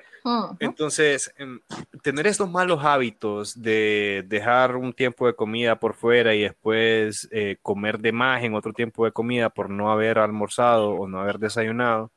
Entonces, 0.60 1.34
em, 1.38 1.60
tener 2.02 2.28
estos 2.28 2.50
malos 2.50 2.84
hábitos 2.84 3.62
de 3.62 4.24
dejar 4.28 4.76
un 4.78 4.94
tiempo 4.94 5.28
de 5.28 5.36
comida 5.36 5.80
por 5.80 5.96
fuera 5.96 6.34
y 6.34 6.44
después 6.44 7.28
eh, 7.32 7.58
comer 7.62 8.00
de 8.00 8.14
más 8.14 8.44
en 8.44 8.56
otro 8.56 8.72
tiempo 8.74 9.06
de 9.06 9.12
comida 9.12 9.50
por 9.50 9.70
no 9.70 9.92
haber 9.92 10.20
almorzado 10.20 10.92
o 10.92 11.08
no 11.08 11.20
haber 11.20 11.40
desayunado, 11.40 12.12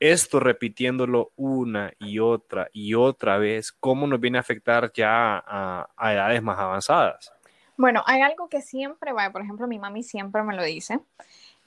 esto 0.00 0.40
repitiéndolo 0.40 1.32
una 1.36 1.92
y 1.98 2.18
otra 2.18 2.68
y 2.72 2.94
otra 2.94 3.38
vez, 3.38 3.72
¿cómo 3.72 4.06
nos 4.06 4.20
viene 4.20 4.38
a 4.38 4.42
afectar 4.42 4.92
ya 4.92 5.42
a, 5.46 6.12
edades 6.12 6.42
más 6.42 6.58
avanzadas? 6.58 7.32
Bueno, 7.76 8.02
hay 8.06 8.22
algo 8.22 8.48
que 8.48 8.60
siempre 8.60 9.12
va, 9.12 9.30
por 9.30 9.42
ejemplo, 9.42 9.66
mi 9.66 9.78
mami 9.78 10.02
siempre 10.02 10.42
me 10.42 10.54
lo 10.54 10.62
dice, 10.64 11.00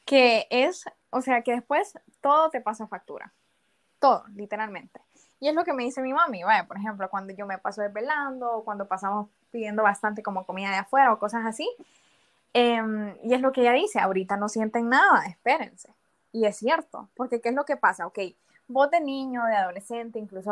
que 0.06 0.48
es, 0.50 0.86
o 1.10 1.22
sea, 1.22 1.42
que 1.42 1.54
después 1.54 1.98
todo 2.22 2.50
te 2.50 2.62
pasa 2.62 2.88
factura. 2.88 3.32
Todo, 4.00 4.26
literalmente. 4.36 5.00
Y 5.40 5.48
es 5.48 5.56
lo 5.56 5.64
que 5.64 5.74
me 5.74 5.84
dice 5.84 6.02
mi 6.02 6.14
mami, 6.14 6.44
vaya, 6.44 6.68
por 6.68 6.78
ejemplo, 6.78 7.10
cuando 7.10 7.34
yo 7.34 7.46
me 7.46 7.58
paso 7.58 7.82
desvelando, 7.82 8.62
cuando 8.66 8.88
pasamos 8.88 9.30
pidiendo 9.52 9.84
bastante 9.84 10.24
como 10.24 10.46
comida 10.46 10.70
de 10.70 10.78
afuera 10.78 11.14
o 11.14 11.20
cosas 11.20 11.46
así. 11.46 11.70
Em, 12.54 13.16
y 13.24 13.34
es 13.34 13.42
lo 13.42 13.52
que 13.52 13.62
ella 13.62 13.72
dice, 13.74 14.00
ahorita 14.00 14.38
no 14.38 14.50
sienten 14.50 14.90
nada, 14.90 15.26
espérense. 15.26 15.94
Y 16.32 16.46
es 16.46 16.58
cierto, 16.58 17.10
porque 17.16 17.42
¿qué 17.42 17.50
es 17.50 17.56
lo 17.56 17.66
que 17.66 17.78
pasa? 17.78 18.08
Ok, 18.08 18.20
vos 18.68 18.90
de 18.90 19.02
niño, 19.02 19.44
de 19.46 19.56
adolescente, 19.56 20.20
incluso 20.20 20.52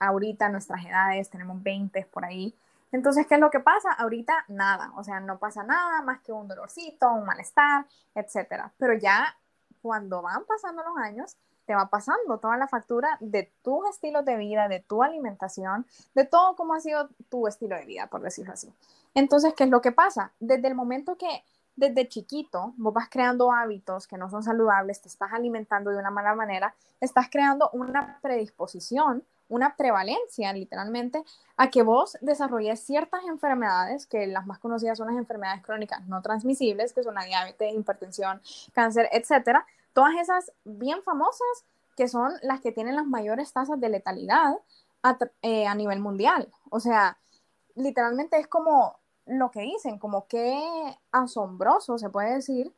ahorita 0.00 0.48
nuestras 0.48 0.84
edades, 0.84 1.30
tenemos 1.30 1.62
20 1.62 2.06
por 2.06 2.24
ahí, 2.24 2.54
entonces, 2.90 3.26
¿qué 3.26 3.34
es 3.34 3.40
lo 3.40 3.50
que 3.50 3.60
pasa? 3.60 3.92
Ahorita 3.92 4.44
nada, 4.48 4.92
o 4.96 5.04
sea, 5.04 5.20
no 5.20 5.38
pasa 5.38 5.62
nada 5.62 6.02
más 6.02 6.20
que 6.20 6.32
un 6.32 6.48
dolorcito, 6.48 7.12
un 7.12 7.24
malestar, 7.24 7.86
etcétera. 8.14 8.72
Pero 8.78 8.94
ya 8.94 9.36
cuando 9.82 10.22
van 10.22 10.44
pasando 10.46 10.82
los 10.82 10.96
años, 10.96 11.36
te 11.66 11.74
va 11.74 11.90
pasando 11.90 12.38
toda 12.38 12.56
la 12.56 12.66
factura 12.66 13.18
de 13.20 13.52
tus 13.62 13.86
estilos 13.90 14.24
de 14.24 14.36
vida, 14.36 14.68
de 14.68 14.80
tu 14.80 15.02
alimentación, 15.02 15.86
de 16.14 16.24
todo 16.24 16.56
cómo 16.56 16.72
ha 16.72 16.80
sido 16.80 17.10
tu 17.28 17.46
estilo 17.46 17.76
de 17.76 17.84
vida, 17.84 18.06
por 18.06 18.22
decirlo 18.22 18.54
así. 18.54 18.72
Entonces, 19.14 19.52
¿qué 19.54 19.64
es 19.64 19.70
lo 19.70 19.82
que 19.82 19.92
pasa? 19.92 20.32
Desde 20.40 20.68
el 20.68 20.74
momento 20.74 21.16
que 21.18 21.44
desde 21.78 22.08
chiquito 22.08 22.74
vos 22.76 22.92
vas 22.92 23.08
creando 23.08 23.52
hábitos 23.52 24.06
que 24.06 24.18
no 24.18 24.28
son 24.28 24.42
saludables, 24.42 25.00
te 25.00 25.08
estás 25.08 25.32
alimentando 25.32 25.90
de 25.90 25.98
una 25.98 26.10
mala 26.10 26.34
manera, 26.34 26.74
estás 27.00 27.28
creando 27.30 27.70
una 27.72 28.18
predisposición 28.20 29.24
una 29.48 29.76
prevalencia 29.76 30.52
literalmente 30.52 31.24
a 31.56 31.70
que 31.70 31.82
vos 31.82 32.16
desarrolles 32.20 32.80
ciertas 32.80 33.24
enfermedades, 33.24 34.06
que 34.06 34.26
las 34.26 34.46
más 34.46 34.58
conocidas 34.58 34.98
son 34.98 35.08
las 35.08 35.16
enfermedades 35.16 35.62
crónicas 35.62 36.06
no 36.06 36.22
transmisibles, 36.22 36.92
que 36.92 37.02
son 37.02 37.14
la 37.14 37.24
diabetes, 37.24 37.74
hipertensión, 37.74 38.40
cáncer, 38.72 39.08
etcétera. 39.12 39.66
Todas 39.92 40.14
esas 40.16 40.52
bien 40.64 41.02
famosas 41.02 41.64
que 41.96 42.08
son 42.08 42.32
las 42.42 42.60
que 42.60 42.72
tienen 42.72 42.94
las 42.94 43.06
mayores 43.06 43.52
tasas 43.52 43.80
de 43.80 43.88
letalidad 43.88 44.54
a, 45.02 45.18
eh, 45.42 45.66
a 45.66 45.74
nivel 45.74 46.00
mundial. 46.00 46.48
O 46.70 46.78
sea, 46.78 47.18
literalmente 47.74 48.38
es 48.38 48.46
como 48.46 48.98
lo 49.28 49.50
que 49.50 49.60
dicen, 49.60 49.98
como 49.98 50.26
que 50.26 50.60
asombroso 51.12 51.98
se 51.98 52.10
puede 52.10 52.34
decir 52.34 52.72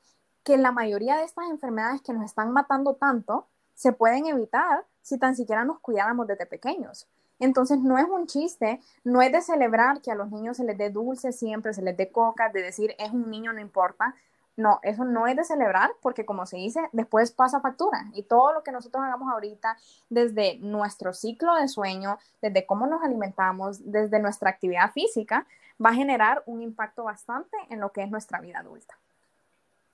que 0.44 0.57
la 0.57 0.72
mayoría 0.72 1.16
de 1.16 1.24
estas 1.24 1.48
enfermedades 1.48 2.03
que 2.03 2.12
nos 2.12 2.24
están 2.24 2.53
matando 2.53 2.94
tanto 2.94 3.46
se 3.74 3.92
pueden 3.92 4.26
evitar 4.26 4.84
si 5.03 5.18
tan 5.18 5.36
siquiera 5.36 5.64
nos 5.64 5.80
cuidáramos 5.80 6.26
desde 6.26 6.46
pequeños. 6.46 7.09
Entonces 7.38 7.78
no 7.78 7.96
es 7.98 8.07
un 8.07 8.26
chiste, 8.26 8.80
no 9.03 9.22
es 9.22 9.32
de 9.32 9.40
celebrar 9.40 10.03
que 10.03 10.11
a 10.11 10.14
los 10.14 10.30
niños 10.30 10.59
se 10.59 10.64
les 10.64 10.76
dé 10.76 10.90
dulce 10.90 11.32
siempre, 11.32 11.72
se 11.72 11.82
les 11.82 11.96
dé 11.96 12.11
coca, 12.12 12.51
de 12.51 12.62
decir 12.62 12.94
es 12.98 13.11
un 13.11 13.30
niño, 13.30 13.53
no 13.53 13.61
importa. 13.61 14.14
No, 14.57 14.78
eso 14.82 15.05
no 15.05 15.26
es 15.26 15.36
de 15.36 15.44
celebrar 15.44 15.90
porque 16.03 16.26
como 16.26 16.44
se 16.44 16.59
dice, 16.59 16.80
después 16.92 17.32
pasa 17.32 17.61
factura 17.61 18.11
y 18.12 18.24
todo 18.24 18.53
lo 18.53 18.62
que 18.62 18.72
nosotros 18.72 19.03
hagamos 19.03 19.32
ahorita, 19.32 19.78
desde 20.11 20.59
nuestro 20.59 21.14
ciclo 21.14 21.55
de 21.55 21.66
sueño, 21.66 22.18
desde 22.42 22.66
cómo 22.66 22.86
nos 22.86 23.03
alimentamos, 23.03 23.90
desde 23.90 24.18
nuestra 24.18 24.51
actividad 24.51 24.92
física, 24.92 25.46
va 25.85 25.91
a 25.91 25.95
generar 25.95 26.43
un 26.47 26.62
impacto 26.62 27.05
bastante 27.05 27.57
en 27.68 27.81
lo 27.81 27.91
que 27.91 28.03
es 28.03 28.11
nuestra 28.11 28.41
vida 28.41 28.59
adulta. 28.59 28.99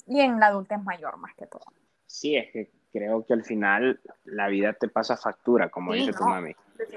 Y 0.07 0.20
en 0.20 0.39
la 0.39 0.49
adulta 0.49 0.76
es 0.76 0.84
mayor 0.84 1.16
más 1.16 1.34
que 1.34 1.47
todo. 1.47 1.64
Sí, 2.07 2.37
es 2.37 2.51
que 2.53 2.70
creo 2.93 3.24
que 3.24 3.34
al 3.34 3.45
final 3.45 4.01
la 4.24 4.49
vida 4.49 4.72
te 4.72 4.89
pasa 4.89 5.16
factura, 5.16 5.68
como 5.68 5.93
dice 5.93 6.12
tu 6.12 6.24
mami. 6.24 6.55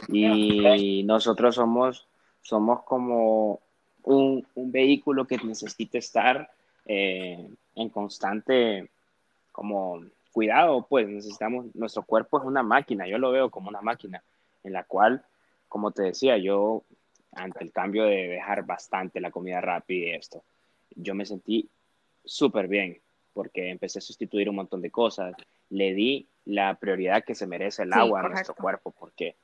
Y 0.07 1.03
nosotros 1.03 1.55
somos, 1.55 2.07
somos 2.41 2.83
como 2.83 3.59
un, 4.03 4.45
un 4.55 4.71
vehículo 4.71 5.25
que 5.25 5.37
necesita 5.37 5.97
estar 5.97 6.49
eh, 6.85 7.47
en 7.75 7.89
constante 7.89 8.89
como 9.51 10.01
cuidado, 10.31 10.85
pues 10.87 11.07
necesitamos, 11.07 11.65
nuestro 11.75 12.03
cuerpo 12.03 12.39
es 12.39 12.45
una 12.45 12.63
máquina, 12.63 13.07
yo 13.07 13.17
lo 13.17 13.31
veo 13.31 13.49
como 13.49 13.69
una 13.69 13.81
máquina 13.81 14.23
en 14.63 14.73
la 14.73 14.83
cual, 14.83 15.23
como 15.67 15.91
te 15.91 16.03
decía, 16.03 16.37
yo 16.37 16.83
ante 17.33 17.63
el 17.63 17.71
cambio 17.71 18.05
de 18.05 18.27
dejar 18.27 18.65
bastante 18.65 19.19
la 19.19 19.31
comida 19.31 19.61
rápida 19.61 20.07
y 20.07 20.11
esto, 20.11 20.43
yo 20.95 21.15
me 21.15 21.25
sentí 21.25 21.69
súper 22.23 22.67
bien 22.67 22.99
porque 23.33 23.69
empecé 23.69 23.99
a 23.99 24.01
sustituir 24.01 24.49
un 24.49 24.55
montón 24.55 24.81
de 24.81 24.91
cosas, 24.91 25.33
le 25.69 25.93
di 25.93 26.27
la 26.45 26.75
prioridad 26.75 27.23
que 27.23 27.35
se 27.35 27.47
merece 27.47 27.83
el 27.83 27.93
agua 27.93 28.21
a 28.21 28.29
nuestro 28.29 28.55
cuerpo, 28.55 28.91
porque 28.91 29.35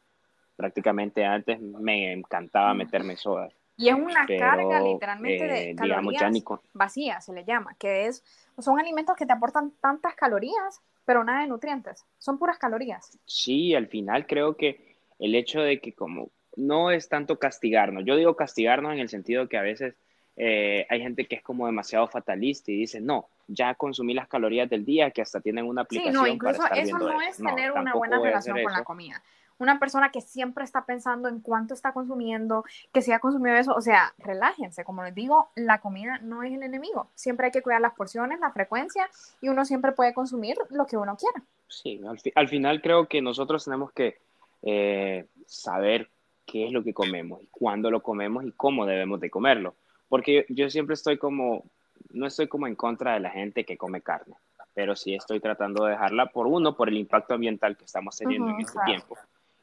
prácticamente 0.55 1.23
antes 1.23 1.59
me 1.61 2.11
encantaba 2.11 2.73
meterme 2.73 3.15
sodas 3.15 3.53
Y 3.77 3.89
es 3.89 3.95
una 3.95 4.25
carga 4.25 4.81
literalmente 4.81 5.47
de 5.47 5.69
eh, 5.71 5.75
calorías 5.75 6.43
vacías, 6.73 7.25
se 7.25 7.33
le 7.33 7.45
llama, 7.45 7.75
que 7.77 8.07
es, 8.07 8.23
son 8.57 8.79
alimentos 8.79 9.15
que 9.15 9.25
te 9.25 9.33
aportan 9.33 9.71
tantas 9.79 10.15
calorías, 10.15 10.81
pero 11.05 11.23
nada 11.23 11.41
de 11.41 11.47
nutrientes, 11.47 12.05
son 12.17 12.37
puras 12.39 12.57
calorías. 12.57 13.17
Sí, 13.25 13.75
al 13.75 13.87
final 13.87 14.25
creo 14.25 14.57
que 14.57 14.95
el 15.19 15.35
hecho 15.35 15.61
de 15.61 15.79
que 15.79 15.93
como 15.93 16.31
no 16.57 16.91
es 16.91 17.09
tanto 17.09 17.39
castigarnos, 17.39 18.03
yo 18.05 18.15
digo 18.15 18.35
castigarnos 18.35 18.93
en 18.93 18.99
el 18.99 19.09
sentido 19.09 19.47
que 19.47 19.57
a 19.57 19.61
veces 19.61 19.95
eh, 20.37 20.85
hay 20.89 20.99
gente 21.01 21.25
que 21.25 21.35
es 21.35 21.41
como 21.41 21.65
demasiado 21.65 22.07
fatalista 22.07 22.71
y 22.71 22.77
dice, 22.77 22.99
no, 22.99 23.29
ya 23.47 23.75
consumí 23.75 24.13
las 24.13 24.27
calorías 24.27 24.69
del 24.69 24.83
día 24.83 25.11
que 25.11 25.21
hasta 25.21 25.39
tienen 25.39 25.65
una 25.65 25.83
aplicación. 25.83 26.13
Sí, 26.13 26.19
no, 26.19 26.27
incluso 26.27 26.61
eso 26.73 26.97
no 26.97 27.21
es 27.21 27.37
tener 27.37 27.71
una 27.71 27.93
buena 27.93 28.19
relación 28.19 28.61
con 28.61 28.73
la 28.73 28.83
comida. 28.83 29.21
Una 29.57 29.79
persona 29.79 30.11
que 30.11 30.19
siempre 30.19 30.65
está 30.65 30.85
pensando 30.85 31.29
en 31.29 31.39
cuánto 31.39 31.73
está 31.73 31.93
consumiendo, 31.93 32.65
que 32.91 33.01
si 33.01 33.13
ha 33.13 33.19
consumido 33.19 33.55
eso, 33.55 33.73
o 33.73 33.79
sea, 33.79 34.13
relájense, 34.17 34.83
como 34.83 35.01
les 35.03 35.15
digo, 35.15 35.49
la 35.55 35.79
comida 35.79 36.19
no 36.21 36.43
es 36.43 36.51
el 36.51 36.61
enemigo, 36.61 37.09
siempre 37.15 37.45
hay 37.45 37.51
que 37.53 37.61
cuidar 37.61 37.79
las 37.79 37.93
porciones, 37.93 38.41
la 38.41 38.51
frecuencia 38.51 39.09
y 39.39 39.47
uno 39.47 39.63
siempre 39.63 39.93
puede 39.93 40.13
consumir 40.13 40.57
lo 40.71 40.85
que 40.85 40.97
uno 40.97 41.15
quiera. 41.15 41.41
Sí, 41.69 42.01
al, 42.35 42.49
final 42.49 42.81
creo 42.81 43.07
que 43.07 43.21
nosotros 43.21 43.63
tenemos 43.63 43.93
que 43.93 44.17
eh, 44.61 45.25
saber 45.45 46.09
qué 46.45 46.65
es 46.65 46.71
lo 46.71 46.83
que 46.83 46.93
comemos 46.93 47.41
y 47.41 47.47
cuándo 47.47 47.89
lo 47.91 48.01
comemos 48.01 48.45
y 48.45 48.51
cómo 48.51 48.85
debemos 48.85 49.19
de 49.19 49.29
comerlo, 49.29 49.75
porque 50.07 50.45
yo 50.49 50.69
siempre 50.69 50.93
estoy 50.93 51.17
como, 51.17 51.65
no 52.11 52.25
estoy 52.27 52.47
como 52.47 52.67
en 52.67 52.75
contra 52.75 53.13
de 53.13 53.19
la 53.19 53.29
gente 53.29 53.65
que 53.65 53.77
come 53.77 54.01
carne, 54.01 54.35
pero 54.73 54.95
sí 54.95 55.15
estoy 55.15 55.39
tratando 55.39 55.85
de 55.85 55.91
dejarla 55.91 56.27
por 56.27 56.47
uno, 56.47 56.75
por 56.75 56.89
el 56.89 56.97
impacto 56.97 57.33
ambiental 57.33 57.77
que 57.77 57.85
estamos 57.85 58.17
teniendo 58.17 58.49
en 58.49 58.61
este 58.61 58.79
tiempo 58.85 59.17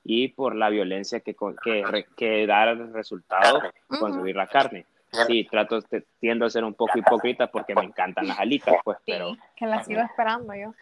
y 0.05 0.28
por 0.28 0.57
la 0.57 0.68
violencia 0.68 1.20
que, 1.20 1.37
que, 1.62 2.07
que 2.16 2.47
da 2.47 2.70
el 2.70 2.93
resultado 2.93 3.61
consumir 3.87 4.35
la 4.35 4.49
carne. 4.49 4.87
Sí, 5.26 5.47
trato, 5.49 5.80
tiendo 6.18 6.47
a 6.47 6.51
ser 6.51 6.64
un 6.64 6.72
poco 6.72 6.99
hipócrita 6.99 7.47
porque 7.47 7.74
me 7.74 7.85
encantan 7.85 8.26
las 8.26 8.39
alitas, 8.39 8.76
pues, 8.83 8.97
pero... 9.05 9.37
que 9.55 9.66
las 9.66 9.87
sigo 9.87 10.01
esperando 10.01 10.55
yo. 10.55 10.74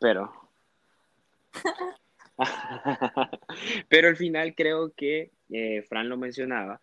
Pero... 0.00 0.32
pero 3.88 4.08
al 4.08 4.16
final 4.16 4.54
creo 4.54 4.92
que, 4.94 5.30
eh, 5.50 5.82
Fran 5.82 6.08
lo 6.08 6.16
mencionaba, 6.16 6.80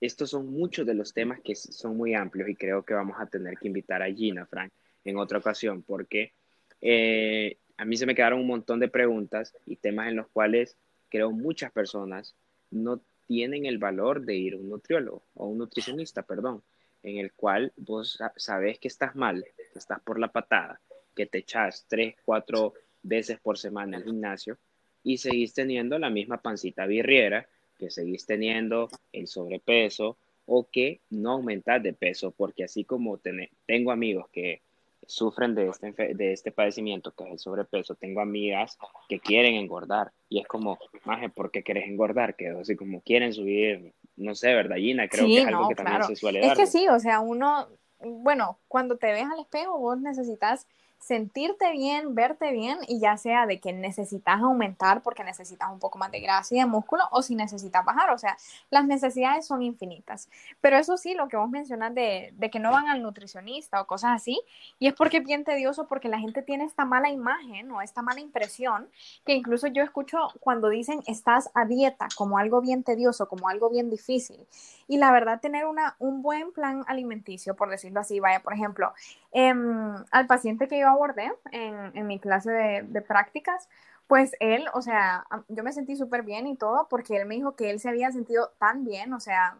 estos 0.00 0.30
son 0.30 0.50
muchos 0.50 0.86
de 0.86 0.94
los 0.94 1.12
temas 1.12 1.40
que 1.40 1.54
son 1.54 1.96
muy 1.96 2.14
amplios 2.14 2.48
y 2.48 2.56
creo 2.56 2.84
que 2.84 2.94
vamos 2.94 3.16
a 3.18 3.26
tener 3.26 3.58
que 3.58 3.68
invitar 3.68 4.02
a 4.02 4.12
Gina, 4.12 4.46
Fran, 4.46 4.70
en 5.04 5.18
otra 5.18 5.38
ocasión, 5.38 5.82
porque 5.82 6.32
eh, 6.80 7.58
a 7.76 7.84
mí 7.84 7.96
se 7.96 8.06
me 8.06 8.14
quedaron 8.14 8.40
un 8.40 8.46
montón 8.46 8.80
de 8.80 8.88
preguntas 8.88 9.54
y 9.66 9.76
temas 9.76 10.08
en 10.08 10.16
los 10.16 10.28
cuales 10.28 10.76
creo 11.08 11.30
muchas 11.30 11.72
personas 11.72 12.34
no 12.70 13.00
tienen 13.26 13.66
el 13.66 13.78
valor 13.78 14.24
de 14.24 14.36
ir 14.36 14.54
a 14.54 14.58
un 14.58 14.68
nutriólogo 14.68 15.24
o 15.34 15.46
un 15.46 15.58
nutricionista, 15.58 16.22
perdón, 16.22 16.62
en 17.02 17.18
el 17.18 17.32
cual 17.32 17.72
vos 17.76 18.18
sabes 18.36 18.78
que 18.78 18.88
estás 18.88 19.14
mal, 19.14 19.44
que 19.72 19.78
estás 19.78 20.00
por 20.00 20.18
la 20.18 20.32
patada, 20.32 20.80
que 21.14 21.26
te 21.26 21.38
echas 21.38 21.86
tres, 21.88 22.14
cuatro 22.24 22.74
veces 23.02 23.38
por 23.40 23.58
semana 23.58 23.96
al 23.96 24.04
gimnasio 24.04 24.58
y 25.02 25.18
seguís 25.18 25.54
teniendo 25.54 25.98
la 25.98 26.10
misma 26.10 26.42
pancita 26.42 26.86
birriera, 26.86 27.48
que 27.78 27.90
seguís 27.90 28.26
teniendo 28.26 28.88
el 29.12 29.26
sobrepeso 29.26 30.16
o 30.46 30.68
que 30.70 31.00
no 31.10 31.32
aumentas 31.32 31.82
de 31.82 31.92
peso, 31.92 32.30
porque 32.30 32.64
así 32.64 32.84
como 32.84 33.18
tengo 33.66 33.90
amigos 33.90 34.28
que 34.30 34.62
sufren 35.06 35.54
de 35.54 35.68
este, 35.68 36.14
de 36.14 36.32
este 36.32 36.52
padecimiento 36.52 37.12
que 37.12 37.24
es 37.24 37.30
el 37.30 37.38
sobrepeso. 37.38 37.94
Tengo 37.94 38.20
amigas 38.20 38.78
que 39.08 39.20
quieren 39.20 39.54
engordar 39.54 40.12
y 40.28 40.40
es 40.40 40.46
como, 40.46 40.78
maje, 41.04 41.28
¿por 41.28 41.50
qué 41.50 41.62
quieres 41.62 41.86
engordar? 41.88 42.36
Que 42.36 42.48
así 42.48 42.76
como 42.76 43.00
quieren 43.00 43.32
subir, 43.32 43.92
no 44.16 44.34
sé, 44.34 44.54
¿verdad, 44.54 44.76
Gina? 44.76 45.08
Creo 45.08 45.26
que 45.26 45.38
es 45.38 45.46
algo 45.46 45.68
que 45.68 45.74
también 45.74 46.04
se 46.04 46.16
suele 46.16 46.40
dar. 46.40 46.52
Es 46.52 46.58
que 46.58 46.66
sí, 46.66 46.88
o 46.88 46.98
sea, 46.98 47.20
uno, 47.20 47.68
bueno, 48.00 48.58
cuando 48.68 48.96
te 48.96 49.12
ves 49.12 49.24
al 49.24 49.40
espejo, 49.40 49.78
vos 49.78 50.00
necesitas 50.00 50.66
sentirte 50.98 51.70
bien, 51.70 52.14
verte 52.14 52.50
bien 52.50 52.78
y 52.88 52.98
ya 52.98 53.16
sea 53.16 53.46
de 53.46 53.60
que 53.60 53.72
necesitas 53.72 54.40
aumentar 54.40 55.02
porque 55.02 55.22
necesitas 55.22 55.70
un 55.70 55.78
poco 55.78 55.98
más 55.98 56.10
de 56.10 56.20
grasa 56.20 56.54
y 56.54 56.58
de 56.58 56.66
músculo 56.66 57.04
o 57.12 57.22
si 57.22 57.36
necesitas 57.36 57.84
bajar, 57.84 58.10
o 58.10 58.18
sea, 58.18 58.36
las 58.70 58.86
necesidades 58.86 59.46
son 59.46 59.62
infinitas. 59.62 60.28
Pero 60.60 60.76
eso 60.76 60.96
sí, 60.96 61.14
lo 61.14 61.28
que 61.28 61.36
vos 61.36 61.48
mencionas 61.48 61.94
de, 61.94 62.34
que 62.50 62.58
no 62.58 62.72
van 62.72 62.88
al 62.88 63.02
nutricionista 63.02 63.80
o 63.80 63.86
cosas 63.86 64.12
así, 64.16 64.40
y 64.78 64.88
es 64.88 64.94
porque 64.94 65.18
es 65.18 65.24
bien 65.24 65.44
tedioso 65.44 65.86
porque 65.86 66.08
la 66.08 66.18
gente 66.18 66.42
tiene 66.42 66.64
esta 66.64 66.84
mala 66.84 67.10
imagen 67.10 67.70
o 67.70 67.82
esta 67.82 68.02
mala 68.02 68.20
impresión 68.20 68.88
que 69.24 69.34
incluso 69.34 69.66
yo 69.68 69.82
escucho 69.82 70.18
cuando 70.40 70.68
dicen 70.68 71.02
estás 71.06 71.50
a 71.54 71.64
dieta 71.66 72.08
como 72.16 72.38
algo 72.38 72.60
bien 72.60 72.82
tedioso, 72.82 73.28
como 73.28 73.48
algo 73.48 73.70
bien 73.70 73.90
difícil. 73.90 74.46
Y 74.88 74.98
la 74.98 75.10
verdad, 75.10 75.40
tener 75.40 75.66
una, 75.66 75.96
un 75.98 76.22
buen 76.22 76.52
plan 76.52 76.84
alimenticio, 76.86 77.56
por 77.56 77.70
decirlo 77.70 78.00
así, 78.00 78.20
vaya, 78.20 78.40
por 78.40 78.52
ejemplo, 78.52 78.92
em, 79.32 79.94
al 80.10 80.26
paciente 80.26 80.68
que 80.68 80.78
yo 80.78 80.85
abordé 80.90 81.32
en, 81.52 82.06
mi 82.06 82.18
clase 82.20 82.50
de, 82.50 82.82
de 82.82 83.02
prácticas, 83.02 83.68
pues 84.06 84.32
él, 84.40 84.64
o 84.74 84.82
sea, 84.82 85.26
yo 85.48 85.64
me 85.64 85.72
sentí 85.72 85.96
súper 85.96 86.22
bien 86.22 86.46
y 86.46 86.56
todo 86.56 86.88
porque 86.88 87.16
él 87.16 87.26
me 87.26 87.34
dijo 87.34 87.56
que 87.56 87.70
él 87.70 87.80
se 87.80 87.88
había 87.88 88.12
sentido 88.12 88.52
tan 88.58 88.84
bien, 88.84 89.12
o 89.12 89.20
sea, 89.20 89.56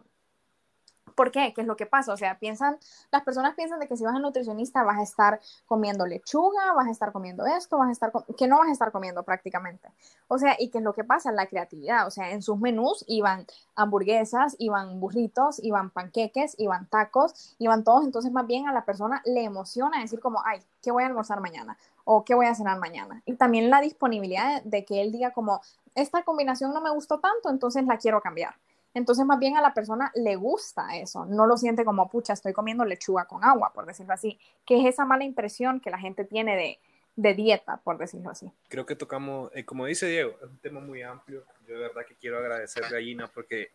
¿Por 1.17 1.31
qué? 1.31 1.51
¿Qué 1.51 1.61
es 1.61 1.67
lo 1.67 1.75
que 1.75 1.87
pasa? 1.87 2.13
O 2.13 2.17
sea, 2.17 2.37
piensan, 2.37 2.77
las 3.11 3.23
personas 3.23 3.55
piensan 3.55 3.79
de 3.79 3.87
que 3.87 3.97
si 3.97 4.03
vas 4.03 4.13
al 4.13 4.21
nutricionista 4.21 4.83
vas 4.83 4.99
a 4.99 5.01
estar 5.01 5.41
comiendo 5.65 6.05
lechuga, 6.05 6.73
vas 6.73 6.87
a 6.87 6.91
estar 6.91 7.11
comiendo 7.11 7.47
esto, 7.47 7.79
vas 7.79 7.89
a 7.89 7.91
estar, 7.91 8.11
que 8.37 8.47
no 8.47 8.59
vas 8.59 8.67
a 8.67 8.71
estar 8.71 8.91
comiendo 8.91 9.23
prácticamente. 9.23 9.89
O 10.27 10.37
sea, 10.37 10.55
y 10.59 10.69
qué 10.69 10.77
es 10.77 10.83
lo 10.83 10.93
que 10.93 11.03
pasa, 11.03 11.31
la 11.31 11.47
creatividad. 11.47 12.05
O 12.05 12.11
sea, 12.11 12.29
en 12.29 12.43
sus 12.43 12.59
menús 12.59 13.03
iban 13.07 13.47
hamburguesas, 13.75 14.55
iban 14.59 14.99
burritos, 14.99 15.59
iban 15.63 15.89
panqueques, 15.89 16.53
iban 16.59 16.85
tacos, 16.85 17.55
iban 17.57 17.83
todos. 17.83 18.05
Entonces, 18.05 18.31
más 18.31 18.45
bien 18.45 18.67
a 18.67 18.71
la 18.71 18.85
persona 18.85 19.23
le 19.25 19.43
emociona 19.43 19.99
decir 19.99 20.19
como, 20.19 20.43
ay, 20.45 20.61
¿qué 20.83 20.91
voy 20.91 21.01
a 21.01 21.07
almorzar 21.07 21.41
mañana? 21.41 21.79
O 22.03 22.23
¿qué 22.23 22.35
voy 22.35 22.45
a 22.45 22.53
cenar 22.53 22.77
mañana? 22.77 23.23
Y 23.25 23.33
también 23.33 23.71
la 23.71 23.81
disponibilidad 23.81 24.61
de, 24.61 24.69
de 24.69 24.85
que 24.85 25.01
él 25.01 25.11
diga 25.11 25.31
como, 25.31 25.61
esta 25.95 26.21
combinación 26.21 26.75
no 26.75 26.81
me 26.81 26.91
gustó 26.91 27.19
tanto, 27.19 27.49
entonces 27.49 27.85
la 27.85 27.97
quiero 27.97 28.21
cambiar. 28.21 28.53
Entonces, 28.93 29.25
más 29.25 29.39
bien 29.39 29.57
a 29.57 29.61
la 29.61 29.73
persona 29.73 30.11
le 30.15 30.35
gusta 30.35 30.97
eso, 30.97 31.25
no 31.25 31.45
lo 31.45 31.57
siente 31.57 31.85
como, 31.85 32.09
pucha, 32.09 32.33
estoy 32.33 32.53
comiendo 32.53 32.83
lechuga 32.85 33.25
con 33.25 33.43
agua, 33.43 33.71
por 33.73 33.85
decirlo 33.85 34.13
así, 34.13 34.39
que 34.65 34.79
es 34.79 34.85
esa 34.85 35.05
mala 35.05 35.23
impresión 35.23 35.79
que 35.79 35.91
la 35.91 35.99
gente 35.99 36.25
tiene 36.25 36.55
de, 36.55 36.79
de 37.17 37.33
dieta, 37.33 37.77
por 37.83 37.97
decirlo 37.97 38.29
así. 38.29 38.51
Creo 38.69 38.85
que 38.85 38.95
tocamos, 38.95 39.51
eh, 39.53 39.65
como 39.65 39.85
dice 39.85 40.07
Diego, 40.07 40.35
es 40.41 40.49
un 40.49 40.59
tema 40.59 40.79
muy 40.79 41.01
amplio. 41.01 41.43
Yo 41.67 41.73
de 41.73 41.81
verdad 41.81 42.05
que 42.07 42.15
quiero 42.15 42.37
agradecerle 42.37 43.23
a 43.23 43.27
porque 43.27 43.71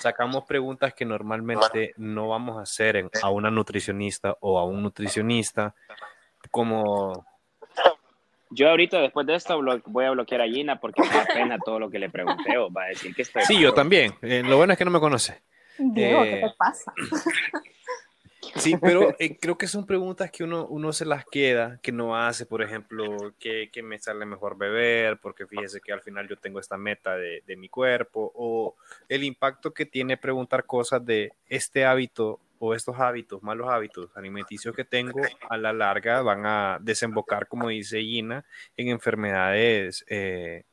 sacamos 0.00 0.44
preguntas 0.44 0.94
que 0.94 1.04
normalmente 1.04 1.92
no 1.98 2.28
vamos 2.28 2.56
a 2.58 2.62
hacer 2.62 3.08
a 3.22 3.30
una 3.30 3.50
nutricionista 3.50 4.36
o 4.40 4.58
a 4.58 4.64
un 4.64 4.82
nutricionista, 4.82 5.74
como 6.50 7.26
yo 8.50 8.68
ahorita, 8.70 9.00
después 9.00 9.26
de 9.26 9.34
esto, 9.34 9.60
voy 9.86 10.04
a 10.04 10.10
bloquear 10.10 10.42
a 10.42 10.48
Gina 10.48 10.80
porque 10.80 11.02
me 11.02 11.08
da 11.08 11.26
pena 11.26 11.58
todo 11.58 11.78
lo 11.78 11.90
que 11.90 11.98
le 11.98 12.10
pregunté 12.10 12.56
o 12.58 12.70
va 12.70 12.84
a 12.84 12.88
decir 12.88 13.14
que 13.14 13.22
estoy... 13.22 13.42
Sí, 13.42 13.60
yo 13.60 13.72
también. 13.74 14.14
Eh, 14.22 14.42
lo 14.44 14.56
bueno 14.56 14.72
es 14.72 14.78
que 14.78 14.84
no 14.84 14.90
me 14.90 15.00
conoce. 15.00 15.42
Diego, 15.78 16.22
¿qué 16.24 16.30
te 16.30 16.46
eh, 16.46 16.54
pasa? 16.56 16.92
Sí, 18.56 18.76
pero 18.80 19.14
eh, 19.18 19.36
creo 19.38 19.58
que 19.58 19.66
son 19.66 19.84
preguntas 19.84 20.30
que 20.30 20.44
uno, 20.44 20.66
uno 20.66 20.92
se 20.92 21.04
las 21.04 21.24
queda, 21.24 21.78
que 21.82 21.92
no 21.92 22.16
hace, 22.16 22.46
por 22.46 22.62
ejemplo, 22.62 23.34
que, 23.38 23.68
que, 23.70 23.82
me 23.82 23.98
sale 23.98 24.24
mejor 24.26 24.56
beber, 24.56 25.18
porque 25.18 25.46
fíjese 25.46 25.80
que 25.80 25.92
al 25.92 26.00
final 26.00 26.28
yo 26.28 26.36
tengo 26.36 26.58
esta 26.58 26.76
meta 26.76 27.16
de, 27.16 27.42
de 27.46 27.56
mi 27.56 27.68
cuerpo, 27.68 28.32
o 28.34 28.76
el 29.08 29.24
impacto 29.24 29.72
que 29.72 29.86
tiene 29.86 30.16
preguntar 30.16 30.64
cosas 30.64 31.04
de 31.04 31.32
este 31.46 31.84
hábito 31.84 32.40
o 32.58 32.74
estos 32.74 32.98
hábitos, 32.98 33.42
malos 33.42 33.68
hábitos 33.68 34.10
alimenticios 34.16 34.74
que 34.74 34.84
tengo, 34.84 35.20
a 35.48 35.56
la 35.56 35.72
larga 35.72 36.22
van 36.22 36.46
a 36.46 36.78
desembocar, 36.80 37.48
como 37.48 37.68
dice 37.68 38.00
Gina, 38.00 38.44
en 38.76 38.88
enfermedades 38.88 40.04
eh, 40.08 40.64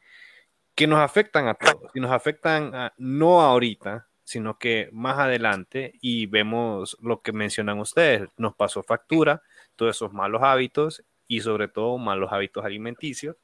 que 0.76 0.88
nos 0.88 1.00
afectan 1.00 1.48
a 1.48 1.54
todos. 1.54 1.92
Y 1.94 2.00
nos 2.00 2.12
afectan 2.12 2.92
no 2.98 3.42
ahorita, 3.42 4.08
sino 4.24 4.58
que 4.58 4.90
más 4.92 5.18
adelante 5.20 5.94
y 6.02 6.26
vemos 6.26 6.98
lo 7.02 7.22
que 7.22 7.32
mencionan 7.32 7.80
ustedes, 7.80 8.28
nos 8.38 8.56
pasó 8.56 8.84
factura, 8.84 9.42
todos 9.76 9.96
esos 9.96 10.12
malos 10.12 10.42
hábitos 10.44 11.04
y 11.28 11.42
sobre 11.42 11.68
todo 11.68 11.98
malos 11.98 12.32
hábitos 12.32 12.66
alimenticios. 12.66 13.38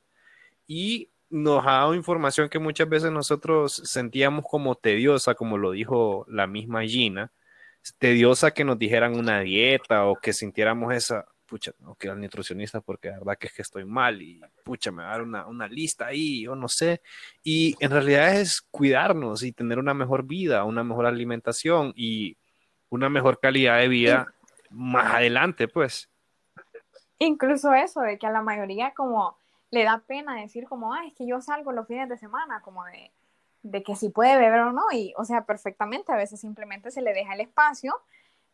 Y 0.68 1.12
nos 1.30 1.66
ha 1.66 1.72
dado 1.72 1.96
información 1.96 2.50
que 2.50 2.60
muchas 2.60 2.90
veces 2.90 3.12
nosotros 3.12 3.74
sentíamos 3.86 4.46
como 4.50 4.76
tediosa, 4.76 5.36
como 5.36 5.58
lo 5.58 5.72
dijo 5.72 6.26
la 6.28 6.46
misma 6.46 6.84
Gina, 6.84 7.32
tediosa 7.98 8.52
que 8.52 8.64
nos 8.64 8.78
dijeran 8.78 9.18
una 9.18 9.40
dieta 9.40 10.06
o 10.06 10.16
que 10.16 10.34
sintiéramos 10.34 10.94
esa, 10.94 11.26
pucha, 11.46 11.74
no 11.80 11.96
quiero 11.96 12.14
al 12.14 12.22
nutricionista 12.22 12.80
porque 12.80 13.10
la 13.10 13.20
verdad 13.20 13.38
que 13.38 13.48
es 13.48 13.54
que 13.54 13.62
estoy 13.62 13.86
mal 13.86 14.22
y 14.22 14.42
pucha, 14.64 14.92
me 14.92 15.04
va 15.04 15.10
a 15.10 15.12
dar 15.12 15.22
una, 15.22 15.48
una 15.48 15.68
lista 15.68 16.08
ahí, 16.08 16.44
yo 16.44 16.56
no 16.56 16.68
sé. 16.68 17.02
Y 17.44 17.76
en 17.84 17.92
realidad 17.92 18.36
es 18.36 18.62
cuidarnos 18.62 19.44
y 19.44 19.52
tener 19.52 19.78
una 19.80 19.94
mejor 19.94 20.24
vida, 20.24 20.64
una 20.64 20.84
mejor 20.84 21.06
alimentación 21.06 21.92
y 21.96 22.38
una 22.90 23.10
mejor 23.10 23.40
calidad 23.40 23.80
de 23.80 23.88
vida 23.88 24.34
más 24.70 25.16
adelante, 25.16 25.68
pues. 25.68 26.10
Incluso 27.20 27.74
eso, 27.74 28.02
de 28.02 28.18
que 28.18 28.28
a 28.28 28.32
la 28.32 28.42
mayoría 28.42 28.94
como 28.94 29.38
le 29.72 29.84
da 29.84 30.00
pena 30.06 30.36
decir 30.36 30.66
como, 30.66 30.94
ah, 30.94 31.06
es 31.06 31.14
que 31.14 31.28
yo 31.28 31.42
salgo 31.42 31.72
los 31.72 31.88
fines 31.88 32.10
de 32.10 32.18
semana, 32.18 32.62
como 32.62 32.84
de, 32.86 33.12
de 33.64 33.84
que 33.84 33.96
si 33.96 34.10
puede 34.10 34.38
beber 34.38 34.62
o 34.62 34.72
no, 34.72 34.84
y 34.92 35.14
o 35.18 35.26
sea, 35.26 35.46
perfectamente, 35.46 36.12
a 36.12 36.18
veces 36.18 36.40
simplemente 36.40 36.92
se 36.92 37.02
le 37.02 37.14
deja 37.14 37.34
el 37.34 37.42
espacio 37.42 37.94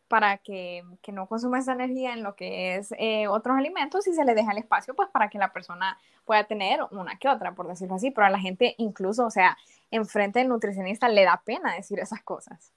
para 0.08 0.38
que, 0.38 0.82
que 1.02 1.12
no 1.12 1.26
consuma 1.26 1.58
esa 1.58 1.72
energía 1.72 2.14
en 2.14 2.22
lo 2.22 2.34
que 2.34 2.76
es 2.76 2.94
eh, 2.98 3.28
otros 3.28 3.56
alimentos 3.56 4.06
y 4.06 4.14
se 4.14 4.24
le 4.24 4.34
deja 4.34 4.52
el 4.52 4.58
espacio 4.58 4.94
pues 4.94 5.08
para 5.10 5.28
que 5.28 5.38
la 5.38 5.52
persona 5.52 5.98
pueda 6.24 6.44
tener 6.44 6.80
una 6.90 7.18
que 7.18 7.28
otra, 7.28 7.54
por 7.54 7.68
decirlo 7.68 7.96
así, 7.96 8.10
pero 8.10 8.26
a 8.26 8.30
la 8.30 8.38
gente 8.38 8.74
incluso, 8.78 9.26
o 9.26 9.30
sea, 9.30 9.56
enfrente 9.90 10.38
del 10.38 10.48
nutricionista 10.48 11.08
le 11.08 11.24
da 11.24 11.42
pena 11.44 11.74
decir 11.74 11.98
esas 12.00 12.22
cosas. 12.22 12.72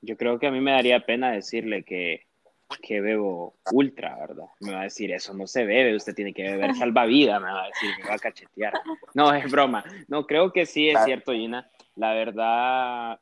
Yo 0.00 0.16
creo 0.16 0.38
que 0.38 0.46
a 0.46 0.52
mí 0.52 0.60
me 0.60 0.70
daría 0.70 1.04
pena 1.04 1.32
decirle 1.32 1.82
que, 1.82 2.25
que 2.82 3.00
bebo 3.00 3.54
ultra, 3.72 4.16
¿verdad? 4.16 4.46
Me 4.60 4.72
va 4.72 4.80
a 4.80 4.84
decir, 4.84 5.12
eso 5.12 5.34
no 5.34 5.46
se 5.46 5.64
bebe, 5.64 5.94
usted 5.94 6.14
tiene 6.14 6.32
que 6.32 6.42
beber 6.42 6.74
salvavidas, 6.76 7.40
me 7.40 7.50
va 7.50 7.64
a 7.64 7.66
decir, 7.68 7.90
me 8.02 8.08
va 8.08 8.14
a 8.14 8.18
cachetear. 8.18 8.74
No, 9.14 9.32
es 9.32 9.50
broma. 9.50 9.84
No, 10.08 10.26
creo 10.26 10.52
que 10.52 10.66
sí 10.66 10.88
es 10.88 10.98
cierto, 11.04 11.32
Gina. 11.32 11.68
La 11.94 12.12
verdad, 12.12 13.20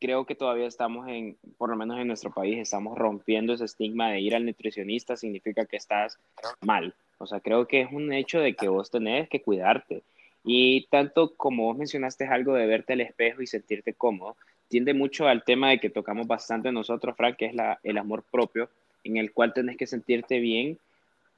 creo 0.00 0.24
que 0.26 0.34
todavía 0.34 0.66
estamos 0.66 1.06
en, 1.08 1.36
por 1.58 1.70
lo 1.70 1.76
menos 1.76 1.98
en 1.98 2.08
nuestro 2.08 2.30
país, 2.30 2.58
estamos 2.58 2.98
rompiendo 2.98 3.52
ese 3.52 3.66
estigma 3.66 4.10
de 4.10 4.20
ir 4.20 4.34
al 4.34 4.46
nutricionista 4.46 5.16
significa 5.16 5.66
que 5.66 5.76
estás 5.76 6.18
mal. 6.60 6.94
O 7.18 7.26
sea, 7.26 7.40
creo 7.40 7.68
que 7.68 7.82
es 7.82 7.92
un 7.92 8.12
hecho 8.12 8.40
de 8.40 8.54
que 8.54 8.68
vos 8.68 8.90
tenés 8.90 9.28
que 9.28 9.42
cuidarte. 9.42 10.02
Y 10.42 10.86
tanto 10.86 11.34
como 11.36 11.64
vos 11.64 11.76
mencionaste 11.76 12.26
algo 12.26 12.54
de 12.54 12.66
verte 12.66 12.94
al 12.94 13.02
espejo 13.02 13.42
y 13.42 13.46
sentirte 13.46 13.92
cómodo, 13.92 14.36
tiende 14.70 14.94
mucho 14.94 15.26
al 15.26 15.42
tema 15.42 15.70
de 15.70 15.80
que 15.80 15.90
tocamos 15.90 16.26
bastante 16.28 16.70
nosotros, 16.70 17.16
Frank, 17.16 17.36
que 17.36 17.46
es 17.46 17.54
la, 17.54 17.80
el 17.82 17.98
amor 17.98 18.22
propio, 18.30 18.70
en 19.02 19.16
el 19.16 19.32
cual 19.32 19.52
tenés 19.52 19.76
que 19.76 19.86
sentirte 19.86 20.38
bien 20.38 20.78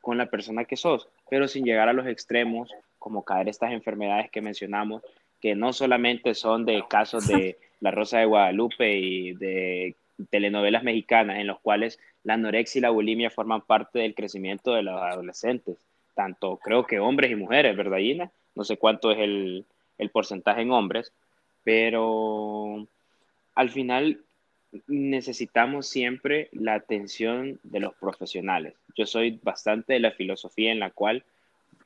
con 0.03 0.19
la 0.19 0.27
persona 0.27 0.65
que 0.67 0.77
sos, 0.77 1.09
pero 1.31 1.49
sin 1.49 1.65
llegar 1.65 1.89
a 1.89 1.95
los 1.95 2.07
extremos, 2.07 2.71
como 2.99 3.25
caer 3.25 3.49
estas 3.49 3.73
enfermedades 3.73 4.31
que 4.31 4.43
mencionamos, 4.43 5.03
que 5.41 5.55
no 5.55 5.73
solamente 5.73 6.35
son 6.35 6.67
de 6.67 6.85
casos 6.89 7.27
de 7.27 7.57
La 7.81 7.91
Rosa 7.91 8.19
de 8.19 8.27
Guadalupe 8.27 8.99
y 8.99 9.33
de 9.33 9.97
telenovelas 10.31 10.83
mexicanas, 10.83 11.39
en 11.39 11.47
los 11.47 11.59
cuales 11.61 11.99
la 12.25 12.35
anorexia 12.35 12.81
y 12.81 12.83
la 12.83 12.91
bulimia 12.91 13.31
forman 13.31 13.63
parte 13.63 14.01
del 14.01 14.15
crecimiento 14.15 14.75
de 14.75 14.83
los 14.83 15.01
adolescentes, 15.01 15.79
tanto 16.15 16.59
creo 16.59 16.85
que 16.85 17.01
hombres 17.01 17.31
y 17.31 17.37
mujeres, 17.37 17.77
¿verdad, 17.77 17.99
Gina? 17.99 18.31
No 18.55 18.65
sé 18.65 18.77
cuánto 18.77 19.11
es 19.11 19.19
el, 19.21 19.65
el 19.97 20.11
porcentaje 20.11 20.61
en 20.61 20.71
hombres, 20.71 21.13
pero 21.65 22.87
al 23.55 23.71
final 23.71 24.25
necesitamos 24.87 25.87
siempre 25.87 26.49
la 26.53 26.75
atención 26.75 27.61
de 27.63 27.81
los 27.81 27.95
profesionales. 27.95 28.75
Yo 28.97 29.07
soy 29.07 29.39
bastante 29.43 29.95
de 29.95 30.01
la 30.01 30.13
filosofía 30.13 30.73
en 30.73 30.81
la 30.81 30.91
cual 30.91 31.25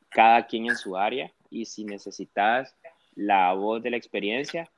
cada 0.09 0.47
quien 0.47 0.67
en 0.67 0.77
su 0.77 0.97
área 0.97 1.33
y 1.51 1.65
si 1.65 1.85
necesitas 1.85 2.75
la 3.15 3.53
voz 3.55 3.83
de 3.83 3.91
la 3.91 3.97
experiencia, 3.97 4.71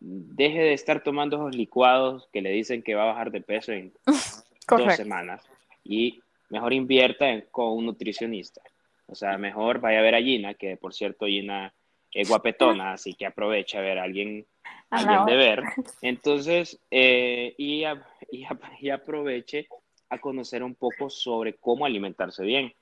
deje 0.00 0.58
de 0.58 0.72
estar 0.72 1.02
tomando 1.02 1.36
esos 1.36 1.54
licuados 1.54 2.28
que 2.32 2.42
le 2.42 2.50
dicen 2.50 2.82
que 2.82 2.94
va 2.94 3.04
a 3.04 3.12
bajar 3.12 3.30
de 3.30 3.40
peso 3.40 3.72
en 3.72 3.92
dos 4.68 4.96
semanas 4.96 5.42
y 5.84 6.20
mejor 6.50 6.72
invierta 6.72 7.40
con 7.50 7.76
un 7.76 7.86
nutricionista. 7.86 8.60
O 9.06 9.14
sea, 9.14 9.38
mejor 9.38 9.80
vaya 9.80 10.00
a 10.00 10.02
ver 10.02 10.16
a 10.16 10.22
Gina, 10.22 10.54
que 10.54 10.76
por 10.76 10.92
cierto 10.92 11.26
Gina 11.26 11.72
es 12.16 12.28
guapetona, 12.30 12.92
así 12.92 13.12
que 13.12 13.26
aprovecha 13.26 13.78
a 13.78 13.82
ver 13.82 13.98
a 13.98 14.04
alguien 14.04 14.46
alguien 14.90 15.26
de 15.26 15.36
ver. 15.36 15.62
Entonces, 16.02 16.78
eh, 16.90 17.54
y, 17.58 17.84
y, 18.30 18.90
aproveche 18.90 19.68
a 20.08 20.18
conocer 20.18 20.62
un 20.62 20.74
poco 20.74 21.10
sobre 21.10 21.54
cómo 21.54 21.84
alimentarse 21.84 22.42
bien. 22.42 22.72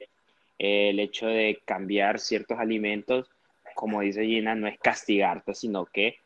el 0.59 1.01
hecho 1.01 1.27
de 1.27 1.61
cambiar 1.65 2.21
ciertos 2.21 2.59
alimentos, 2.59 3.29
como 3.75 4.03
dice 4.03 4.25
Gina, 4.25 4.55
no 4.55 4.69
es 4.69 4.79
castigarte, 4.79 5.55
sino 5.55 5.85
que 5.87 6.19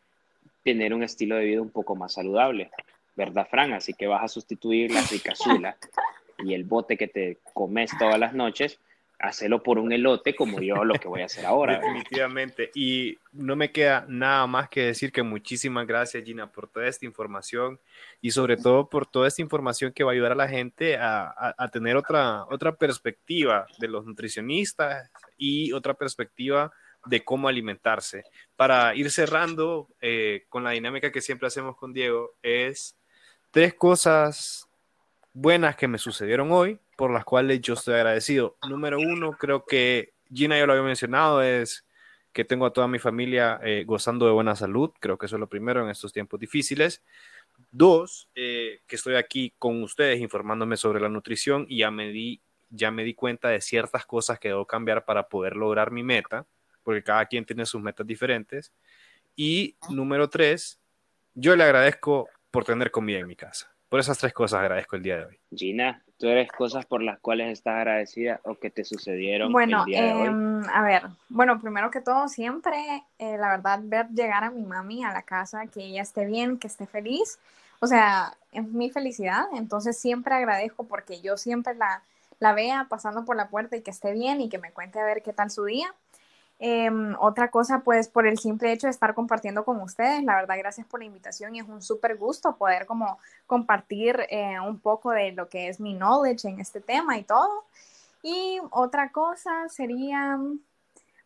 tener 0.62 0.92
un 0.92 1.02
estilo 1.02 1.36
de 1.36 1.44
vida 1.46 1.62
un 1.62 1.70
poco 1.70 1.96
más 1.96 2.12
saludable, 2.12 2.70
¿verdad, 3.16 3.48
Fran? 3.48 3.72
Así 3.72 3.94
que 3.94 4.06
vas 4.06 4.22
a 4.22 4.28
sustituir 4.28 4.92
la 4.92 5.02
ricazula 5.02 5.78
y 6.44 6.52
el 6.52 6.64
bote 6.64 6.98
que 6.98 7.08
te 7.08 7.38
comes 7.54 7.90
todas 7.98 8.18
las 8.18 8.34
noches 8.34 8.78
hacerlo 9.18 9.62
por 9.62 9.78
un 9.78 9.92
elote 9.92 10.34
como 10.36 10.60
yo 10.60 10.84
lo 10.84 10.94
que 10.94 11.08
voy 11.08 11.22
a 11.22 11.26
hacer 11.26 11.44
ahora. 11.44 11.78
Definitivamente. 11.78 12.70
Y 12.74 13.18
no 13.32 13.56
me 13.56 13.72
queda 13.72 14.06
nada 14.08 14.46
más 14.46 14.68
que 14.68 14.82
decir 14.82 15.10
que 15.10 15.22
muchísimas 15.22 15.86
gracias 15.86 16.24
Gina 16.24 16.50
por 16.50 16.68
toda 16.68 16.86
esta 16.86 17.04
información 17.04 17.80
y 18.20 18.30
sobre 18.30 18.56
todo 18.56 18.88
por 18.88 19.06
toda 19.06 19.28
esta 19.28 19.42
información 19.42 19.92
que 19.92 20.04
va 20.04 20.12
a 20.12 20.14
ayudar 20.14 20.32
a 20.32 20.36
la 20.36 20.48
gente 20.48 20.96
a, 20.96 21.54
a, 21.56 21.68
tener 21.68 21.96
otra, 21.96 22.44
otra 22.44 22.76
perspectiva 22.76 23.66
de 23.78 23.88
los 23.88 24.06
nutricionistas 24.06 25.10
y 25.36 25.72
otra 25.72 25.94
perspectiva 25.94 26.72
de 27.04 27.24
cómo 27.24 27.48
alimentarse. 27.48 28.24
Para 28.56 28.94
ir 28.94 29.10
cerrando 29.10 29.88
eh, 30.00 30.44
con 30.48 30.64
la 30.64 30.70
dinámica 30.70 31.10
que 31.10 31.20
siempre 31.20 31.48
hacemos 31.48 31.76
con 31.76 31.92
Diego, 31.92 32.34
es 32.42 32.96
tres 33.50 33.74
cosas 33.74 34.68
buenas 35.32 35.76
que 35.76 35.88
me 35.88 35.98
sucedieron 35.98 36.50
hoy, 36.52 36.78
por 36.98 37.12
las 37.12 37.24
cuales 37.24 37.60
yo 37.60 37.74
estoy 37.74 37.94
agradecido. 37.94 38.56
Número 38.68 38.98
uno, 38.98 39.30
creo 39.38 39.64
que 39.64 40.14
Gina 40.34 40.58
ya 40.58 40.66
lo 40.66 40.72
había 40.72 40.84
mencionado, 40.84 41.44
es 41.44 41.86
que 42.32 42.44
tengo 42.44 42.66
a 42.66 42.72
toda 42.72 42.88
mi 42.88 42.98
familia 42.98 43.60
eh, 43.62 43.84
gozando 43.86 44.26
de 44.26 44.32
buena 44.32 44.56
salud. 44.56 44.90
Creo 44.98 45.16
que 45.16 45.26
eso 45.26 45.36
es 45.36 45.40
lo 45.40 45.48
primero 45.48 45.80
en 45.84 45.90
estos 45.90 46.12
tiempos 46.12 46.40
difíciles. 46.40 47.04
Dos, 47.70 48.28
eh, 48.34 48.80
que 48.88 48.96
estoy 48.96 49.14
aquí 49.14 49.54
con 49.60 49.80
ustedes 49.84 50.18
informándome 50.20 50.76
sobre 50.76 50.98
la 51.00 51.08
nutrición 51.08 51.66
y 51.68 51.78
ya 51.78 51.92
me, 51.92 52.08
di, 52.08 52.40
ya 52.68 52.90
me 52.90 53.04
di 53.04 53.14
cuenta 53.14 53.48
de 53.50 53.60
ciertas 53.60 54.04
cosas 54.04 54.40
que 54.40 54.48
debo 54.48 54.66
cambiar 54.66 55.04
para 55.04 55.28
poder 55.28 55.54
lograr 55.54 55.92
mi 55.92 56.02
meta, 56.02 56.46
porque 56.82 57.04
cada 57.04 57.26
quien 57.26 57.44
tiene 57.44 57.64
sus 57.64 57.80
metas 57.80 58.08
diferentes. 58.08 58.72
Y 59.36 59.76
número 59.88 60.28
tres, 60.28 60.80
yo 61.32 61.54
le 61.54 61.62
agradezco 61.62 62.28
por 62.50 62.64
tener 62.64 62.90
comida 62.90 63.20
en 63.20 63.28
mi 63.28 63.36
casa. 63.36 63.72
Por 63.88 64.00
esas 64.00 64.18
tres 64.18 64.32
cosas 64.32 64.58
agradezco 64.58 64.96
el 64.96 65.02
día 65.02 65.18
de 65.18 65.26
hoy. 65.26 65.40
Gina, 65.54 66.02
¿tú 66.18 66.28
eres 66.28 66.50
cosas 66.52 66.84
por 66.84 67.02
las 67.02 67.18
cuales 67.20 67.52
estás 67.52 67.76
agradecida 67.76 68.40
o 68.44 68.56
que 68.56 68.70
te 68.70 68.84
sucedieron 68.84 69.52
bueno, 69.52 69.80
el 69.80 69.86
día 69.86 70.02
de 70.02 70.12
hoy? 70.14 70.26
Em, 70.26 70.64
a 70.68 70.82
ver, 70.82 71.02
bueno, 71.28 71.60
primero 71.60 71.90
que 71.90 72.00
todo, 72.00 72.28
siempre, 72.28 73.04
eh, 73.18 73.38
la 73.38 73.48
verdad, 73.50 73.80
ver 73.82 74.08
llegar 74.08 74.44
a 74.44 74.50
mi 74.50 74.62
mami 74.62 75.04
a 75.04 75.12
la 75.12 75.22
casa, 75.22 75.66
que 75.66 75.84
ella 75.84 76.02
esté 76.02 76.26
bien, 76.26 76.58
que 76.58 76.66
esté 76.66 76.86
feliz, 76.86 77.38
o 77.80 77.86
sea, 77.86 78.34
es 78.52 78.64
mi 78.64 78.90
felicidad, 78.90 79.44
entonces 79.54 79.96
siempre 79.96 80.34
agradezco 80.34 80.84
porque 80.84 81.20
yo 81.20 81.36
siempre 81.36 81.74
la, 81.74 82.02
la 82.40 82.52
vea 82.52 82.86
pasando 82.88 83.24
por 83.24 83.36
la 83.36 83.48
puerta 83.48 83.76
y 83.76 83.82
que 83.82 83.92
esté 83.92 84.12
bien 84.12 84.40
y 84.40 84.48
que 84.48 84.58
me 84.58 84.72
cuente 84.72 84.98
a 84.98 85.04
ver 85.04 85.22
qué 85.22 85.32
tal 85.32 85.50
su 85.50 85.64
día. 85.64 85.94
Em, 86.60 87.14
otra 87.20 87.50
cosa, 87.50 87.80
pues 87.84 88.08
por 88.08 88.26
el 88.26 88.38
simple 88.38 88.72
hecho 88.72 88.88
de 88.88 88.90
estar 88.90 89.14
compartiendo 89.14 89.64
con 89.64 89.80
ustedes, 89.80 90.24
la 90.24 90.34
verdad, 90.34 90.56
gracias 90.58 90.86
por 90.88 90.98
la 91.00 91.06
invitación 91.06 91.54
y 91.54 91.60
es 91.60 91.68
un 91.68 91.82
súper 91.82 92.16
gusto 92.16 92.56
poder 92.56 92.84
como 92.86 93.18
compartir 93.46 94.26
eh, 94.28 94.58
un 94.60 94.80
poco 94.80 95.12
de 95.12 95.32
lo 95.32 95.48
que 95.48 95.68
es 95.68 95.78
mi 95.78 95.94
knowledge 95.94 96.48
en 96.48 96.58
este 96.60 96.80
tema 96.80 97.16
y 97.16 97.22
todo. 97.22 97.64
Y 98.22 98.58
otra 98.70 99.10
cosa 99.12 99.68
sería, 99.68 100.38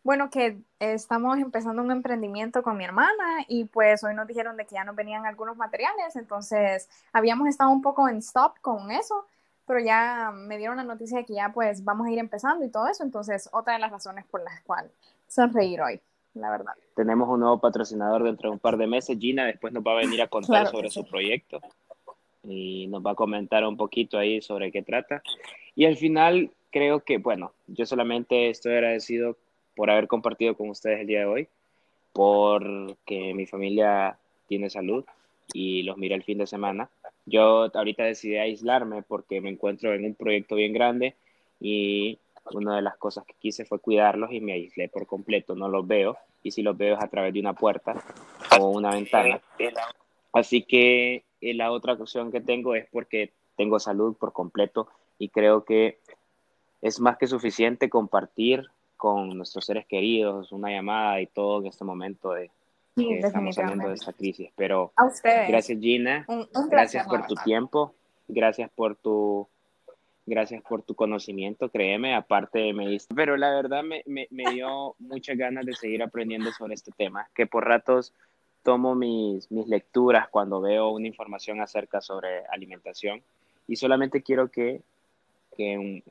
bueno, 0.03 0.29
que 0.29 0.59
estamos 0.79 1.39
empezando 1.39 1.81
un 1.81 1.91
emprendimiento 1.91 2.61
con 2.63 2.77
mi 2.77 2.85
hermana 2.85 3.43
y 3.47 3.65
pues 3.65 4.03
hoy 4.03 4.13
nos 4.13 4.27
dijeron 4.27 4.55
de 4.57 4.65
que 4.65 4.75
ya 4.75 4.83
nos 4.83 4.95
venían 4.95 5.25
algunos 5.25 5.57
materiales, 5.57 6.15
entonces 6.15 6.89
habíamos 7.11 7.47
estado 7.47 7.71
un 7.71 7.81
poco 7.81 8.07
en 8.07 8.17
stop 8.17 8.59
con 8.61 8.91
eso, 8.91 9.25
pero 9.65 9.79
ya 9.79 10.31
me 10.31 10.57
dieron 10.57 10.77
la 10.77 10.83
noticia 10.83 11.17
de 11.17 11.25
que 11.25 11.33
ya 11.33 11.51
pues 11.53 11.83
vamos 11.83 12.07
a 12.07 12.11
ir 12.11 12.19
empezando 12.19 12.65
y 12.65 12.69
todo 12.69 12.87
eso, 12.87 13.03
entonces 13.03 13.49
otra 13.51 13.73
de 13.73 13.79
las 13.79 13.91
razones 13.91 14.25
por 14.25 14.43
las 14.43 14.61
cuales 14.61 14.91
sonreír 15.33 15.81
hoy, 15.81 15.99
la 16.35 16.51
verdad. 16.51 16.73
Tenemos 16.95 17.27
un 17.27 17.39
nuevo 17.39 17.59
patrocinador 17.59 18.23
dentro 18.23 18.49
de 18.49 18.53
un 18.53 18.59
par 18.59 18.77
de 18.77 18.87
meses. 18.87 19.17
Gina 19.19 19.45
después 19.45 19.73
nos 19.73 19.83
va 19.83 19.93
a 19.93 20.01
venir 20.01 20.21
a 20.21 20.27
contar 20.27 20.67
sobre 20.67 20.89
su 20.89 21.05
proyecto 21.05 21.59
y 22.43 22.87
nos 22.87 23.03
va 23.03 23.11
a 23.11 23.15
comentar 23.15 23.65
un 23.65 23.77
poquito 23.77 24.17
ahí 24.17 24.41
sobre 24.41 24.71
qué 24.71 24.83
trata. 24.83 25.23
Y 25.75 25.85
al 25.85 25.97
final 25.97 26.51
creo 26.71 26.99
que, 26.99 27.17
bueno, 27.17 27.53
yo 27.67 27.85
solamente 27.85 28.49
estoy 28.49 28.73
agradecido 28.73 29.37
por 29.75 29.89
haber 29.89 30.07
compartido 30.07 30.55
con 30.55 30.69
ustedes 30.69 31.01
el 31.01 31.07
día 31.07 31.19
de 31.19 31.25
hoy, 31.25 31.47
porque 32.11 33.33
mi 33.33 33.47
familia 33.47 34.17
tiene 34.47 34.69
salud 34.69 35.03
y 35.51 35.83
los 35.83 35.97
mira 35.97 36.15
el 36.15 36.23
fin 36.23 36.37
de 36.37 36.47
semana. 36.47 36.89
Yo 37.25 37.71
ahorita 37.73 38.03
decidí 38.03 38.37
aislarme 38.37 39.01
porque 39.01 39.41
me 39.41 39.49
encuentro 39.49 39.93
en 39.93 40.05
un 40.05 40.13
proyecto 40.13 40.55
bien 40.55 40.73
grande 40.73 41.15
y 41.59 42.19
una 42.51 42.75
de 42.75 42.81
las 42.81 42.97
cosas 42.97 43.25
que 43.25 43.33
quise 43.39 43.65
fue 43.65 43.79
cuidarlos 43.79 44.31
y 44.31 44.41
me 44.41 44.53
aislé 44.53 44.89
por 44.89 45.07
completo, 45.07 45.55
no 45.55 45.67
los 45.69 45.87
veo, 45.87 46.17
y 46.43 46.51
si 46.51 46.61
los 46.61 46.77
veo 46.77 46.95
es 46.95 47.03
a 47.03 47.07
través 47.07 47.33
de 47.33 47.39
una 47.39 47.53
puerta 47.53 47.95
o 48.59 48.69
una 48.69 48.91
ventana. 48.91 49.39
Así 50.33 50.63
que 50.63 51.23
eh, 51.41 51.53
la 51.53 51.71
otra 51.71 51.93
opción 51.93 52.31
que 52.31 52.41
tengo 52.41 52.75
es 52.75 52.87
porque 52.91 53.33
tengo 53.55 53.79
salud 53.79 54.15
por 54.17 54.33
completo 54.33 54.87
y 55.17 55.29
creo 55.29 55.63
que 55.63 55.99
es 56.81 56.99
más 56.99 57.17
que 57.17 57.27
suficiente 57.27 57.89
compartir 57.89 58.67
con 58.97 59.37
nuestros 59.37 59.65
seres 59.65 59.85
queridos 59.85 60.51
una 60.51 60.69
llamada 60.69 61.21
y 61.21 61.27
todo 61.27 61.61
en 61.61 61.67
este 61.67 61.83
momento 61.83 62.31
de 62.31 62.51
que 62.95 63.19
estamos 63.19 63.55
saliendo 63.55 63.87
de 63.87 63.95
esta 63.95 64.13
crisis. 64.13 64.49
Pero 64.55 64.93
gracias 65.23 65.79
Gina, 65.79 66.25
gracias 66.69 67.07
por 67.07 67.25
tu 67.27 67.35
tiempo, 67.35 67.93
gracias 68.27 68.69
por 68.71 68.95
tu 68.95 69.47
gracias 70.25 70.61
por 70.63 70.83
tu 70.83 70.95
conocimiento, 70.95 71.69
créeme, 71.69 72.15
aparte 72.15 72.73
me 72.73 72.87
diste, 72.87 73.13
pero 73.13 73.35
la 73.37 73.49
verdad 73.53 73.83
me, 73.83 74.03
me, 74.05 74.27
me 74.31 74.51
dio 74.51 74.95
muchas 74.99 75.37
ganas 75.37 75.65
de 75.65 75.73
seguir 75.73 76.01
aprendiendo 76.01 76.51
sobre 76.51 76.73
este 76.75 76.91
tema, 76.91 77.27
que 77.33 77.45
por 77.45 77.65
ratos 77.65 78.13
tomo 78.63 78.95
mis, 78.95 79.51
mis 79.51 79.67
lecturas 79.67 80.29
cuando 80.29 80.61
veo 80.61 80.89
una 80.89 81.07
información 81.07 81.61
acerca 81.61 82.01
sobre 82.01 82.45
alimentación 82.47 83.21
y 83.67 83.75
solamente 83.75 84.23
quiero 84.23 84.49
que, 84.49 84.81
que 85.55 86.01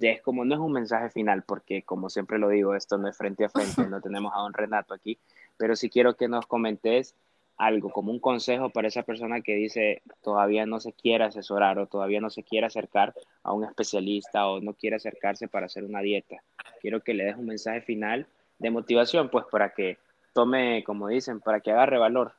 es 0.00 0.22
como 0.22 0.44
no 0.44 0.54
es 0.54 0.60
un 0.60 0.72
mensaje 0.72 1.10
final 1.10 1.42
porque 1.42 1.82
como 1.82 2.08
siempre 2.08 2.38
lo 2.38 2.48
digo 2.48 2.74
esto 2.74 2.98
no 2.98 3.08
es 3.08 3.16
frente 3.16 3.44
a 3.44 3.48
frente 3.48 3.86
no 3.86 4.00
tenemos 4.00 4.32
a 4.34 4.40
don 4.40 4.54
Renato 4.54 4.94
aquí 4.94 5.18
pero 5.56 5.76
sí 5.76 5.90
quiero 5.90 6.16
que 6.16 6.26
nos 6.26 6.46
comentes 6.46 7.14
algo 7.58 7.90
como 7.90 8.10
un 8.12 8.20
consejo 8.20 8.70
para 8.70 8.88
esa 8.88 9.02
persona 9.02 9.40
que 9.40 9.54
dice 9.54 10.02
todavía 10.22 10.64
no 10.64 10.80
se 10.80 10.92
quiere 10.92 11.24
asesorar 11.24 11.78
o 11.78 11.86
todavía 11.86 12.20
no 12.20 12.30
se 12.30 12.44
quiere 12.44 12.66
acercar 12.66 13.14
a 13.42 13.52
un 13.52 13.64
especialista 13.64 14.48
o 14.48 14.60
no 14.60 14.74
quiere 14.74 14.96
acercarse 14.96 15.48
para 15.48 15.66
hacer 15.66 15.84
una 15.84 16.00
dieta 16.00 16.36
quiero 16.80 17.02
que 17.02 17.14
le 17.14 17.24
des 17.24 17.36
un 17.36 17.46
mensaje 17.46 17.80
final 17.82 18.26
de 18.58 18.70
motivación 18.70 19.28
pues 19.28 19.44
para 19.50 19.74
que 19.74 19.98
tome 20.32 20.84
como 20.84 21.08
dicen 21.08 21.40
para 21.40 21.60
que 21.60 21.72
agarre 21.72 21.98
valor. 21.98 22.32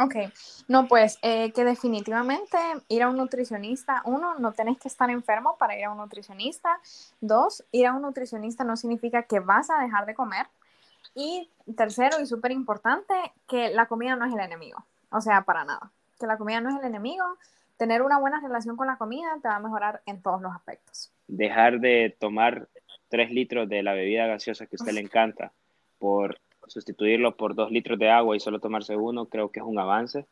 Ok, 0.00 0.14
no, 0.68 0.86
pues 0.86 1.18
eh, 1.22 1.50
que 1.52 1.64
definitivamente 1.64 2.56
ir 2.86 3.02
a 3.02 3.08
un 3.08 3.16
nutricionista, 3.16 4.00
uno, 4.04 4.38
no 4.38 4.52
tenés 4.52 4.78
que 4.78 4.86
estar 4.86 5.10
enfermo 5.10 5.56
para 5.58 5.76
ir 5.76 5.86
a 5.86 5.90
un 5.90 5.98
nutricionista, 5.98 6.78
dos, 7.20 7.64
ir 7.72 7.86
a 7.86 7.94
un 7.94 8.02
nutricionista 8.02 8.62
no 8.62 8.76
significa 8.76 9.24
que 9.24 9.40
vas 9.40 9.70
a 9.70 9.82
dejar 9.82 10.06
de 10.06 10.14
comer, 10.14 10.46
y 11.14 11.48
tercero 11.76 12.20
y 12.20 12.26
súper 12.26 12.52
importante, 12.52 13.14
que 13.48 13.70
la 13.70 13.86
comida 13.86 14.16
no 14.16 14.24
es 14.26 14.32
el 14.32 14.40
enemigo, 14.40 14.84
o 15.10 15.20
sea, 15.20 15.42
para 15.42 15.64
nada, 15.64 15.90
que 16.18 16.26
la 16.26 16.38
comida 16.38 16.60
no 16.60 16.70
es 16.70 16.76
el 16.76 16.86
enemigo, 16.86 17.24
tener 17.76 18.02
una 18.02 18.18
buena 18.18 18.40
relación 18.40 18.76
con 18.76 18.86
la 18.86 18.96
comida 18.96 19.38
te 19.40 19.48
va 19.48 19.56
a 19.56 19.60
mejorar 19.60 20.02
en 20.06 20.20
todos 20.20 20.42
los 20.42 20.52
aspectos. 20.54 21.10
Dejar 21.28 21.80
de 21.80 22.14
tomar 22.18 22.68
tres 23.08 23.30
litros 23.30 23.68
de 23.68 23.82
la 23.82 23.94
bebida 23.94 24.26
gaseosa 24.26 24.66
que 24.66 24.76
a 24.76 24.80
usted 24.80 24.92
le 24.92 25.00
encanta 25.00 25.52
por 25.98 26.38
sustituirlo 26.66 27.36
por 27.36 27.54
dos 27.54 27.70
litros 27.70 27.98
de 27.98 28.10
agua 28.10 28.36
y 28.36 28.40
solo 28.40 28.58
tomarse 28.58 28.96
uno, 28.96 29.26
creo 29.26 29.50
que 29.50 29.60
es 29.60 29.66
un 29.66 29.78
avance. 29.78 30.26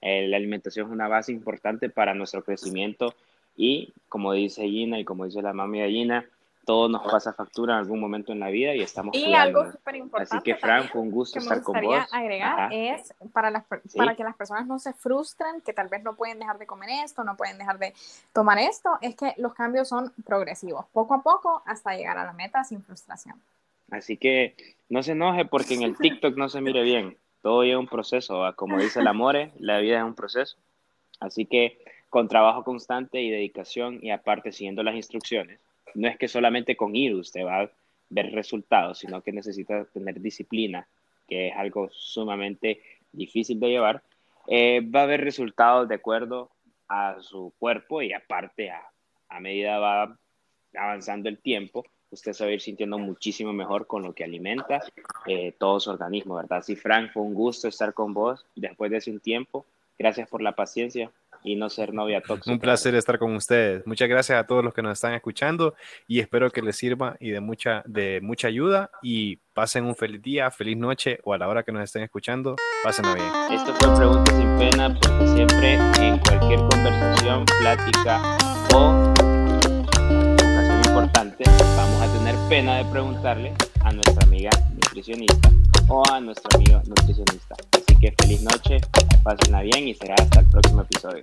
Eh, 0.00 0.26
la 0.28 0.36
alimentación 0.36 0.86
es 0.86 0.92
una 0.92 1.08
base 1.08 1.32
importante 1.32 1.88
para 1.88 2.14
nuestro 2.14 2.42
crecimiento 2.42 3.14
y, 3.56 3.92
como 4.08 4.32
dice 4.32 4.68
Gina 4.68 4.98
y 4.98 5.04
como 5.04 5.24
dice 5.24 5.42
la 5.42 5.52
mami 5.52 5.80
de 5.80 5.90
Gina, 5.90 6.26
todo 6.66 6.88
nos 6.88 7.02
pasa 7.04 7.32
factura 7.32 7.74
en 7.74 7.78
algún 7.78 8.00
momento 8.00 8.32
en 8.32 8.40
la 8.40 8.48
vida 8.48 8.74
y 8.74 8.82
estamos 8.82 9.14
Y 9.14 9.32
algo 9.34 9.70
súper 9.70 9.94
importante. 9.94 10.36
Así 10.36 10.42
que, 10.42 10.56
Fran, 10.56 10.88
fue 10.88 11.00
un 11.00 11.12
gusto 11.12 11.38
estar 11.38 11.62
con 11.62 11.80
vos. 11.80 12.04
agregar 12.12 12.72
es 12.72 13.14
para, 13.32 13.52
las, 13.52 13.64
para 13.94 14.16
que 14.16 14.24
las 14.24 14.34
personas 14.34 14.66
no 14.66 14.80
se 14.80 14.92
frustren, 14.92 15.60
que 15.60 15.72
tal 15.72 15.88
vez 15.88 16.02
no 16.02 16.16
pueden 16.16 16.40
dejar 16.40 16.58
de 16.58 16.66
comer 16.66 16.90
esto, 17.04 17.22
no 17.22 17.36
pueden 17.36 17.56
dejar 17.56 17.78
de 17.78 17.94
tomar 18.32 18.58
esto, 18.58 18.98
es 19.00 19.14
que 19.14 19.32
los 19.36 19.54
cambios 19.54 19.88
son 19.88 20.12
progresivos, 20.24 20.86
poco 20.92 21.14
a 21.14 21.22
poco, 21.22 21.62
hasta 21.66 21.96
llegar 21.96 22.18
a 22.18 22.24
la 22.24 22.32
meta 22.32 22.64
sin 22.64 22.82
frustración. 22.82 23.40
Así 23.92 24.16
que 24.16 24.56
no 24.88 25.04
se 25.04 25.12
enoje 25.12 25.44
porque 25.44 25.74
en 25.74 25.82
el 25.82 25.96
TikTok 25.98 26.36
no 26.36 26.48
se 26.48 26.60
mire 26.60 26.82
bien. 26.82 27.16
Todo 27.42 27.62
es 27.62 27.76
un 27.76 27.86
proceso, 27.86 28.42
como 28.56 28.76
dice 28.78 28.98
el 28.98 29.06
Amore, 29.06 29.52
la 29.60 29.78
vida 29.78 29.98
es 29.98 30.04
un 30.04 30.16
proceso. 30.16 30.56
Así 31.20 31.46
que 31.46 31.78
con 32.10 32.26
trabajo 32.26 32.64
constante 32.64 33.22
y 33.22 33.30
dedicación 33.30 34.00
y 34.02 34.10
aparte 34.10 34.50
siguiendo 34.50 34.82
las 34.82 34.96
instrucciones, 34.96 35.60
no 35.96 36.08
es 36.08 36.16
que 36.18 36.28
solamente 36.28 36.76
con 36.76 36.94
ir 36.94 37.14
usted 37.14 37.44
va 37.44 37.62
a 37.62 37.70
ver 38.08 38.32
resultados, 38.32 38.98
sino 38.98 39.22
que 39.22 39.32
necesita 39.32 39.84
tener 39.86 40.20
disciplina, 40.20 40.86
que 41.26 41.48
es 41.48 41.56
algo 41.56 41.88
sumamente 41.90 42.80
difícil 43.12 43.58
de 43.58 43.68
llevar. 43.68 44.02
Eh, 44.46 44.80
va 44.80 45.00
a 45.00 45.04
haber 45.04 45.22
resultados 45.22 45.88
de 45.88 45.96
acuerdo 45.96 46.50
a 46.88 47.16
su 47.20 47.52
cuerpo 47.58 48.02
y 48.02 48.12
aparte 48.12 48.70
a, 48.70 48.82
a 49.28 49.40
medida 49.40 49.78
va 49.78 50.16
avanzando 50.74 51.28
el 51.28 51.38
tiempo, 51.38 51.84
usted 52.10 52.32
se 52.32 52.44
va 52.44 52.50
a 52.50 52.54
ir 52.54 52.60
sintiendo 52.60 52.98
muchísimo 52.98 53.52
mejor 53.52 53.86
con 53.86 54.02
lo 54.02 54.14
que 54.14 54.24
alimenta 54.24 54.82
eh, 55.26 55.52
todo 55.58 55.80
su 55.80 55.90
organismo, 55.90 56.36
¿verdad? 56.36 56.62
Sí, 56.62 56.76
Frank, 56.76 57.12
fue 57.12 57.22
un 57.22 57.34
gusto 57.34 57.68
estar 57.68 57.94
con 57.94 58.14
vos 58.14 58.46
después 58.54 58.90
de 58.90 58.98
hace 58.98 59.10
un 59.10 59.20
tiempo. 59.20 59.66
Gracias 59.98 60.28
por 60.28 60.42
la 60.42 60.52
paciencia 60.52 61.10
y 61.46 61.56
no 61.56 61.70
ser 61.70 61.94
novia 61.94 62.20
tóxica. 62.20 62.52
Un 62.52 62.58
placer 62.58 62.94
estar 62.94 63.18
con 63.18 63.34
ustedes. 63.34 63.86
Muchas 63.86 64.08
gracias 64.08 64.38
a 64.38 64.46
todos 64.46 64.64
los 64.64 64.74
que 64.74 64.82
nos 64.82 64.92
están 64.92 65.14
escuchando 65.14 65.74
y 66.06 66.20
espero 66.20 66.50
que 66.50 66.62
les 66.62 66.76
sirva 66.76 67.16
y 67.20 67.30
de 67.30 67.40
mucha, 67.40 67.82
de 67.86 68.20
mucha 68.20 68.48
ayuda 68.48 68.90
y 69.02 69.36
pasen 69.54 69.84
un 69.84 69.96
feliz 69.96 70.20
día, 70.20 70.50
feliz 70.50 70.76
noche 70.76 71.18
o 71.24 71.32
a 71.32 71.38
la 71.38 71.48
hora 71.48 71.62
que 71.62 71.72
nos 71.72 71.84
estén 71.84 72.02
escuchando, 72.02 72.56
pásenla 72.82 73.14
bien. 73.14 73.58
Esto 73.58 73.74
fue 73.74 73.96
Preguntas 73.96 74.36
sin 74.36 74.58
Pena 74.58 74.94
porque 74.94 75.26
siempre 75.28 75.74
en 75.74 76.18
cualquier 76.18 76.60
conversación, 76.60 77.44
plática 77.60 78.36
o 78.74 79.14
importante, 80.86 81.44
vamos 81.76 82.00
a 82.00 82.18
tener 82.18 82.34
pena 82.48 82.78
de 82.78 82.84
preguntarle 82.86 83.52
a 83.80 83.92
nuestra 83.92 84.26
amiga 84.26 84.50
nutricionista 84.72 85.50
o 85.88 86.02
a 86.10 86.20
nuestro 86.20 86.48
amigo 86.54 86.80
nutricionista. 86.86 87.54
Así 87.72 87.96
que 88.00 88.14
feliz 88.18 88.42
noche, 88.42 88.80
pásenla 89.22 89.60
bien 89.60 89.88
y 89.88 89.94
será 89.94 90.14
hasta 90.18 90.40
el 90.40 90.46
próximo 90.46 90.82
episodio. 90.82 91.22